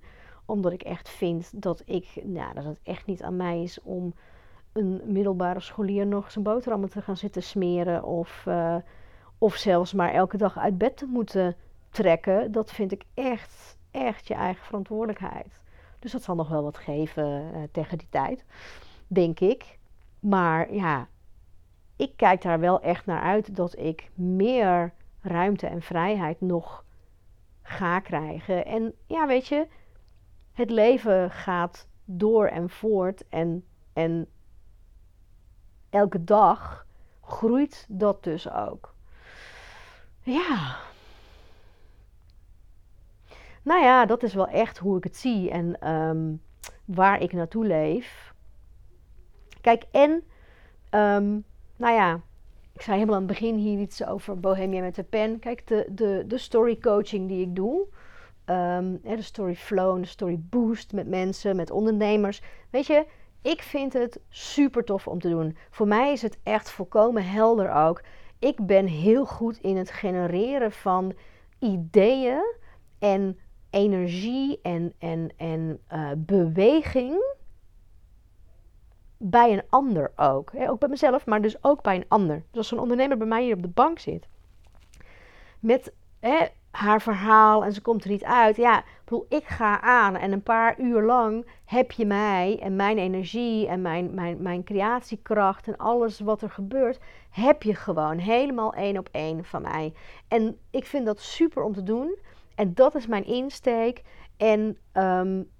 Omdat 0.50 0.72
ik 0.72 0.82
echt 0.82 1.08
vind 1.08 1.62
dat, 1.62 1.82
ik, 1.84 2.20
nou, 2.22 2.54
dat 2.54 2.64
het 2.64 2.80
echt 2.82 3.06
niet 3.06 3.22
aan 3.22 3.36
mij 3.36 3.62
is 3.62 3.80
om 3.82 4.14
een 4.72 5.00
middelbare 5.04 5.60
scholier 5.60 6.06
nog 6.06 6.30
zijn 6.30 6.44
boterhammen 6.44 6.90
te 6.90 7.02
gaan 7.02 7.16
zitten 7.16 7.42
smeren. 7.42 8.04
Of, 8.04 8.44
uh, 8.48 8.76
of 9.38 9.54
zelfs 9.54 9.92
maar 9.92 10.12
elke 10.12 10.36
dag 10.36 10.58
uit 10.58 10.78
bed 10.78 10.96
te 10.96 11.06
moeten 11.06 11.56
trekken, 11.90 12.52
dat 12.52 12.72
vind 12.72 12.92
ik 12.92 13.04
echt, 13.14 13.78
echt 13.90 14.26
je 14.26 14.34
eigen 14.34 14.64
verantwoordelijkheid. 14.64 15.62
Dus 15.98 16.12
dat 16.12 16.22
zal 16.22 16.34
nog 16.34 16.48
wel 16.48 16.62
wat 16.62 16.78
geven 16.78 17.24
uh, 17.24 17.62
tegen 17.72 17.98
die 17.98 18.08
tijd, 18.10 18.44
denk 19.06 19.40
ik. 19.40 19.78
Maar 20.20 20.74
ja, 20.74 21.08
ik 21.96 22.12
kijk 22.16 22.42
daar 22.42 22.60
wel 22.60 22.80
echt 22.80 23.06
naar 23.06 23.22
uit 23.22 23.56
dat 23.56 23.78
ik 23.78 24.10
meer 24.14 24.92
ruimte 25.20 25.66
en 25.66 25.82
vrijheid 25.82 26.40
nog 26.40 26.84
ga 27.62 28.00
krijgen. 28.00 28.66
En 28.66 28.94
ja, 29.06 29.26
weet 29.26 29.46
je, 29.46 29.66
het 30.60 30.70
leven 30.70 31.30
gaat 31.30 31.88
door 32.04 32.46
en 32.46 32.70
voort. 32.70 33.28
En, 33.28 33.64
en 33.92 34.28
elke 35.90 36.24
dag 36.24 36.86
groeit 37.20 37.86
dat 37.88 38.24
dus 38.24 38.50
ook. 38.50 38.94
Ja. 40.22 40.76
Nou 43.62 43.82
ja, 43.82 44.06
dat 44.06 44.22
is 44.22 44.34
wel 44.34 44.48
echt 44.48 44.78
hoe 44.78 44.96
ik 44.96 45.04
het 45.04 45.16
zie 45.16 45.50
en 45.50 45.80
ehm, 45.80 46.34
waar 46.84 47.22
ik 47.22 47.32
naartoe 47.32 47.66
leef. 47.66 48.34
Kijk, 49.60 49.84
en, 49.90 50.10
um, 50.90 51.44
nou 51.76 51.94
ja, 51.94 52.20
ik 52.72 52.82
zei 52.82 52.96
helemaal 52.96 53.20
aan 53.20 53.26
het 53.26 53.38
begin 53.38 53.56
hier 53.56 53.80
iets 53.80 54.04
over 54.04 54.40
Bohemia 54.40 54.80
met 54.80 54.94
de 54.94 55.02
pen. 55.02 55.38
Kijk, 55.38 55.66
de, 55.66 55.86
de, 55.90 56.24
de 56.26 56.38
story 56.38 56.78
coaching 56.78 57.28
die 57.28 57.40
ik 57.40 57.56
doe, 57.56 57.86
um, 58.50 59.00
de 59.02 59.22
story 59.22 59.54
flow 59.54 59.94
en 59.94 60.00
de 60.00 60.08
story 60.08 60.38
boost 60.40 60.92
met 60.92 61.08
mensen, 61.08 61.56
met 61.56 61.70
ondernemers. 61.70 62.42
Weet 62.70 62.86
je, 62.86 63.06
ik 63.42 63.62
vind 63.62 63.92
het 63.92 64.20
super 64.28 64.84
tof 64.84 65.06
om 65.08 65.20
te 65.20 65.28
doen. 65.28 65.56
Voor 65.70 65.86
mij 65.86 66.12
is 66.12 66.22
het 66.22 66.38
echt 66.42 66.70
volkomen 66.70 67.24
helder 67.24 67.72
ook. 67.72 68.02
Ik 68.38 68.66
ben 68.66 68.86
heel 68.86 69.26
goed 69.26 69.58
in 69.58 69.76
het 69.76 69.90
genereren 69.90 70.72
van 70.72 71.12
ideeën 71.58 72.54
en 72.98 73.38
energie 73.70 74.58
en, 74.62 74.94
en, 74.98 75.32
en 75.36 75.80
uh, 75.92 76.10
beweging 76.16 77.36
bij 79.16 79.52
een 79.52 79.62
ander 79.68 80.12
ook. 80.16 80.52
Ook 80.54 80.78
bij 80.78 80.88
mezelf, 80.88 81.26
maar 81.26 81.42
dus 81.42 81.64
ook 81.64 81.82
bij 81.82 81.96
een 81.96 82.08
ander. 82.08 82.36
Dus 82.50 82.58
als 82.58 82.70
een 82.70 82.78
ondernemer 82.78 83.16
bij 83.16 83.26
mij 83.26 83.42
hier 83.42 83.54
op 83.54 83.62
de 83.62 83.68
bank 83.68 83.98
zit, 83.98 84.28
met 85.58 85.92
haar 86.70 87.02
verhaal 87.02 87.64
en 87.64 87.72
ze 87.72 87.80
komt 87.80 88.04
er 88.04 88.10
niet 88.10 88.24
uit. 88.24 88.56
Ja, 88.56 88.84
bedoel, 89.04 89.26
ik 89.28 89.44
ga 89.44 89.80
aan 89.80 90.16
en 90.16 90.32
een 90.32 90.42
paar 90.42 90.80
uur 90.80 91.02
lang 91.02 91.46
heb 91.64 91.92
je 91.92 92.06
mij 92.06 92.58
en 92.62 92.76
mijn 92.76 92.98
energie 92.98 93.66
en 93.66 93.82
mijn, 93.82 94.14
mijn, 94.14 94.42
mijn 94.42 94.64
creatiekracht 94.64 95.66
en 95.66 95.76
alles 95.76 96.20
wat 96.20 96.42
er 96.42 96.50
gebeurt, 96.50 96.98
heb 97.30 97.62
je 97.62 97.74
gewoon 97.74 98.18
helemaal 98.18 98.72
één 98.72 98.98
op 98.98 99.08
één 99.12 99.44
van 99.44 99.62
mij. 99.62 99.94
En 100.28 100.58
ik 100.70 100.86
vind 100.86 101.06
dat 101.06 101.20
super 101.20 101.62
om 101.62 101.72
te 101.72 101.82
doen. 101.82 102.18
En 102.54 102.74
dat 102.74 102.94
is 102.94 103.06
mijn 103.06 103.26
insteek. 103.26 104.02
En, 104.36 104.78
um, 104.92 105.50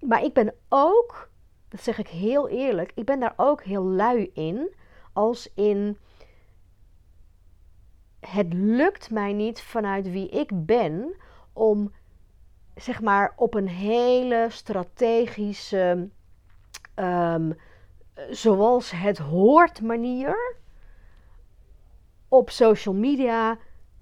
maar 0.00 0.22
ik 0.22 0.32
ben 0.32 0.54
ook, 0.68 1.30
dat 1.68 1.80
zeg 1.80 1.98
ik 1.98 2.08
heel 2.08 2.48
eerlijk, 2.48 2.92
ik 2.94 3.04
ben 3.04 3.20
daar 3.20 3.34
ook 3.36 3.62
heel 3.62 3.84
lui 3.84 4.30
in. 4.34 4.74
Als 5.12 5.50
in 5.54 5.98
het 8.20 8.52
lukt 8.52 9.10
mij 9.10 9.32
niet 9.32 9.60
vanuit 9.60 10.10
wie 10.10 10.28
ik 10.28 10.50
ben 10.66 11.16
om 11.52 11.92
zeg 12.74 13.00
maar 13.00 13.32
op 13.36 13.54
een 13.54 13.68
hele 13.68 14.46
strategische, 14.50 16.08
um, 16.96 17.56
zoals 18.30 18.90
het 18.90 19.18
hoort 19.18 19.82
manier, 19.82 20.56
op 22.28 22.50
social 22.50 22.94
media 22.94 23.58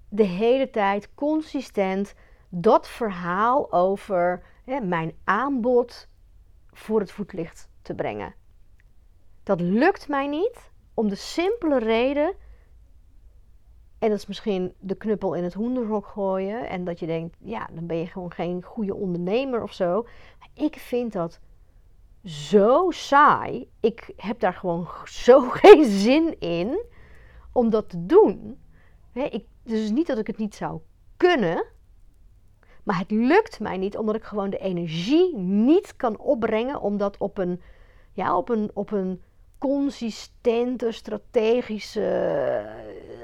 de 0.09 0.23
hele 0.23 0.69
tijd 0.69 1.13
consistent 1.13 2.15
dat 2.49 2.87
verhaal 2.87 3.71
over 3.71 4.43
hè, 4.65 4.79
mijn 4.79 5.17
aanbod 5.23 6.07
voor 6.71 6.99
het 6.99 7.11
voetlicht 7.11 7.69
te 7.81 7.95
brengen. 7.95 8.35
Dat 9.43 9.61
lukt 9.61 10.07
mij 10.07 10.27
niet 10.27 10.71
om 10.93 11.09
de 11.09 11.15
simpele 11.15 11.79
reden 11.79 12.35
en 13.99 14.09
dat 14.09 14.17
is 14.17 14.25
misschien 14.25 14.73
de 14.79 14.95
knuppel 14.95 15.33
in 15.33 15.43
het 15.43 15.53
hoenderhok 15.53 16.07
gooien. 16.07 16.69
En 16.69 16.83
dat 16.83 16.99
je 16.99 17.05
denkt, 17.05 17.37
ja, 17.39 17.69
dan 17.71 17.85
ben 17.85 17.97
je 17.97 18.07
gewoon 18.07 18.31
geen 18.31 18.63
goede 18.63 18.95
ondernemer 18.95 19.63
of 19.63 19.73
zo. 19.73 20.07
Maar 20.39 20.49
ik 20.53 20.75
vind 20.75 21.13
dat 21.13 21.39
zo 22.23 22.91
saai. 22.91 23.69
Ik 23.79 24.13
heb 24.15 24.39
daar 24.39 24.53
gewoon 24.53 24.87
zo 25.05 25.49
geen 25.61 25.85
zin 25.85 26.39
in 26.39 26.83
om 27.51 27.69
dat 27.69 27.89
te 27.89 28.05
doen. 28.05 28.59
Ik, 29.13 29.45
dus 29.63 29.91
niet 29.91 30.07
dat 30.07 30.17
ik 30.17 30.27
het 30.27 30.37
niet 30.37 30.55
zou 30.55 30.79
kunnen. 31.17 31.65
Maar 32.83 32.97
het 32.97 33.11
lukt 33.11 33.59
mij 33.59 33.77
niet 33.77 33.97
omdat 33.97 34.15
ik 34.15 34.23
gewoon 34.23 34.49
de 34.49 34.57
energie 34.57 35.35
niet 35.37 35.95
kan 35.95 36.17
opbrengen 36.17 36.81
om 36.81 36.97
dat 36.97 37.17
op 37.17 37.37
een, 37.37 37.61
ja, 38.13 38.37
op 38.37 38.49
een, 38.49 38.71
op 38.73 38.91
een 38.91 39.21
consistente, 39.57 40.91
strategische 40.91 42.65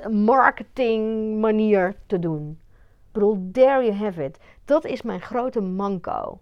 marketing 0.09 1.35
manier 1.39 1.95
te 2.05 2.19
doen. 2.19 2.59
Ik 3.07 3.11
bedoel, 3.11 3.49
there 3.51 3.83
you 3.85 3.91
have 3.93 4.23
it. 4.23 4.39
Dat 4.65 4.85
is 4.85 5.01
mijn 5.01 5.21
grote 5.21 5.61
manco. 5.61 6.39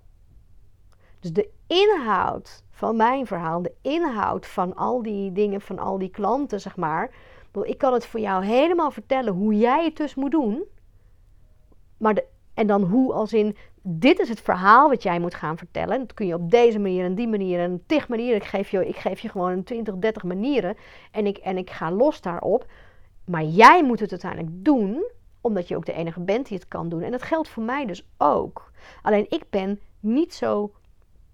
Dus 1.20 1.34
de 1.34 1.50
inhoud 1.68 2.64
van 2.70 2.96
mijn 2.96 3.28
verhaal, 3.28 3.62
de 3.62 3.74
inhoud 3.82 4.48
van 4.48 4.76
al 4.76 5.02
die 5.02 5.32
dingen, 5.32 5.62
van 5.62 5.80
al 5.80 5.98
die 5.98 6.10
klanten, 6.10 6.62
zeg 6.62 6.76
maar. 6.76 7.12
Ik 7.62 7.78
kan 7.78 7.94
het 7.94 8.06
voor 8.06 8.20
jou 8.20 8.46
helemaal 8.46 8.92
vertellen 8.92 9.34
hoe 9.34 9.58
jij 9.58 9.84
het 9.84 9.98
dus 9.98 10.16
moet 10.16 10.32
doen. 10.32 10.64
Maar 11.98 12.14
de, 12.14 12.26
en 12.54 12.68
dan 12.68 12.84
hoe 12.84 13.14
als 13.14 13.34
in 13.34 13.56
dit 13.84 14.20
is 14.20 14.30
het 14.30 14.42
verhaal 14.42 14.90
wat 14.90 15.04
jij 15.04 15.20
moet 15.20 15.36
gaan 15.36 15.58
vertellen. 15.58 16.00
Dat 16.00 16.14
kun 16.14 16.28
je 16.28 16.34
op 16.34 16.52
deze 16.52 16.80
manier 16.80 17.06
en 17.06 17.16
die 17.16 17.28
manier 17.28 17.60
en 17.60 17.84
tig 17.86 18.08
manieren. 18.08 18.36
Ik 18.36 18.44
geef 18.44 18.70
je, 18.70 18.88
ik 18.88 18.96
geef 18.96 19.20
je 19.20 19.30
gewoon 19.30 19.64
20, 19.64 19.96
30 19.96 20.24
manieren. 20.24 20.78
En 21.12 21.26
ik, 21.26 21.38
en 21.38 21.58
ik 21.58 21.70
ga 21.70 21.92
los 21.92 22.22
daarop. 22.22 22.66
Maar 23.26 23.44
jij 23.44 23.84
moet 23.84 24.00
het 24.00 24.12
uiteindelijk 24.12 24.66
doen, 24.66 25.04
omdat 25.42 25.68
je 25.68 25.76
ook 25.76 25.86
de 25.86 25.94
enige 25.94 26.20
bent 26.20 26.48
die 26.48 26.58
het 26.58 26.68
kan 26.68 26.90
doen. 26.90 27.02
En 27.02 27.12
dat 27.12 27.22
geldt 27.22 27.48
voor 27.48 27.64
mij 27.64 27.86
dus 27.86 28.08
ook. 28.18 28.72
Alleen 29.02 29.26
ik 29.30 29.44
ben 29.50 29.80
niet 30.00 30.34
zo. 30.34 30.72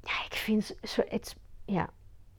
Ja, 0.04 0.26
ik 0.26 0.34
vind, 0.34 0.76
ja, 1.66 1.90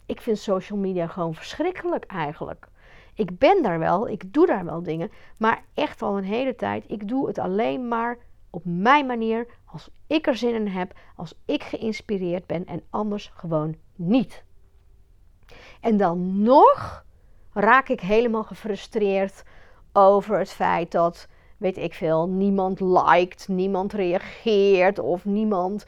ik 0.06 0.20
vind 0.20 0.38
social 0.38 0.78
media 0.78 1.06
gewoon 1.06 1.34
verschrikkelijk 1.34 2.04
eigenlijk. 2.04 2.68
Ik 3.14 3.38
ben 3.38 3.62
daar 3.62 3.78
wel, 3.78 4.08
ik 4.08 4.32
doe 4.32 4.46
daar 4.46 4.64
wel 4.64 4.82
dingen. 4.82 5.11
Maar 5.38 5.64
echt 5.74 6.02
al 6.02 6.18
een 6.18 6.24
hele 6.24 6.54
tijd. 6.54 6.84
Ik 6.87 7.08
doe 7.08 7.26
het 7.26 7.38
alleen 7.38 7.88
maar 7.88 8.18
op 8.50 8.62
mijn 8.64 9.06
manier, 9.06 9.46
als 9.64 9.90
ik 10.06 10.26
er 10.26 10.37
zin 10.37 10.54
in 10.54 10.66
heb, 10.66 10.92
als 11.16 11.34
ik 11.44 11.62
geïnspireerd 11.62 12.46
ben 12.46 12.66
en 12.66 12.82
anders 12.90 13.30
gewoon 13.34 13.76
niet. 13.96 14.44
En 15.80 15.96
dan 15.96 16.42
nog 16.42 17.04
raak 17.52 17.88
ik 17.88 18.00
helemaal 18.00 18.44
gefrustreerd 18.44 19.42
over 19.92 20.38
het 20.38 20.50
feit 20.50 20.90
dat, 20.90 21.28
weet 21.56 21.76
ik 21.76 21.94
veel, 21.94 22.28
niemand 22.28 22.80
liked, 22.80 23.48
niemand 23.48 23.92
reageert 23.92 24.98
of 24.98 25.24
niemand. 25.24 25.87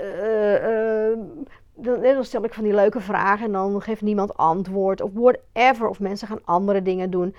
Uh, 0.00 1.10
uh, 1.10 1.18
dan 2.14 2.24
stel 2.24 2.44
ik 2.44 2.54
van 2.54 2.64
die 2.64 2.74
leuke 2.74 3.00
vragen 3.00 3.46
en 3.46 3.52
dan 3.52 3.82
geeft 3.82 4.02
niemand 4.02 4.36
antwoord 4.36 5.00
of 5.00 5.10
whatever. 5.12 5.88
Of 5.88 6.00
mensen 6.00 6.28
gaan 6.28 6.44
andere 6.44 6.82
dingen 6.82 7.10
doen. 7.10 7.34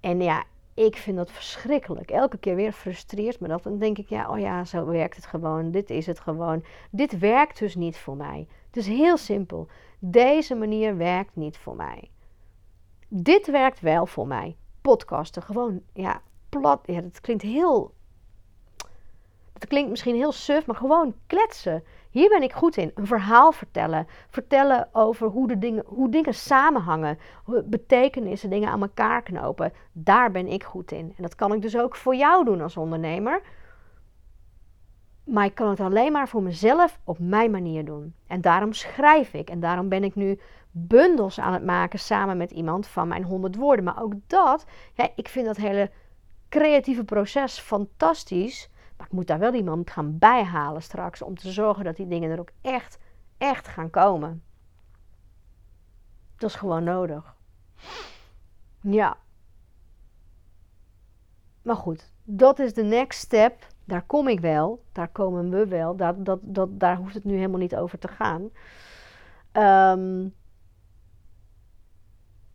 En 0.00 0.20
ja, 0.20 0.44
ik 0.74 0.96
vind 0.96 1.16
dat 1.16 1.30
verschrikkelijk. 1.32 2.10
Elke 2.10 2.38
keer 2.38 2.54
weer 2.54 2.72
frustreert 2.72 3.40
me 3.40 3.48
dat. 3.48 3.62
Dan 3.62 3.78
denk 3.78 3.98
ik, 3.98 4.08
ja, 4.08 4.30
oh 4.30 4.38
ja, 4.38 4.64
zo 4.64 4.86
werkt 4.86 5.16
het 5.16 5.26
gewoon. 5.26 5.70
Dit 5.70 5.90
is 5.90 6.06
het 6.06 6.20
gewoon. 6.20 6.64
Dit 6.90 7.18
werkt 7.18 7.58
dus 7.58 7.74
niet 7.74 7.96
voor 7.96 8.16
mij. 8.16 8.46
Het 8.66 8.76
is 8.76 8.86
heel 8.86 9.16
simpel. 9.16 9.68
Deze 9.98 10.54
manier 10.54 10.96
werkt 10.96 11.36
niet 11.36 11.56
voor 11.56 11.76
mij. 11.76 12.10
Dit 13.08 13.46
werkt 13.46 13.80
wel 13.80 14.06
voor 14.06 14.26
mij. 14.26 14.56
Podcasten, 14.80 15.42
gewoon, 15.42 15.80
ja, 15.92 16.20
plat. 16.48 16.80
Ja, 16.84 17.00
dat 17.00 17.20
klinkt 17.20 17.42
heel. 17.42 17.94
Dat 19.52 19.68
klinkt 19.68 19.90
misschien 19.90 20.14
heel 20.14 20.32
suf, 20.32 20.66
maar 20.66 20.76
gewoon 20.76 21.14
kletsen. 21.26 21.84
Hier 22.10 22.28
ben 22.28 22.42
ik 22.42 22.52
goed 22.52 22.76
in. 22.76 22.90
Een 22.94 23.06
verhaal 23.06 23.52
vertellen. 23.52 24.06
Vertellen 24.28 24.88
over 24.92 25.28
hoe, 25.28 25.48
de 25.48 25.58
dingen, 25.58 25.84
hoe 25.86 26.10
dingen 26.10 26.34
samenhangen. 26.34 27.18
Betekenissen, 27.64 28.50
dingen 28.50 28.68
aan 28.68 28.82
elkaar 28.82 29.22
knopen. 29.22 29.72
Daar 29.92 30.30
ben 30.30 30.46
ik 30.46 30.64
goed 30.64 30.92
in. 30.92 31.14
En 31.16 31.22
dat 31.22 31.34
kan 31.34 31.52
ik 31.52 31.62
dus 31.62 31.76
ook 31.76 31.96
voor 31.96 32.14
jou 32.14 32.44
doen 32.44 32.60
als 32.60 32.76
ondernemer. 32.76 33.42
Maar 35.24 35.44
ik 35.44 35.54
kan 35.54 35.68
het 35.68 35.80
alleen 35.80 36.12
maar 36.12 36.28
voor 36.28 36.42
mezelf 36.42 36.98
op 37.04 37.18
mijn 37.18 37.50
manier 37.50 37.84
doen. 37.84 38.14
En 38.26 38.40
daarom 38.40 38.72
schrijf 38.72 39.32
ik. 39.32 39.50
En 39.50 39.60
daarom 39.60 39.88
ben 39.88 40.04
ik 40.04 40.14
nu 40.14 40.38
bundels 40.86 41.40
aan 41.40 41.52
het 41.52 41.64
maken 41.64 41.98
samen 41.98 42.36
met 42.36 42.50
iemand 42.50 42.86
van 42.86 43.08
mijn 43.08 43.22
100 43.22 43.56
woorden. 43.56 43.84
Maar 43.84 44.02
ook 44.02 44.12
dat, 44.26 44.66
ik 45.14 45.28
vind 45.28 45.46
dat 45.46 45.56
hele 45.56 45.90
creatieve 46.48 47.04
proces 47.04 47.58
fantastisch. 47.58 48.70
Maar 48.96 49.06
ik 49.06 49.12
moet 49.12 49.26
daar 49.26 49.38
wel 49.38 49.54
iemand 49.54 49.90
gaan 49.90 50.18
bijhalen 50.18 50.82
straks 50.82 51.22
om 51.22 51.38
te 51.38 51.50
zorgen 51.50 51.84
dat 51.84 51.96
die 51.96 52.08
dingen 52.08 52.30
er 52.30 52.40
ook 52.40 52.52
echt, 52.60 52.98
echt 53.38 53.68
gaan 53.68 53.90
komen. 53.90 54.42
Dat 56.36 56.50
is 56.50 56.56
gewoon 56.56 56.84
nodig. 56.84 57.34
Ja. 58.80 59.16
Maar 61.62 61.76
goed, 61.76 62.12
dat 62.24 62.58
is 62.58 62.74
de 62.74 62.82
next 62.82 63.20
step. 63.20 63.66
Daar 63.84 64.02
kom 64.06 64.28
ik 64.28 64.40
wel. 64.40 64.82
Daar 64.92 65.08
komen 65.08 65.50
we 65.50 65.66
wel. 65.66 65.96
Daar, 65.96 66.22
dat, 66.22 66.38
dat, 66.42 66.80
daar 66.80 66.96
hoeft 66.96 67.14
het 67.14 67.24
nu 67.24 67.34
helemaal 67.34 67.58
niet 67.58 67.76
over 67.76 67.98
te 67.98 68.08
gaan. 68.08 68.50
Ehm, 69.52 70.28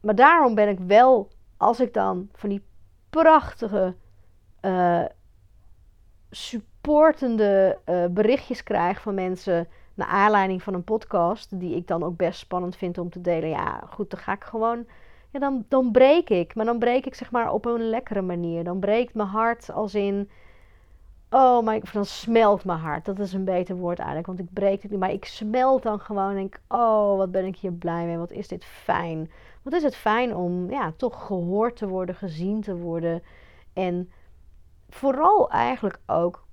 maar 0.04 0.16
daarom 0.16 0.56
ben 0.56 0.70
ik 0.70 0.80
wel, 0.80 1.30
als 1.58 1.80
ik 1.80 1.94
dan 1.94 2.30
van 2.34 2.50
die 2.50 2.64
prachtige, 3.10 3.96
uh, 4.62 5.06
supportende 6.30 7.78
uh, 7.86 8.06
berichtjes 8.06 8.64
krijg 8.64 9.02
van 9.02 9.14
mensen 9.14 9.68
naar 9.94 10.08
aanleiding 10.08 10.64
van 10.64 10.74
een 10.74 10.84
podcast, 10.84 11.60
die 11.60 11.76
ik 11.76 11.88
dan 11.88 12.04
ook 12.04 12.18
best 12.18 12.40
spannend 12.40 12.76
vind 12.76 12.98
om 12.98 13.10
te 13.10 13.22
delen. 13.22 13.50
Ja, 13.50 13.84
goed, 13.90 14.10
dan 14.10 14.20
ga 14.20 14.34
ik 14.34 14.44
gewoon 14.44 14.86
ja, 15.34 15.40
dan, 15.40 15.66
dan 15.68 15.92
breek 15.92 16.30
ik. 16.30 16.56
Maar 16.56 16.66
dan 16.66 16.80
breek 16.80 17.06
ik 17.06 17.16
zeg 17.16 17.32
maar 17.32 17.52
op 17.52 17.66
een 17.66 17.90
lekkere 17.90 18.22
manier. 18.22 18.64
Dan 18.64 18.80
breekt 18.80 19.14
mijn 19.14 19.28
hart 19.28 19.72
als 19.72 19.96
in. 19.96 20.30
Oh, 21.30 21.64
maar 21.64 21.80
dan 21.94 22.06
smelt 22.06 22.66
mijn 22.66 22.80
hart. 22.80 23.06
Dat 23.06 23.20
is 23.20 23.34
een 23.34 23.46
beter 23.46 23.76
woord 23.76 23.98
eigenlijk, 23.98 24.28
want 24.28 24.40
ik 24.40 24.54
breek 24.54 24.82
het 24.82 24.92
niet. 24.92 25.00
Maar 25.00 25.12
ik 25.12 25.26
smelt 25.26 25.84
dan 25.84 26.00
gewoon 26.00 26.30
en 26.30 26.36
denk, 26.36 26.62
oh, 26.68 27.18
wat 27.18 27.32
ben 27.32 27.46
ik 27.46 27.58
hier 27.58 27.74
blij 27.74 28.06
mee. 28.06 28.18
Wat 28.18 28.32
is 28.32 28.48
dit 28.48 28.66
fijn. 28.66 29.32
Wat 29.64 29.74
is 29.74 29.84
het 29.84 29.96
fijn 29.96 30.36
om 30.36 30.70
ja, 30.70 30.94
toch 30.98 31.26
gehoord 31.26 31.76
te 31.76 31.88
worden, 31.88 32.16
gezien 32.16 32.62
te 32.62 32.76
worden. 32.76 33.24
En 33.74 34.12
vooral 34.90 35.50
eigenlijk 35.50 36.00
ook 36.06 36.46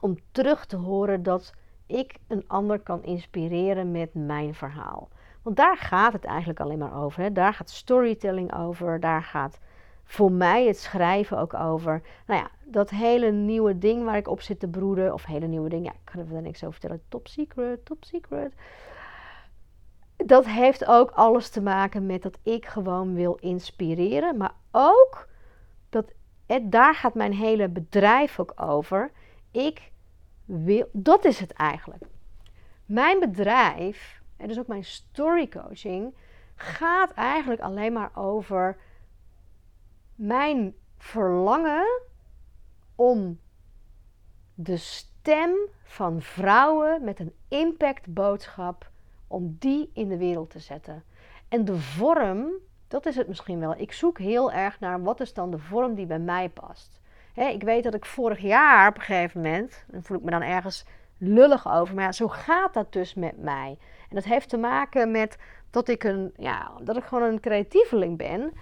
om 0.00 0.18
terug 0.32 0.66
te 0.66 0.76
horen 0.76 1.22
dat 1.22 1.54
ik 1.86 2.18
een 2.26 2.44
ander 2.46 2.78
kan 2.78 3.02
inspireren 3.02 3.90
met 3.90 4.14
mijn 4.14 4.54
verhaal. 4.54 5.08
Want 5.42 5.56
daar 5.56 5.76
gaat 5.76 6.12
het 6.12 6.24
eigenlijk 6.24 6.60
alleen 6.60 6.78
maar 6.78 7.02
over. 7.02 7.22
Hè? 7.22 7.32
Daar 7.32 7.54
gaat 7.54 7.70
storytelling 7.70 8.54
over. 8.54 9.00
Daar 9.00 9.22
gaat 9.22 9.58
voor 10.04 10.32
mij 10.32 10.66
het 10.66 10.78
schrijven 10.78 11.38
ook 11.38 11.54
over. 11.54 12.02
Nou 12.26 12.40
ja, 12.40 12.50
dat 12.64 12.90
hele 12.90 13.30
nieuwe 13.30 13.78
ding 13.78 14.04
waar 14.04 14.16
ik 14.16 14.28
op 14.28 14.40
zit 14.40 14.60
te 14.60 14.68
broeden. 14.68 15.12
Of 15.12 15.24
hele 15.24 15.46
nieuwe 15.46 15.68
ding. 15.68 15.84
Ja, 15.84 15.92
ik 15.92 16.00
kan 16.04 16.36
er 16.36 16.42
niks 16.42 16.64
over 16.64 16.80
vertellen. 16.80 17.02
Top 17.08 17.28
secret, 17.28 17.84
top 17.84 18.04
secret. 18.04 18.52
Dat 20.16 20.46
heeft 20.46 20.86
ook 20.86 21.10
alles 21.10 21.48
te 21.48 21.60
maken 21.60 22.06
met 22.06 22.22
dat 22.22 22.38
ik 22.42 22.66
gewoon 22.66 23.14
wil 23.14 23.34
inspireren. 23.34 24.36
Maar 24.36 24.54
ook 24.70 25.28
dat 25.88 26.12
daar 26.62 26.94
gaat 26.94 27.14
mijn 27.14 27.32
hele 27.32 27.68
bedrijf 27.68 28.40
ook 28.40 28.52
over. 28.56 29.10
Ik 29.50 29.92
wil, 30.44 30.88
dat 30.92 31.24
is 31.24 31.40
het 31.40 31.52
eigenlijk. 31.52 32.04
Mijn 32.84 33.20
bedrijf 33.20 34.20
en 34.36 34.48
dus 34.48 34.58
ook 34.58 34.66
mijn 34.66 34.84
story 34.84 35.48
coaching, 35.48 36.14
gaat 36.54 37.12
eigenlijk 37.12 37.60
alleen 37.60 37.92
maar 37.92 38.10
over 38.14 38.76
mijn 40.14 40.74
verlangen 40.98 42.02
om 42.94 43.40
de 44.54 44.76
stem 44.76 45.54
van 45.82 46.22
vrouwen 46.22 47.04
met 47.04 47.20
een 47.20 47.34
impact 47.48 48.14
boodschap, 48.14 48.90
om 49.26 49.56
die 49.58 49.90
in 49.92 50.08
de 50.08 50.16
wereld 50.16 50.50
te 50.50 50.58
zetten. 50.58 51.04
En 51.48 51.64
de 51.64 51.76
vorm, 51.76 52.50
dat 52.88 53.06
is 53.06 53.16
het 53.16 53.28
misschien 53.28 53.58
wel. 53.58 53.74
Ik 53.76 53.92
zoek 53.92 54.18
heel 54.18 54.52
erg 54.52 54.80
naar 54.80 55.02
wat 55.02 55.20
is 55.20 55.34
dan 55.34 55.50
de 55.50 55.58
vorm 55.58 55.94
die 55.94 56.06
bij 56.06 56.18
mij 56.18 56.48
past. 56.48 57.00
ik 57.34 57.62
weet 57.62 57.84
dat 57.84 57.94
ik 57.94 58.04
vorig 58.04 58.38
jaar 58.38 58.88
op 58.88 58.94
een 58.94 59.02
gegeven 59.02 59.40
moment, 59.40 59.84
en 59.90 60.02
voel 60.02 60.16
ik 60.16 60.22
me 60.22 60.30
dan 60.30 60.42
ergens 60.42 60.84
lullig 61.18 61.72
over, 61.72 61.94
maar 61.94 62.04
ja, 62.04 62.12
zo 62.12 62.28
gaat 62.28 62.74
dat 62.74 62.92
dus 62.92 63.14
met 63.14 63.38
mij. 63.38 63.78
En 64.08 64.14
dat 64.14 64.24
heeft 64.24 64.48
te 64.48 64.56
maken 64.56 65.10
met 65.10 65.38
dat 65.70 65.88
ik, 65.88 66.04
een, 66.04 66.32
ja, 66.36 66.72
dat 66.82 66.96
ik 66.96 67.04
gewoon 67.04 67.28
een 67.28 67.40
creatieveling 67.40 68.16
ben. 68.16 68.52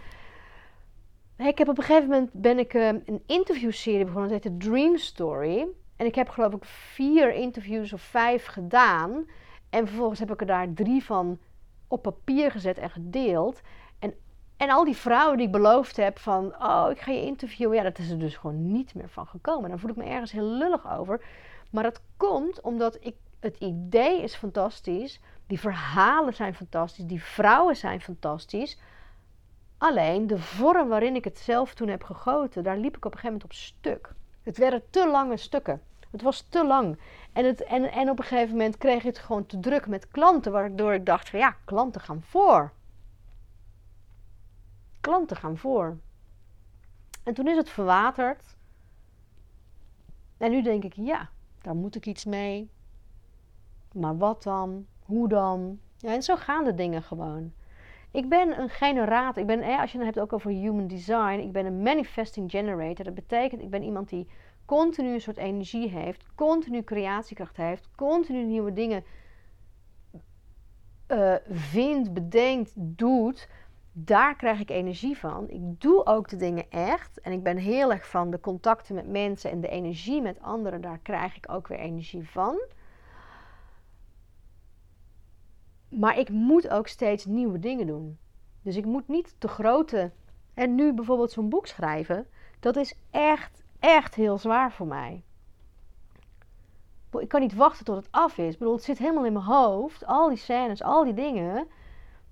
Ik 1.37 1.59
heb 1.59 1.69
op 1.69 1.79
een 1.79 1.85
gegeven 1.85 2.09
moment 2.09 2.31
ben 2.33 2.59
ik 2.59 2.75
uh, 2.75 2.87
een 2.87 3.23
interviewserie 3.27 4.05
begonnen. 4.05 4.31
Dat 4.31 4.43
heet 4.43 4.61
de 4.61 4.69
Dream 4.71 4.97
Story. 4.97 5.67
En 5.97 6.07
ik 6.07 6.15
heb 6.15 6.29
geloof 6.29 6.53
ik 6.53 6.65
vier 6.65 7.33
interviews 7.33 7.93
of 7.93 8.01
vijf 8.01 8.47
gedaan. 8.47 9.27
En 9.75 9.87
vervolgens 9.87 10.21
heb 10.21 10.33
ik 10.33 10.41
er 10.41 10.47
daar 10.47 10.73
drie 10.73 11.05
van 11.05 11.39
op 11.89 12.03
papier 12.03 12.51
gezet 12.51 12.79
en 12.79 12.91
gedeeld. 12.91 13.61
En, 13.99 14.15
en 14.57 14.71
al 14.71 14.85
die 14.85 14.97
vrouwen 14.97 15.37
die 15.37 15.47
ik 15.47 15.53
beloofd 15.53 15.97
heb 15.97 16.19
van... 16.19 16.55
Oh, 16.63 16.87
ik 16.91 17.01
ga 17.01 17.13
je 17.13 17.23
interviewen. 17.23 17.77
Ja, 17.77 17.83
dat 17.83 17.99
is 17.99 18.11
er 18.11 18.19
dus 18.19 18.37
gewoon 18.37 18.73
niet 18.73 18.95
meer 18.95 19.09
van 19.09 19.27
gekomen. 19.27 19.71
Dan 19.71 19.79
voel 19.79 19.91
ik 19.91 19.97
me 19.97 20.05
ergens 20.05 20.33
heel 20.33 20.45
lullig 20.45 20.97
over. 20.99 21.25
Maar 21.71 21.83
dat 21.83 22.01
komt 22.17 22.61
omdat 22.61 22.97
ik... 23.01 23.15
Het 23.41 23.57
idee 23.59 24.23
is 24.23 24.35
fantastisch. 24.35 25.21
Die 25.47 25.61
verhalen 25.61 26.35
zijn 26.35 26.55
fantastisch, 26.55 27.05
die 27.05 27.23
vrouwen 27.23 27.77
zijn 27.77 28.01
fantastisch. 28.01 28.79
Alleen 29.79 30.27
de 30.27 30.39
vorm 30.39 30.89
waarin 30.89 31.15
ik 31.15 31.25
het 31.25 31.39
zelf 31.39 31.75
toen 31.75 31.89
heb 31.89 32.03
gegoten, 32.03 32.63
daar 32.63 32.79
liep 32.79 32.97
ik 32.97 33.05
op 33.05 33.13
een 33.13 33.19
gegeven 33.19 33.33
moment 33.33 33.45
op 33.45 33.53
stuk. 33.53 34.13
Het 34.43 34.59
werden 34.59 34.83
te 34.91 35.09
lange 35.09 35.37
stukken. 35.37 35.83
Het 36.15 36.23
was 36.23 36.41
te 36.49 36.67
lang. 36.67 36.99
En, 37.33 37.45
het, 37.45 37.65
en, 37.65 37.93
en 37.93 38.11
op 38.11 38.19
een 38.19 38.25
gegeven 38.25 38.51
moment 38.51 38.79
kreeg 38.79 38.97
ik 38.97 39.03
het 39.03 39.19
gewoon 39.19 39.47
te 39.47 39.61
druk 39.61 39.87
met 39.87 40.09
klanten, 40.09 40.53
waardoor 40.53 40.95
ik 40.95 41.07
dacht 41.07 41.29
van 41.29 41.39
ja, 41.39 41.57
klanten 41.65 42.01
gaan 42.01 42.23
voor. 42.23 42.73
Klanten 45.01 45.37
gaan 45.37 45.59
voor. 45.59 45.97
En 47.23 47.35
toen 47.35 47.49
is 47.49 47.57
het 47.57 47.71
verwaterd. 47.71 48.57
En 50.37 50.51
nu 50.51 50.63
denk 50.63 50.85
ik, 50.85 50.93
ja, 50.97 51.29
daar 51.63 51.75
moet 51.75 51.95
ik 51.95 52.07
iets 52.07 52.25
mee. 52.25 52.71
Maar 53.93 54.17
wat 54.17 54.43
dan? 54.43 54.87
Hoe 55.05 55.29
dan? 55.29 55.79
Ja, 55.97 56.13
en 56.15 56.23
zo 56.23 56.37
gaan 56.37 56.65
de 56.65 56.75
dingen 56.75 57.03
gewoon. 57.03 57.53
Ik 58.11 58.29
ben 58.29 58.61
een 58.61 58.71
generator. 58.71 59.43
Ik 59.43 59.47
ben, 59.47 59.79
als 59.79 59.93
je 59.93 59.99
het 59.99 60.07
hebt 60.07 60.21
ook 60.21 60.33
over 60.33 60.51
human 60.51 60.87
design, 60.87 61.39
ik 61.39 61.53
ben 61.53 61.67
een 61.67 61.83
manifesting 61.83 62.51
generator. 62.51 63.05
Dat 63.05 63.15
betekent, 63.15 63.63
ik 63.63 63.71
ben 63.71 63.83
iemand 63.83 64.09
die 64.09 64.29
continu 64.65 65.13
een 65.13 65.21
soort 65.21 65.37
energie 65.37 65.89
heeft, 65.89 66.27
continu 66.35 66.83
creatiekracht 66.83 67.57
heeft, 67.57 67.89
continu 67.97 68.45
nieuwe 68.45 68.73
dingen 68.73 69.05
uh, 71.09 71.35
vindt, 71.51 72.13
bedenkt, 72.13 72.73
doet. 72.77 73.49
Daar 73.93 74.37
krijg 74.37 74.61
ik 74.61 74.71
energie 74.71 75.19
van. 75.19 75.51
Ik 75.51 75.81
doe 75.81 76.07
ook 76.07 76.29
de 76.29 76.37
dingen 76.37 76.71
echt. 76.71 77.21
En 77.21 77.33
ik 77.33 77.43
ben 77.43 77.57
heel 77.57 77.93
erg 77.93 78.09
van 78.09 78.31
de 78.31 78.41
contacten 78.41 78.95
met 78.95 79.09
mensen 79.09 79.51
en 79.51 79.61
de 79.61 79.69
energie 79.69 80.23
met 80.23 80.41
anderen. 80.41 80.81
Daar 80.81 80.99
krijg 80.99 81.37
ik 81.37 81.51
ook 81.51 81.69
weer 81.69 81.79
energie 81.79 82.31
van. 82.31 82.61
Maar 85.89 86.19
ik 86.19 86.29
moet 86.29 86.69
ook 86.69 86.87
steeds 86.87 87.25
nieuwe 87.25 87.59
dingen 87.59 87.87
doen. 87.87 88.19
Dus 88.63 88.77
ik 88.77 88.85
moet 88.85 89.09
niet 89.09 89.35
te 89.39 89.49
grote. 89.49 90.13
En 90.55 90.75
nu 90.75 90.93
bijvoorbeeld 90.93 91.31
zo'n 91.31 91.49
boek 91.49 91.67
schrijven. 91.67 92.27
Dat 92.61 92.77
is 92.77 92.99
echt, 93.11 93.64
echt 93.85 94.15
heel 94.15 94.39
zwaar 94.39 94.73
voor 94.73 94.87
mij. 94.87 95.23
Ik 97.19 97.29
kan 97.29 97.41
niet 97.41 97.55
wachten 97.55 97.85
tot 97.85 97.97
het 97.97 98.09
af 98.11 98.39
is. 98.39 98.53
Ik 98.53 98.59
bedoel, 98.59 98.75
het 98.75 98.85
zit 98.85 98.99
helemaal 98.99 99.25
in 99.25 99.33
mijn 99.33 99.45
hoofd. 99.45 100.07
Al 100.07 100.29
die 100.29 100.39
scènes, 100.39 100.83
al 100.83 101.05
die 101.05 101.15
dingen. 101.15 101.69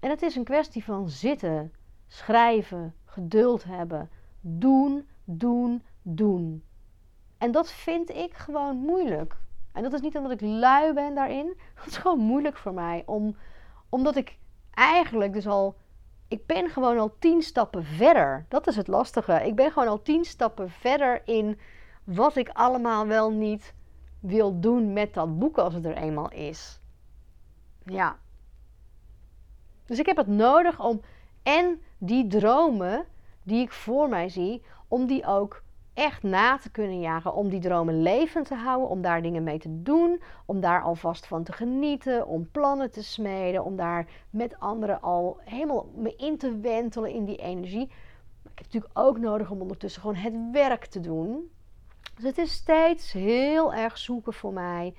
En 0.01 0.11
het 0.11 0.23
is 0.23 0.37
een 0.37 0.45
kwestie 0.45 0.85
van 0.85 1.09
zitten, 1.09 1.73
schrijven, 2.07 2.95
geduld 3.05 3.65
hebben. 3.65 4.11
Doen, 4.41 5.09
doen, 5.25 5.83
doen. 6.03 6.65
En 7.39 7.53
dat 7.53 7.73
vind 7.73 8.11
ik 8.11 8.35
gewoon 8.35 8.77
moeilijk. 8.77 9.37
En 9.73 9.83
dat 9.83 9.93
is 9.93 10.01
niet 10.01 10.17
omdat 10.17 10.33
ik 10.33 10.41
lui 10.41 10.93
ben 10.93 11.15
daarin. 11.15 11.57
Het 11.75 11.87
is 11.87 11.97
gewoon 11.97 12.19
moeilijk 12.19 12.57
voor 12.57 12.75
mij 12.75 13.03
om 13.07 13.37
omdat 13.89 14.17
ik 14.17 14.39
eigenlijk 14.71 15.33
dus 15.33 15.47
al. 15.47 15.77
Ik 16.33 16.47
ben 16.47 16.71
gewoon 16.71 16.99
al 16.99 17.17
tien 17.19 17.43
stappen 17.43 17.85
verder. 17.85 18.47
Dat 18.49 18.67
is 18.67 18.77
het 18.77 18.87
lastige. 18.87 19.47
Ik 19.47 19.55
ben 19.55 19.73
gewoon 19.73 19.89
al 19.89 20.03
tien 20.03 20.25
stappen 20.25 20.71
verder 20.71 21.23
in 21.25 21.59
wat 22.05 22.37
ik 22.37 22.49
allemaal 22.49 23.07
wel 23.07 23.31
niet 23.31 23.75
wil 24.21 24.61
doen 24.61 24.93
met 24.93 25.15
dat 25.15 25.39
boek 25.39 25.59
als 25.59 25.75
het 25.75 25.85
er 25.85 25.97
eenmaal 25.97 26.31
is. 26.31 26.81
Ja. 27.85 28.19
Dus 29.87 29.99
ik 29.99 30.07
heb 30.07 30.17
het 30.17 30.27
nodig 30.27 30.81
om 30.81 31.01
en 31.43 31.83
die 31.99 32.27
dromen 32.27 33.05
die 33.43 33.61
ik 33.61 33.73
voor 33.73 34.09
mij 34.09 34.29
zie, 34.29 34.63
om 34.89 35.07
die 35.07 35.27
ook 35.27 35.63
echt 35.95 36.23
na 36.23 36.59
te 36.59 36.71
kunnen 36.71 37.01
jagen. 37.01 37.35
Om 37.35 37.49
die 37.49 37.61
dromen 37.61 38.03
levend 38.03 38.47
te 38.47 38.55
houden, 38.55 38.89
om 38.89 39.03
daar 39.03 39.23
dingen 39.23 39.43
mee 39.43 39.59
te 39.59 39.83
doen, 39.83 40.23
om 40.47 40.61
daar 40.61 40.83
alvast 40.83 41.27
van 41.27 41.43
te 41.43 41.53
genieten, 41.53 42.27
om 42.27 42.51
plannen 42.51 42.91
te 42.91 43.03
smeden, 43.03 43.65
om 43.65 43.77
daar 43.77 44.09
met 44.31 44.59
anderen 44.59 45.01
al 45.01 45.41
helemaal 45.45 45.93
me 45.95 46.17
in 46.17 46.39
te 46.39 46.59
wentelen 46.59 47.11
in 47.11 47.25
die 47.25 47.37
energie. 47.37 47.87
Maar 48.43 48.53
ik 48.53 48.59
heb 48.59 48.65
natuurlijk 48.65 48.99
ook 48.99 49.19
nodig 49.19 49.51
om 49.51 49.61
ondertussen 49.61 50.01
gewoon 50.01 50.17
het 50.17 50.35
werk 50.53 50.87
te 50.87 51.01
doen. 51.01 51.51
Dus 52.15 52.25
het 52.25 52.39
is 52.39 52.53
steeds 52.53 53.13
heel 53.13 53.75
erg 53.75 53.99
zoeken 53.99 54.33
voor 54.33 54.53
mij 54.53 54.95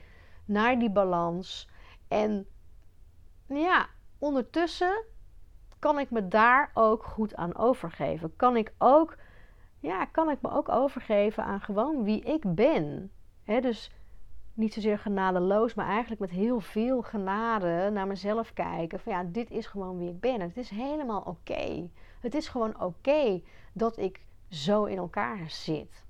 naar 0.46 0.80
die 0.80 0.92
balans. 0.92 1.70
En 2.08 2.48
ja, 3.48 3.88
ondertussen 4.20 5.06
kan 5.80 6.00
ik 6.00 6.12
me 6.12 6.28
daar 6.28 6.72
ook 6.74 7.04
goed 7.04 7.36
aan 7.36 7.56
overgeven. 7.56 8.36
Kan 8.36 8.58
ik 8.58 8.74
ook 8.78 9.18
ja, 9.84 10.06
kan 10.06 10.30
ik 10.30 10.42
me 10.42 10.52
ook 10.52 10.70
overgeven 10.70 11.44
aan 11.44 11.62
gewoon 11.62 12.04
wie 12.04 12.22
ik 12.22 12.56
ben. 12.56 13.12
dus 13.46 13.92
niet 14.54 14.74
zozeer 14.74 15.00
genadeloos, 15.00 15.74
maar 15.74 15.88
eigenlijk 15.88 16.22
met 16.22 16.30
heel 16.30 16.60
veel 16.60 17.02
genade 17.02 17.90
naar 17.94 18.08
mezelf 18.08 18.54
kijken. 18.54 19.00
Van 19.00 19.14
ja, 19.14 19.24
dit 19.24 19.52
is 19.52 19.66
gewoon 19.66 19.98
wie 19.98 20.10
ik 20.10 20.20
ben. 20.20 20.42
Het 20.42 20.58
is 20.58 20.70
helemaal 20.70 21.22
oké. 21.22 21.90
Het 22.20 22.36
is 22.36 22.48
gewoon 22.48 22.82
oké 22.82 23.42
dat 23.74 23.98
ik 23.98 24.26
zo 24.50 24.84
in 24.84 24.98
elkaar 24.98 25.50
zit. 25.50 26.04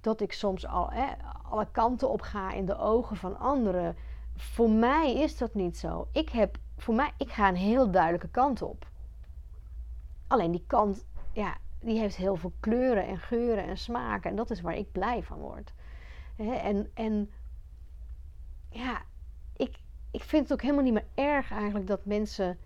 dat 0.00 0.20
ik 0.20 0.32
soms 0.32 0.66
al 0.66 0.92
alle 1.50 1.66
kanten 1.72 2.10
op 2.10 2.20
ga 2.20 2.52
in 2.52 2.66
de 2.66 2.78
ogen 2.78 3.16
van 3.16 3.38
anderen. 3.38 3.96
Voor 4.36 4.70
mij 4.70 5.14
is 5.14 5.38
dat 5.38 5.54
niet 5.54 5.78
zo. 5.78 6.08
Ik 6.12 6.28
heb, 6.28 6.56
voor 6.76 6.94
mij, 6.94 7.12
ik 7.18 7.30
ga 7.30 7.48
een 7.48 7.56
heel 7.56 7.90
duidelijke 7.90 8.28
kant 8.28 8.62
op. 8.62 8.86
Alleen 10.26 10.50
die 10.50 10.64
kant, 10.66 11.04
ja, 11.32 11.56
die 11.82 11.98
heeft 11.98 12.16
heel 12.16 12.36
veel 12.36 12.52
kleuren 12.60 13.06
en 13.06 13.18
geuren 13.18 13.64
en 13.64 13.78
smaken. 13.78 14.30
En 14.30 14.36
dat 14.36 14.50
is 14.50 14.60
waar 14.60 14.76
ik 14.76 14.92
blij 14.92 15.22
van 15.22 15.38
word. 15.38 15.72
En, 16.36 16.90
en 16.94 17.30
ja, 18.70 19.02
ik, 19.56 19.76
ik 20.10 20.22
vind 20.22 20.42
het 20.42 20.52
ook 20.52 20.62
helemaal 20.62 20.84
niet 20.84 20.92
meer 20.92 21.06
erg 21.14 21.50
eigenlijk 21.50 21.86
dat 21.86 22.04
mensen 22.04 22.58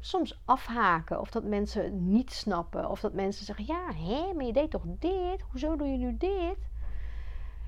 soms 0.00 0.40
afhaken. 0.44 1.20
Of 1.20 1.30
dat 1.30 1.44
mensen 1.44 2.10
niet 2.10 2.32
snappen. 2.32 2.90
Of 2.90 3.00
dat 3.00 3.12
mensen 3.12 3.44
zeggen, 3.44 3.66
ja, 3.66 3.94
hé, 3.94 4.32
maar 4.34 4.44
je 4.44 4.52
deed 4.52 4.70
toch 4.70 4.84
dit? 4.86 5.42
Hoezo 5.50 5.76
doe 5.76 5.88
je 5.88 5.96
nu 5.96 6.16
dit? 6.16 6.68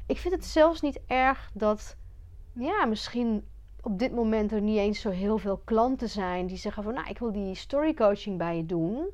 Ik 0.07 0.19
vind 0.19 0.35
het 0.35 0.45
zelfs 0.45 0.81
niet 0.81 1.01
erg 1.07 1.51
dat, 1.55 1.97
ja, 2.53 2.85
misschien 2.85 3.47
op 3.81 3.99
dit 3.99 4.13
moment 4.13 4.53
er 4.53 4.61
niet 4.61 4.79
eens 4.79 5.01
zo 5.01 5.11
heel 5.11 5.39
veel 5.39 5.61
klanten 5.65 6.09
zijn 6.09 6.47
die 6.47 6.57
zeggen 6.57 6.83
van, 6.83 6.95
nou, 6.95 7.09
ik 7.09 7.19
wil 7.19 7.33
die 7.33 7.55
storycoaching 7.55 8.39
bij 8.39 8.57
je 8.57 8.67
doen. 8.67 9.09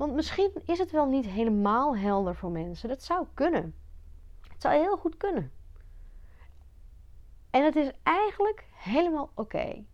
Want 0.00 0.14
misschien 0.14 0.52
is 0.64 0.78
het 0.78 0.90
wel 0.90 1.06
niet 1.06 1.26
helemaal 1.26 1.96
helder 1.96 2.34
voor 2.34 2.50
mensen. 2.50 2.88
Dat 2.88 3.02
zou 3.02 3.26
kunnen. 3.34 3.74
Het 4.48 4.62
zou 4.62 4.74
heel 4.74 4.96
goed 4.96 5.16
kunnen. 5.16 5.52
En 7.50 7.64
het 7.64 7.76
is 7.76 7.90
eigenlijk 8.02 8.66
helemaal 8.72 9.30
oké. 9.34 9.84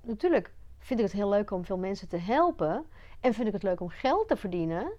Natuurlijk 0.00 0.54
vind 0.78 1.00
ik 1.00 1.04
het 1.06 1.14
heel 1.14 1.28
leuk 1.28 1.50
om 1.50 1.64
veel 1.64 1.78
mensen 1.78 2.08
te 2.08 2.16
helpen. 2.16 2.86
En 3.20 3.34
vind 3.34 3.46
ik 3.46 3.52
het 3.52 3.62
leuk 3.62 3.80
om 3.80 3.88
geld 3.88 4.28
te 4.28 4.36
verdienen. 4.36 4.92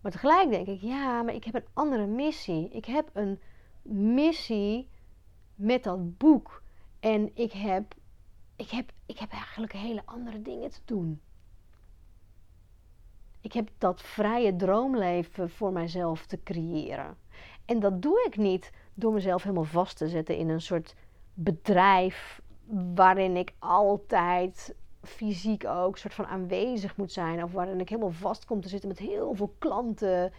Maar 0.00 0.12
tegelijk 0.12 0.50
denk 0.50 0.66
ik, 0.66 0.80
ja, 0.80 1.22
maar 1.22 1.34
ik 1.34 1.44
heb 1.44 1.54
een 1.54 1.66
andere 1.72 2.06
missie. 2.06 2.68
Ik 2.68 2.84
heb 2.84 3.10
een 3.12 3.40
missie 4.14 4.88
met 5.54 5.84
dat 5.84 6.18
boek. 6.18 6.62
En 7.00 7.30
ik 7.34 7.52
heb, 7.52 7.94
ik 8.56 8.70
heb, 8.70 8.92
ik 9.06 9.18
heb 9.18 9.30
eigenlijk 9.30 9.72
hele 9.72 10.02
andere 10.04 10.42
dingen 10.42 10.70
te 10.70 10.80
doen. 10.84 11.20
Ik 13.46 13.52
heb 13.52 13.68
dat 13.78 14.02
vrije 14.02 14.56
droomleven 14.56 15.50
voor 15.50 15.72
mijzelf 15.72 16.26
te 16.26 16.42
creëren. 16.42 17.16
En 17.64 17.80
dat 17.80 18.02
doe 18.02 18.24
ik 18.26 18.36
niet 18.36 18.72
door 18.94 19.12
mezelf 19.12 19.42
helemaal 19.42 19.64
vast 19.64 19.96
te 19.96 20.08
zetten 20.08 20.36
in 20.36 20.48
een 20.48 20.60
soort 20.60 20.94
bedrijf 21.34 22.40
waarin 22.94 23.36
ik 23.36 23.52
altijd 23.58 24.74
fysiek 25.02 25.64
ook 25.66 25.98
soort 25.98 26.14
van 26.14 26.26
aanwezig 26.26 26.96
moet 26.96 27.12
zijn. 27.12 27.42
Of 27.42 27.52
waarin 27.52 27.80
ik 27.80 27.88
helemaal 27.88 28.10
vast 28.10 28.44
kom 28.44 28.60
te 28.60 28.68
zitten 28.68 28.88
met 28.88 28.98
heel 28.98 29.34
veel 29.34 29.54
klanten. 29.58 30.32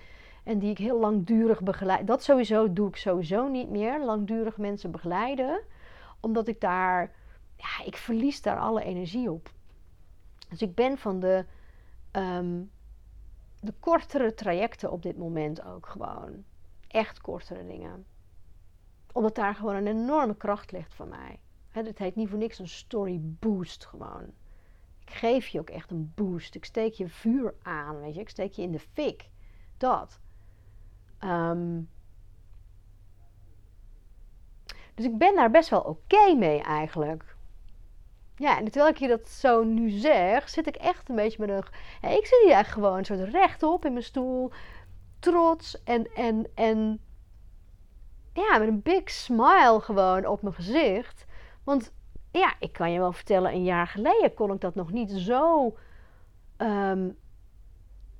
En 0.44 0.60
die 0.60 0.70
ik 0.70 0.78
heel 0.78 1.00
langdurig 1.00 1.62
begeleid. 1.62 2.08
Dat 2.08 2.24
sowieso 2.24 2.74
doe 2.74 2.88
ik 2.88 2.96
sowieso 2.96 3.48
niet 3.48 3.70
meer. 3.70 4.06
Langdurig 4.06 4.58
mensen 4.58 4.92
begeleiden. 4.92 5.62
Omdat 6.20 6.48
ik 6.48 6.62
daar. 6.62 7.12
Ja, 7.56 7.86
ik 7.86 7.96
verlies 7.96 8.42
daar 8.42 8.60
alle 8.60 8.84
energie 8.84 9.32
op. 9.32 9.50
Dus 10.50 10.62
ik 10.62 10.76
ben 10.76 10.98
van 10.98 11.20
de. 11.20 11.46
Ehm, 12.12 12.56
de 13.68 13.74
kortere 13.80 14.34
trajecten 14.34 14.92
op 14.92 15.02
dit 15.02 15.18
moment 15.18 15.64
ook 15.64 15.86
gewoon. 15.86 16.44
Echt 16.88 17.22
kortere 17.22 17.66
dingen. 17.66 18.06
Omdat 19.12 19.36
daar 19.36 19.56
gewoon 19.56 19.76
een 19.76 19.88
enorme 19.88 20.36
kracht 20.36 20.72
ligt 20.72 20.94
van 20.94 21.10
mij. 21.10 21.40
Het 21.70 21.98
heet 21.98 22.16
niet 22.16 22.30
voor 22.30 22.38
niks 22.38 22.60
een 22.60 22.68
story 22.68 23.20
boost 23.22 23.86
gewoon. 23.86 24.24
Ik 25.00 25.14
geef 25.14 25.48
je 25.48 25.60
ook 25.60 25.70
echt 25.70 25.92
een 25.92 26.12
boost. 26.16 26.56
Ik 26.56 26.66
steek 26.66 26.94
je 26.94 27.08
vuur 27.08 27.54
aan, 27.62 28.00
weet 28.00 28.16
je. 28.16 28.22
Ik 28.22 28.30
steek 28.30 28.52
je 28.52 28.62
in 28.62 28.72
de 28.72 28.80
fik. 28.80 29.30
Dat. 29.78 30.20
Ehm, 31.18 31.82
dus 34.94 35.06
ik 35.06 35.18
ben 35.18 35.36
daar 35.36 35.52
best 35.52 35.70
wel 35.70 35.82
oké 35.82 36.36
mee 36.36 36.62
eigenlijk. 36.62 37.37
Ja, 38.38 38.58
en 38.58 38.64
terwijl 38.64 38.88
ik 38.88 38.98
je 38.98 39.08
dat 39.08 39.28
zo 39.30 39.64
nu 39.64 39.90
zeg, 39.90 40.50
zit 40.50 40.68
ik 40.68 40.76
echt 40.76 41.10
een 41.10 41.16
beetje 41.16 41.46
met 41.46 41.50
een... 41.50 42.12
ik 42.12 42.26
zit 42.26 42.42
hier 42.44 42.56
echt 42.56 42.72
gewoon 42.72 42.98
een 42.98 43.06
soort 43.06 43.30
rechtop 43.30 43.86
in 43.86 43.92
mijn 43.92 44.04
stoel. 44.04 44.52
Trots 45.20 45.84
en, 45.84 46.14
en, 46.16 46.48
en... 46.56 47.02
Ja, 48.34 48.58
met 48.58 48.68
een 48.68 48.82
big 48.82 49.10
smile 49.10 49.80
gewoon 49.80 50.26
op 50.26 50.42
mijn 50.42 50.56
gezicht. 50.56 51.26
Want 51.64 51.94
ja, 52.32 52.54
ik 52.60 52.74
kan 52.74 52.92
je 52.92 53.00
wel 53.00 53.12
vertellen, 53.12 53.54
een 53.54 53.64
jaar 53.64 53.88
geleden 53.88 54.34
kon 54.34 54.54
ik 54.54 54.62
dat 54.62 54.76
nog 54.76 54.92
niet 54.92 55.12
zo... 55.12 55.74
Ehm, 56.58 57.10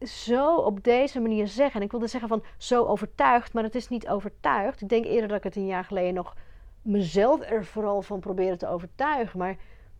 zo 0.02 0.56
op 0.56 0.84
deze 0.84 1.20
manier 1.20 1.48
zeggen. 1.48 1.80
En 1.80 1.86
ik 1.86 1.92
wilde 1.92 2.08
zeggen 2.08 2.30
van 2.30 2.44
zo 2.58 2.86
overtuigd, 2.86 3.54
maar 3.54 3.64
het 3.64 3.76
is 3.76 3.88
niet 3.88 4.08
overtuigd. 4.08 4.82
Ik 4.82 4.90
denk 4.90 5.06
eerder 5.06 5.28
dat 5.28 5.38
ik 5.38 5.44
het 5.44 5.56
een 5.56 5.66
jaar 5.66 5.84
geleden 5.84 6.14
nog 6.14 6.36
mezelf 6.82 7.42
er 7.42 7.66
vooral 7.66 8.02
van 8.02 8.20
probeerde 8.20 8.58
te 8.58 8.68
overtuigen. 8.68 9.40
Maar 9.40 9.58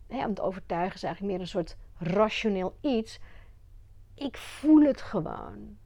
om 0.08 0.34
te 0.34 0.42
overtuigen 0.42 0.94
is 0.94 1.02
eigenlijk 1.02 1.32
meer 1.32 1.42
een 1.42 1.48
soort 1.50 1.76
rationeel 1.98 2.76
iets. 2.80 3.18
Ik 4.14 4.36
voel 4.36 4.82
het 4.82 5.00
gewoon. 5.00 5.76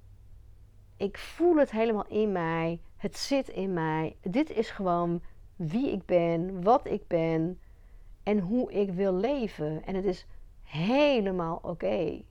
Ik 0.97 1.19
voel 1.19 1.57
het 1.57 1.71
helemaal 1.71 2.07
in 2.07 2.33
mij. 2.33 2.81
Het 2.97 3.17
zit 3.17 3.49
in 3.49 3.73
mij. 3.73 4.17
Dit 4.21 4.51
is 4.51 4.71
gewoon 4.71 5.23
wie 5.57 5.93
ik 5.93 6.05
ben, 6.07 6.63
wat 6.63 6.87
ik 6.87 7.07
ben 7.07 7.61
en 8.23 8.39
hoe 8.39 8.73
ik 8.73 8.93
wil 8.93 9.15
leven. 9.15 9.85
En 9.85 9.95
het 9.95 10.05
is 10.05 10.27
helemaal 10.63 11.59
oké. 11.63 12.23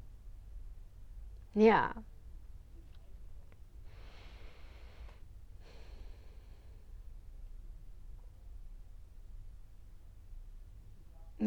Ja. 1.52 1.94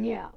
Ja. 0.02 0.30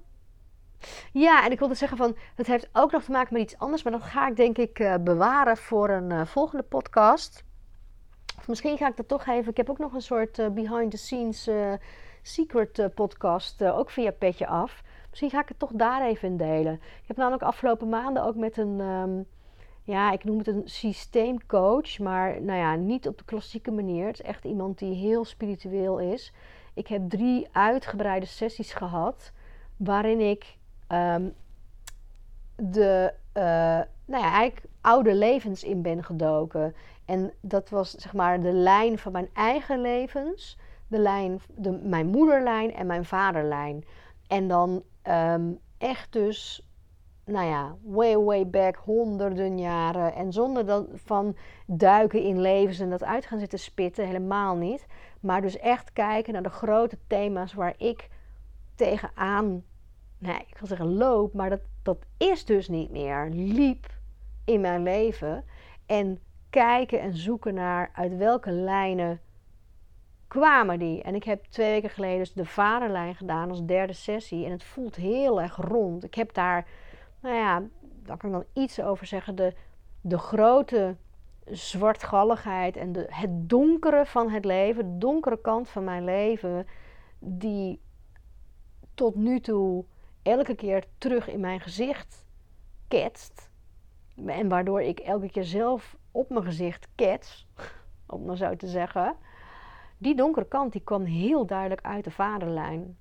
Ja, 1.11 1.45
en 1.45 1.51
ik 1.51 1.59
wilde 1.59 1.73
zeggen 1.73 1.97
van, 1.97 2.17
het 2.35 2.47
heeft 2.47 2.69
ook 2.73 2.91
nog 2.91 3.03
te 3.03 3.11
maken 3.11 3.33
met 3.33 3.41
iets 3.41 3.57
anders, 3.57 3.83
maar 3.83 3.91
dat 3.91 4.03
ga 4.03 4.27
ik 4.27 4.35
denk 4.35 4.57
ik 4.57 4.79
uh, 4.79 4.95
bewaren 5.01 5.57
voor 5.57 5.89
een 5.89 6.09
uh, 6.09 6.25
volgende 6.25 6.63
podcast. 6.63 7.43
Misschien 8.47 8.77
ga 8.77 8.87
ik 8.87 8.97
dat 8.97 9.07
toch 9.07 9.25
even, 9.25 9.51
ik 9.51 9.57
heb 9.57 9.69
ook 9.69 9.77
nog 9.77 9.93
een 9.93 10.01
soort 10.01 10.39
uh, 10.39 10.47
behind 10.47 10.91
the 10.91 10.97
scenes 10.97 11.49
secret 12.21 12.89
podcast, 12.95 13.63
ook 13.63 13.89
via 13.89 14.11
Petje 14.11 14.47
Af. 14.47 14.83
Misschien 15.09 15.29
ga 15.29 15.41
ik 15.41 15.47
het 15.47 15.59
toch 15.59 15.71
daar 15.73 16.05
even 16.05 16.27
in 16.27 16.37
delen. 16.37 16.73
Ik 16.73 17.07
heb 17.07 17.17
namelijk 17.17 17.43
afgelopen 17.43 17.89
maanden 17.89 18.23
ook 18.23 18.35
met 18.35 18.57
een, 18.57 18.79
um, 18.79 19.25
ja, 19.83 20.11
ik 20.11 20.23
noem 20.23 20.37
het 20.37 20.47
een 20.47 20.61
systeemcoach, 20.65 21.99
maar 21.99 22.41
nou 22.41 22.59
ja, 22.59 22.75
niet 22.75 23.07
op 23.07 23.17
de 23.17 23.25
klassieke 23.25 23.71
manier. 23.71 24.05
Het 24.05 24.19
is 24.19 24.25
echt 24.25 24.43
iemand 24.43 24.77
die 24.77 24.93
heel 24.93 25.25
spiritueel 25.25 25.99
is. 25.99 26.33
Ik 26.73 26.87
heb 26.87 27.09
drie 27.09 27.47
uitgebreide 27.51 28.25
sessies 28.25 28.73
gehad 28.73 29.31
waarin 29.77 30.19
ik 30.19 30.57
um, 30.87 31.33
de, 32.55 33.13
uh, 33.33 33.43
nou 34.05 34.23
ja, 34.23 34.31
eigenlijk 34.31 34.65
oude 34.81 35.15
levens 35.15 35.63
in 35.63 35.81
ben 35.81 36.03
gedoken. 36.03 36.75
En 37.05 37.33
dat 37.41 37.69
was 37.69 37.91
zeg 37.91 38.13
maar 38.13 38.41
de 38.41 38.51
lijn 38.51 38.97
van 38.97 39.11
mijn 39.11 39.29
eigen 39.33 39.81
levens, 39.81 40.57
de 40.87 40.99
lijn, 40.99 41.41
de, 41.55 41.71
mijn 41.71 42.07
moederlijn 42.07 42.73
en 42.73 42.87
mijn 42.87 43.05
vaderlijn. 43.05 43.85
En 44.27 44.47
dan 44.47 44.83
um, 45.09 45.59
echt 45.77 46.13
dus, 46.13 46.67
nou 47.25 47.47
ja, 47.47 47.75
way, 47.83 48.17
way 48.17 48.47
back, 48.47 48.75
honderden 48.75 49.59
jaren. 49.59 50.13
En 50.13 50.33
zonder 50.33 50.65
dan 50.65 50.87
van 50.93 51.35
duiken 51.65 52.23
in 52.23 52.41
levens 52.41 52.79
en 52.79 52.89
dat 52.89 53.03
uit 53.03 53.25
gaan 53.25 53.39
zitten 53.39 53.59
spitten, 53.59 54.05
helemaal 54.05 54.55
niet. 54.55 54.85
Maar 55.19 55.41
dus 55.41 55.57
echt 55.57 55.93
kijken 55.93 56.33
naar 56.33 56.43
de 56.43 56.49
grote 56.49 56.97
thema's 57.07 57.53
waar 57.53 57.73
ik 57.77 58.09
tegenaan 58.77 59.63
nee, 60.17 60.45
ik 60.47 60.57
wil 60.57 60.67
zeggen 60.67 60.93
loop, 60.93 61.33
maar 61.33 61.49
dat, 61.49 61.61
dat 61.83 62.05
is 62.17 62.45
dus 62.45 62.67
niet 62.67 62.91
meer. 62.91 63.29
Liep 63.31 63.85
in 64.45 64.61
mijn 64.61 64.83
leven. 64.83 65.43
En 65.85 66.19
kijken 66.49 66.99
en 66.99 67.15
zoeken 67.15 67.53
naar 67.53 67.89
uit 67.93 68.17
welke 68.17 68.51
lijnen 68.51 69.21
kwamen 70.27 70.79
die. 70.79 71.03
En 71.03 71.15
ik 71.15 71.23
heb 71.23 71.45
twee 71.45 71.71
weken 71.71 71.89
geleden 71.89 72.17
dus 72.17 72.33
de 72.33 72.45
vaderlijn 72.45 73.15
gedaan 73.15 73.49
als 73.49 73.65
derde 73.65 73.93
sessie. 73.93 74.45
En 74.45 74.51
het 74.51 74.63
voelt 74.63 74.95
heel 74.95 75.41
erg 75.41 75.55
rond. 75.55 76.03
Ik 76.03 76.15
heb 76.15 76.33
daar, 76.33 76.67
nou 77.19 77.35
ja, 77.35 77.63
daar 78.03 78.17
kan 78.17 78.29
ik 78.29 78.35
dan 78.35 78.63
iets 78.63 78.81
over 78.81 79.05
zeggen. 79.05 79.35
De, 79.35 79.53
de 80.01 80.17
grote 80.17 80.95
zwartgalligheid 81.45 82.77
en 82.77 82.91
de, 82.91 83.05
het 83.09 83.49
donkere 83.49 84.05
van 84.05 84.29
het 84.29 84.45
leven, 84.45 84.85
de 84.85 84.97
donkere 84.97 85.41
kant 85.41 85.69
van 85.69 85.83
mijn 85.83 86.03
leven, 86.03 86.67
die 87.19 87.79
tot 88.97 89.15
nu 89.15 89.39
toe 89.39 89.85
elke 90.21 90.55
keer 90.55 90.85
terug 90.97 91.27
in 91.27 91.39
mijn 91.39 91.59
gezicht 91.59 92.25
ketst. 92.87 93.49
En 94.25 94.47
waardoor 94.49 94.81
ik 94.81 94.99
elke 94.99 95.29
keer 95.29 95.43
zelf 95.43 95.97
op 96.11 96.29
mijn 96.29 96.43
gezicht 96.43 96.87
kets, 96.95 97.47
om 98.05 98.25
maar 98.25 98.37
zo 98.37 98.55
te 98.55 98.67
zeggen. 98.67 99.15
Die 99.97 100.15
donkere 100.15 100.47
kant 100.47 100.71
die 100.71 100.81
kwam 100.81 101.03
heel 101.03 101.45
duidelijk 101.45 101.81
uit 101.81 102.03
de 102.03 102.11
vaderlijn. 102.11 102.97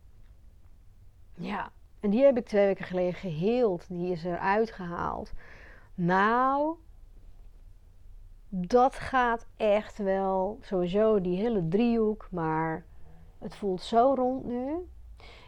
Ja, 1.34 1.70
en 2.01 2.11
die 2.11 2.24
heb 2.24 2.36
ik 2.36 2.47
twee 2.47 2.66
weken 2.66 2.84
geleden 2.84 3.14
geheeld. 3.14 3.88
Die 3.88 4.12
is 4.12 4.24
eruit 4.24 4.70
gehaald. 4.70 5.32
Nou, 5.94 6.76
dat 8.49 8.94
gaat 8.94 9.47
echt 9.57 9.99
wel 9.99 10.59
sowieso 10.61 11.20
die 11.20 11.36
hele 11.36 11.68
driehoek, 11.68 12.28
maar 12.30 12.84
het 13.38 13.57
voelt 13.57 13.82
zo 13.82 14.14
rond 14.14 14.44
nu. 14.44 14.88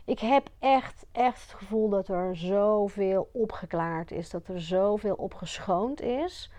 Ik 0.09 0.18
heb 0.18 0.48
echt, 0.59 1.06
echt 1.12 1.42
het 1.42 1.59
gevoel 1.59 1.88
dat 1.88 2.09
er 2.09 2.36
zoveel 2.36 3.30
opgeklaard 3.32 4.11
is, 4.11 4.30
dat 4.30 4.48
er 4.48 4.61
zoveel 4.61 5.14
opgeschoond 5.14 6.00
is. 6.00 6.52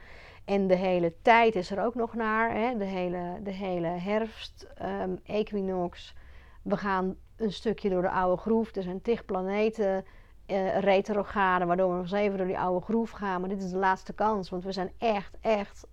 En 0.46 0.68
de 0.68 0.76
hele 0.76 1.14
tijd 1.22 1.56
is 1.56 1.72
er 1.72 1.84
ook 1.84 1.96
nog 1.96 2.14
naar, 2.14 2.54
hè? 2.54 2.78
De, 2.78 2.86
hele, 2.86 3.40
de 3.44 3.52
hele 3.52 3.88
herfst, 3.88 4.68
um, 4.82 5.20
equinox. 5.24 6.16
We 6.62 6.78
gaan 6.78 7.16
een 7.38 7.52
stukje 7.52 7.90
door 7.90 8.02
de 8.02 8.10
oude 8.10 8.42
groef. 8.42 8.76
Er 8.76 8.84
zijn 8.84 9.02
tig 9.02 9.26
planeten 9.26 10.06
uh, 10.48 10.80
retrograde, 10.80 11.66
waardoor 11.66 11.90
we 11.90 11.94
nog 11.94 12.04
eens 12.04 12.12
even 12.12 12.38
door 12.38 12.48
die 12.48 12.60
oude 12.60 12.86
groef 12.86 13.12
gaan. 13.12 13.40
Maar 13.40 13.50
dit 13.50 13.64
is 13.64 13.72
de 13.72 13.78
laatste 13.78 14.14
kans, 14.14 14.50
want 14.50 14.64
we 14.64 14.72
zijn 14.72 14.92
echt, 14.98 15.38
echt 15.42 15.88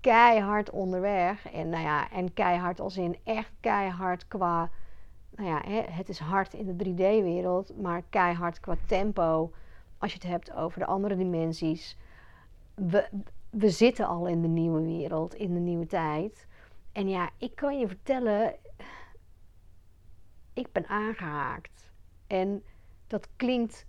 keihard 0.00 0.70
onderweg. 0.70 1.52
En, 1.52 1.68
nou 1.68 1.82
ja, 1.84 2.10
en 2.10 2.32
keihard 2.32 2.80
als 2.80 2.96
in 2.96 3.18
echt 3.24 3.52
keihard 3.60 4.28
qua... 4.28 4.70
Nou 5.36 5.48
ja, 5.48 5.62
het 5.90 6.08
is 6.08 6.18
hard 6.18 6.54
in 6.54 6.76
de 6.76 6.84
3D-wereld, 6.84 7.76
maar 7.76 8.02
keihard 8.10 8.60
qua 8.60 8.76
tempo. 8.86 9.52
Als 9.98 10.12
je 10.12 10.18
het 10.18 10.28
hebt 10.28 10.52
over 10.52 10.78
de 10.78 10.86
andere 10.86 11.16
dimensies. 11.16 11.96
We, 12.74 13.08
we 13.50 13.70
zitten 13.70 14.06
al 14.06 14.26
in 14.26 14.42
de 14.42 14.48
nieuwe 14.48 14.82
wereld, 14.82 15.34
in 15.34 15.54
de 15.54 15.60
nieuwe 15.60 15.86
tijd. 15.86 16.46
En 16.92 17.08
ja, 17.08 17.30
ik 17.38 17.54
kan 17.54 17.78
je 17.78 17.86
vertellen, 17.86 18.54
ik 20.52 20.72
ben 20.72 20.86
aangehaakt. 20.86 21.92
En 22.26 22.62
dat 23.06 23.28
klinkt 23.36 23.86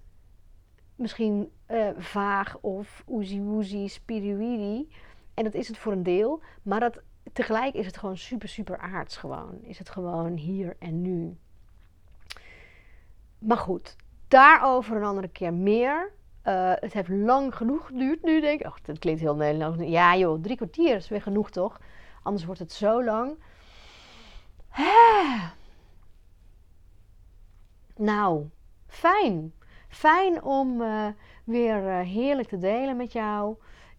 misschien 0.96 1.52
uh, 1.68 1.90
vaag 1.98 2.58
of 2.62 3.04
oezie 3.08 3.42
woezie, 3.42 3.88
spiriwiri. 3.88 4.90
En 5.34 5.44
dat 5.44 5.54
is 5.54 5.68
het 5.68 5.78
voor 5.78 5.92
een 5.92 6.04
deel. 6.04 6.42
Maar 6.62 6.80
dat, 6.80 7.02
tegelijk 7.34 7.74
is 7.74 7.86
het 7.86 7.98
gewoon 7.98 8.18
super, 8.18 8.50
super 8.50 8.78
aards 8.78 9.18
gewoon. 9.18 9.62
Is 9.62 9.78
het 9.78 9.90
gewoon 9.90 10.36
hier 10.36 10.76
en 10.80 11.02
nu. 11.02 11.38
Maar 13.40 13.58
goed, 13.58 13.96
daarover 14.28 14.96
een 14.96 15.04
andere 15.04 15.28
keer 15.28 15.54
meer. 15.54 16.12
Uh, 16.44 16.72
het 16.76 16.94
heeft 16.94 17.10
lang 17.10 17.56
genoeg 17.56 17.86
geduurd 17.86 18.24
nu, 18.24 18.42
denk 18.42 18.60
ik. 18.60 18.68
Oh, 18.68 18.76
dat 18.84 19.00
klinkt 19.00 19.22
heel 19.22 19.36
Nederlands. 19.36 19.84
Ja 19.84 20.16
joh, 20.16 20.42
drie 20.42 20.56
kwartier 20.56 20.96
is 20.96 21.10
weer 21.10 21.22
genoeg 21.22 21.50
toch? 21.50 21.80
Anders 22.24 22.46
wordt 22.46 22.60
het 22.60 22.72
zo 22.72 23.04
lang. 23.04 23.38
Nou, 27.98 28.50
fijn. 28.88 29.54
Fijn 29.88 30.44
om 30.44 30.82
uh, 30.82 31.08
weer 31.44 31.84
uh, 31.84 32.00
heerlijk 32.00 32.48
te 32.48 32.58
delen 32.58 32.98
met 32.98 33.12
jou. 33.12 33.56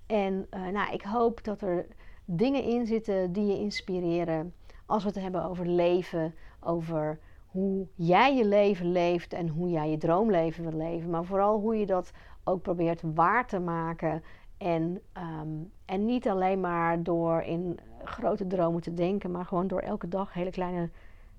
En 0.06 0.46
nou, 0.50 0.92
ik 0.92 1.02
hoop 1.02 1.44
dat 1.44 1.62
er 1.62 1.86
dingen 2.26 2.62
in 2.62 2.86
zitten 2.86 3.32
die 3.32 3.46
je 3.46 3.58
inspireren. 3.58 4.54
Als 4.86 5.02
we 5.02 5.08
het 5.08 5.20
hebben 5.20 5.44
over 5.44 5.66
leven, 5.66 6.34
over 6.60 7.18
hoe 7.46 7.86
jij 7.94 8.36
je 8.36 8.44
leven 8.44 8.92
leeft 8.92 9.32
en 9.32 9.48
hoe 9.48 9.70
jij 9.70 9.90
je 9.90 9.98
droomleven 9.98 10.62
wil 10.62 10.78
leven. 10.78 11.10
Maar 11.10 11.24
vooral 11.24 11.60
hoe 11.60 11.76
je 11.76 11.86
dat 11.86 12.10
ook 12.44 12.62
probeert 12.62 13.02
waar 13.14 13.46
te 13.46 13.58
maken. 13.58 14.22
En, 14.58 15.00
ehm, 15.12 15.48
en 15.84 16.04
niet 16.04 16.28
alleen 16.28 16.60
maar 16.60 17.02
door 17.02 17.42
in 17.42 17.78
grote 18.04 18.46
dromen 18.46 18.82
te 18.82 18.94
denken, 18.94 19.30
maar 19.30 19.44
gewoon 19.44 19.66
door 19.66 19.80
elke 19.80 20.08
dag 20.08 20.32
hele 20.32 20.50
kleine 20.50 20.90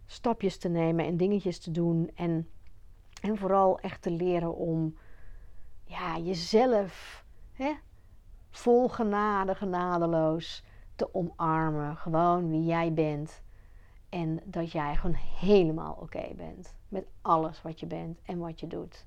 stapjes 0.05 0.57
te 0.57 0.69
nemen 0.69 1.05
en 1.05 1.17
dingetjes 1.17 1.59
te 1.59 1.71
doen. 1.71 2.11
En, 2.15 2.47
en 3.21 3.38
vooral 3.38 3.79
echt 3.79 4.01
te 4.01 4.11
leren 4.11 4.55
om 4.55 4.97
ja, 5.83 6.17
jezelf 6.17 7.25
hè, 7.53 7.71
vol 8.49 8.89
genade, 8.89 9.55
genadeloos 9.55 10.63
te 10.97 11.13
omarmen. 11.13 11.97
Gewoon 11.97 12.49
wie 12.49 12.65
jij 12.65 12.93
bent. 12.93 13.41
En 14.09 14.39
dat 14.43 14.71
jij 14.71 14.95
gewoon 14.95 15.15
helemaal 15.15 15.97
oké 16.01 16.33
bent 16.35 16.75
met 16.87 17.05
alles 17.21 17.61
wat 17.61 17.79
je 17.79 17.85
bent 17.85 18.19
en 18.25 18.37
wat 18.37 18.59
je 18.59 18.67
doet. 18.67 19.05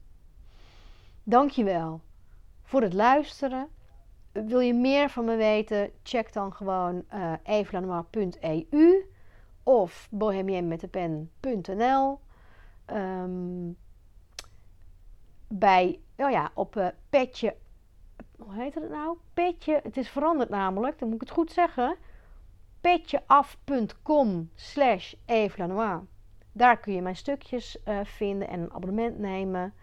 Dankjewel 1.23 2.01
voor 2.63 2.83
het 2.83 2.93
luisteren. 2.93 3.69
Wil 4.33 4.61
je 4.61 4.75
meer 4.75 5.09
van 5.09 5.25
me 5.25 5.37
weten? 5.37 5.91
Check 6.03 6.33
dan 6.33 6.53
gewoon 6.53 7.05
uh, 7.15 7.33
of 9.63 10.09
bohemienmetdepen.nl. 10.11 12.21
Um, 12.93 13.77
bij, 15.49 16.01
oh 16.17 16.31
ja, 16.31 16.51
op 16.55 16.77
uh, 16.77 16.87
petje, 17.11 17.57
hoe 18.51 18.63
heet 18.63 18.75
het 18.75 18.91
nou? 18.91 19.17
Petje, 19.35 19.81
het 19.83 19.97
is 19.97 20.09
veranderd 20.09 20.49
namelijk, 20.49 20.99
dan 20.99 21.09
moet 21.09 21.23
ik 21.23 21.29
het 21.29 21.37
goed 21.37 21.53
zeggen. 21.53 21.97
petjeaf.com 22.81 24.51
slash 24.55 25.15
evelanoir. 25.27 26.07
Daar 26.53 26.81
kun 26.81 26.93
je 26.93 27.03
mijn 27.03 27.17
stukjes 27.17 27.79
uh, 27.89 28.01
vinden 28.03 28.49
en 28.49 28.61
een 28.61 28.73
abonnement 28.73 29.19
nemen. 29.19 29.75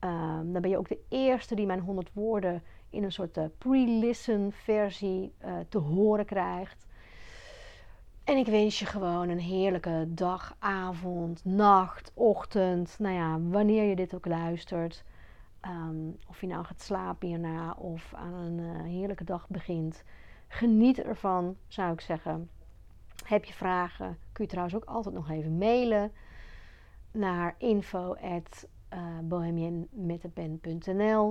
Um, 0.00 0.52
dan 0.52 0.62
ben 0.62 0.70
je 0.70 0.78
ook 0.78 0.88
de 0.88 1.00
eerste 1.08 1.54
die 1.54 1.66
mijn 1.66 1.80
100 1.80 2.10
woorden 2.12 2.62
in 2.90 3.04
een 3.04 3.12
soort 3.12 3.36
uh, 3.36 3.44
pre-listen 3.58 4.52
versie 4.52 5.34
uh, 5.44 5.52
te 5.68 5.78
horen 5.78 6.24
krijgt. 6.24 6.86
En 8.24 8.36
ik 8.36 8.46
wens 8.46 8.78
je 8.78 8.86
gewoon 8.86 9.28
een 9.28 9.40
heerlijke 9.40 10.04
dag, 10.08 10.56
avond, 10.58 11.44
nacht, 11.44 12.12
ochtend. 12.14 12.96
Nou 12.98 13.14
ja, 13.14 13.40
wanneer 13.40 13.84
je 13.84 13.96
dit 13.96 14.14
ook 14.14 14.26
luistert. 14.26 15.04
Um, 15.66 16.18
of 16.28 16.40
je 16.40 16.46
nou 16.46 16.64
gaat 16.64 16.82
slapen 16.82 17.28
hierna 17.28 17.72
of 17.72 18.14
aan 18.14 18.32
een 18.32 18.58
uh, 18.58 18.82
heerlijke 18.82 19.24
dag 19.24 19.48
begint. 19.48 20.04
Geniet 20.48 21.02
ervan, 21.02 21.56
zou 21.66 21.92
ik 21.92 22.00
zeggen. 22.00 22.50
Heb 23.24 23.44
je 23.44 23.52
vragen, 23.52 24.18
kun 24.32 24.44
je 24.44 24.50
trouwens 24.50 24.76
ook 24.76 24.84
altijd 24.84 25.14
nog 25.14 25.30
even 25.30 25.58
mailen 25.58 26.12
naar 27.10 27.54
info@ 27.58 28.16
uh, 28.20 29.18
eh. 30.98 31.28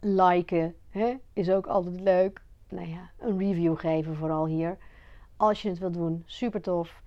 Liken 0.00 0.74
hè, 0.88 1.16
is 1.32 1.50
ook 1.50 1.66
altijd 1.66 2.00
leuk. 2.00 2.42
Nou 2.68 2.88
ja, 2.88 3.10
een 3.18 3.38
review 3.38 3.78
geven 3.78 4.16
vooral 4.16 4.46
hier. 4.46 4.78
Als 5.36 5.62
je 5.62 5.68
het 5.68 5.78
wilt 5.78 5.94
doen, 5.94 6.22
super 6.26 6.60
tof. 6.60 7.02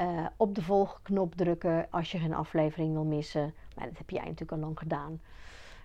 Uh, 0.00 0.26
op 0.36 0.54
de 0.54 0.62
volgknop 0.62 1.34
drukken 1.34 1.86
als 1.90 2.12
je 2.12 2.18
geen 2.18 2.34
aflevering 2.34 2.92
wil 2.92 3.04
missen. 3.04 3.54
Maar 3.76 3.86
dat 3.86 3.98
heb 3.98 4.10
jij 4.10 4.20
natuurlijk 4.20 4.52
al 4.52 4.58
lang 4.58 4.78
gedaan. 4.78 5.20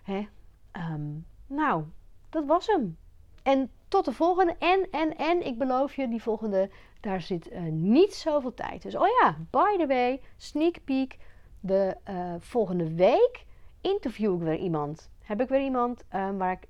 Hè? 0.04 0.28
Um, 0.72 1.26
nou, 1.48 1.84
dat 2.30 2.46
was 2.46 2.68
hem. 2.68 2.98
En 3.44 3.72
tot 3.88 4.06
de 4.06 4.14
volgende. 4.14 4.56
En, 4.60 4.88
en, 4.92 5.18
en, 5.18 5.46
ik 5.46 5.58
beloof 5.58 5.96
je, 5.96 6.08
die 6.08 6.22
volgende, 6.22 6.70
daar 7.00 7.22
zit 7.22 7.52
uh, 7.52 7.62
niet 7.72 8.14
zoveel 8.14 8.54
tijd. 8.54 8.82
Dus, 8.82 8.96
oh 8.96 9.08
ja, 9.22 9.38
by 9.50 9.78
the 9.78 9.88
way, 9.88 10.22
sneak 10.38 10.76
peek. 10.84 11.18
De 11.60 11.98
uh, 12.10 12.34
volgende 12.40 12.94
week 12.94 13.46
interview 13.82 14.34
ik 14.34 14.42
weer 14.42 14.58
iemand. 14.58 15.10
Heb 15.24 15.42
ik 15.42 15.50
weer 15.50 15.64
iemand 15.64 16.04
uh, 16.16 16.30
waar 16.38 16.52
ik, 16.52 16.68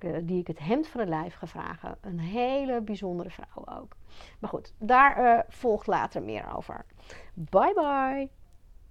ik, 0.00 0.28
die 0.28 0.40
ik 0.40 0.46
het 0.46 0.58
hemd 0.58 0.88
van 0.88 1.00
het 1.00 1.08
lijf 1.08 1.34
ga 1.34 1.46
vragen. 1.46 1.96
Een 2.00 2.18
hele 2.18 2.80
bijzondere 2.80 3.30
vrouw 3.30 3.78
ook. 3.80 3.96
Maar 4.38 4.50
goed, 4.50 4.74
daar 4.78 5.44
volgt 5.48 5.86
later 5.86 6.22
meer 6.22 6.54
over. 6.54 6.84
Bye 7.34 7.74
bye. 7.74 8.39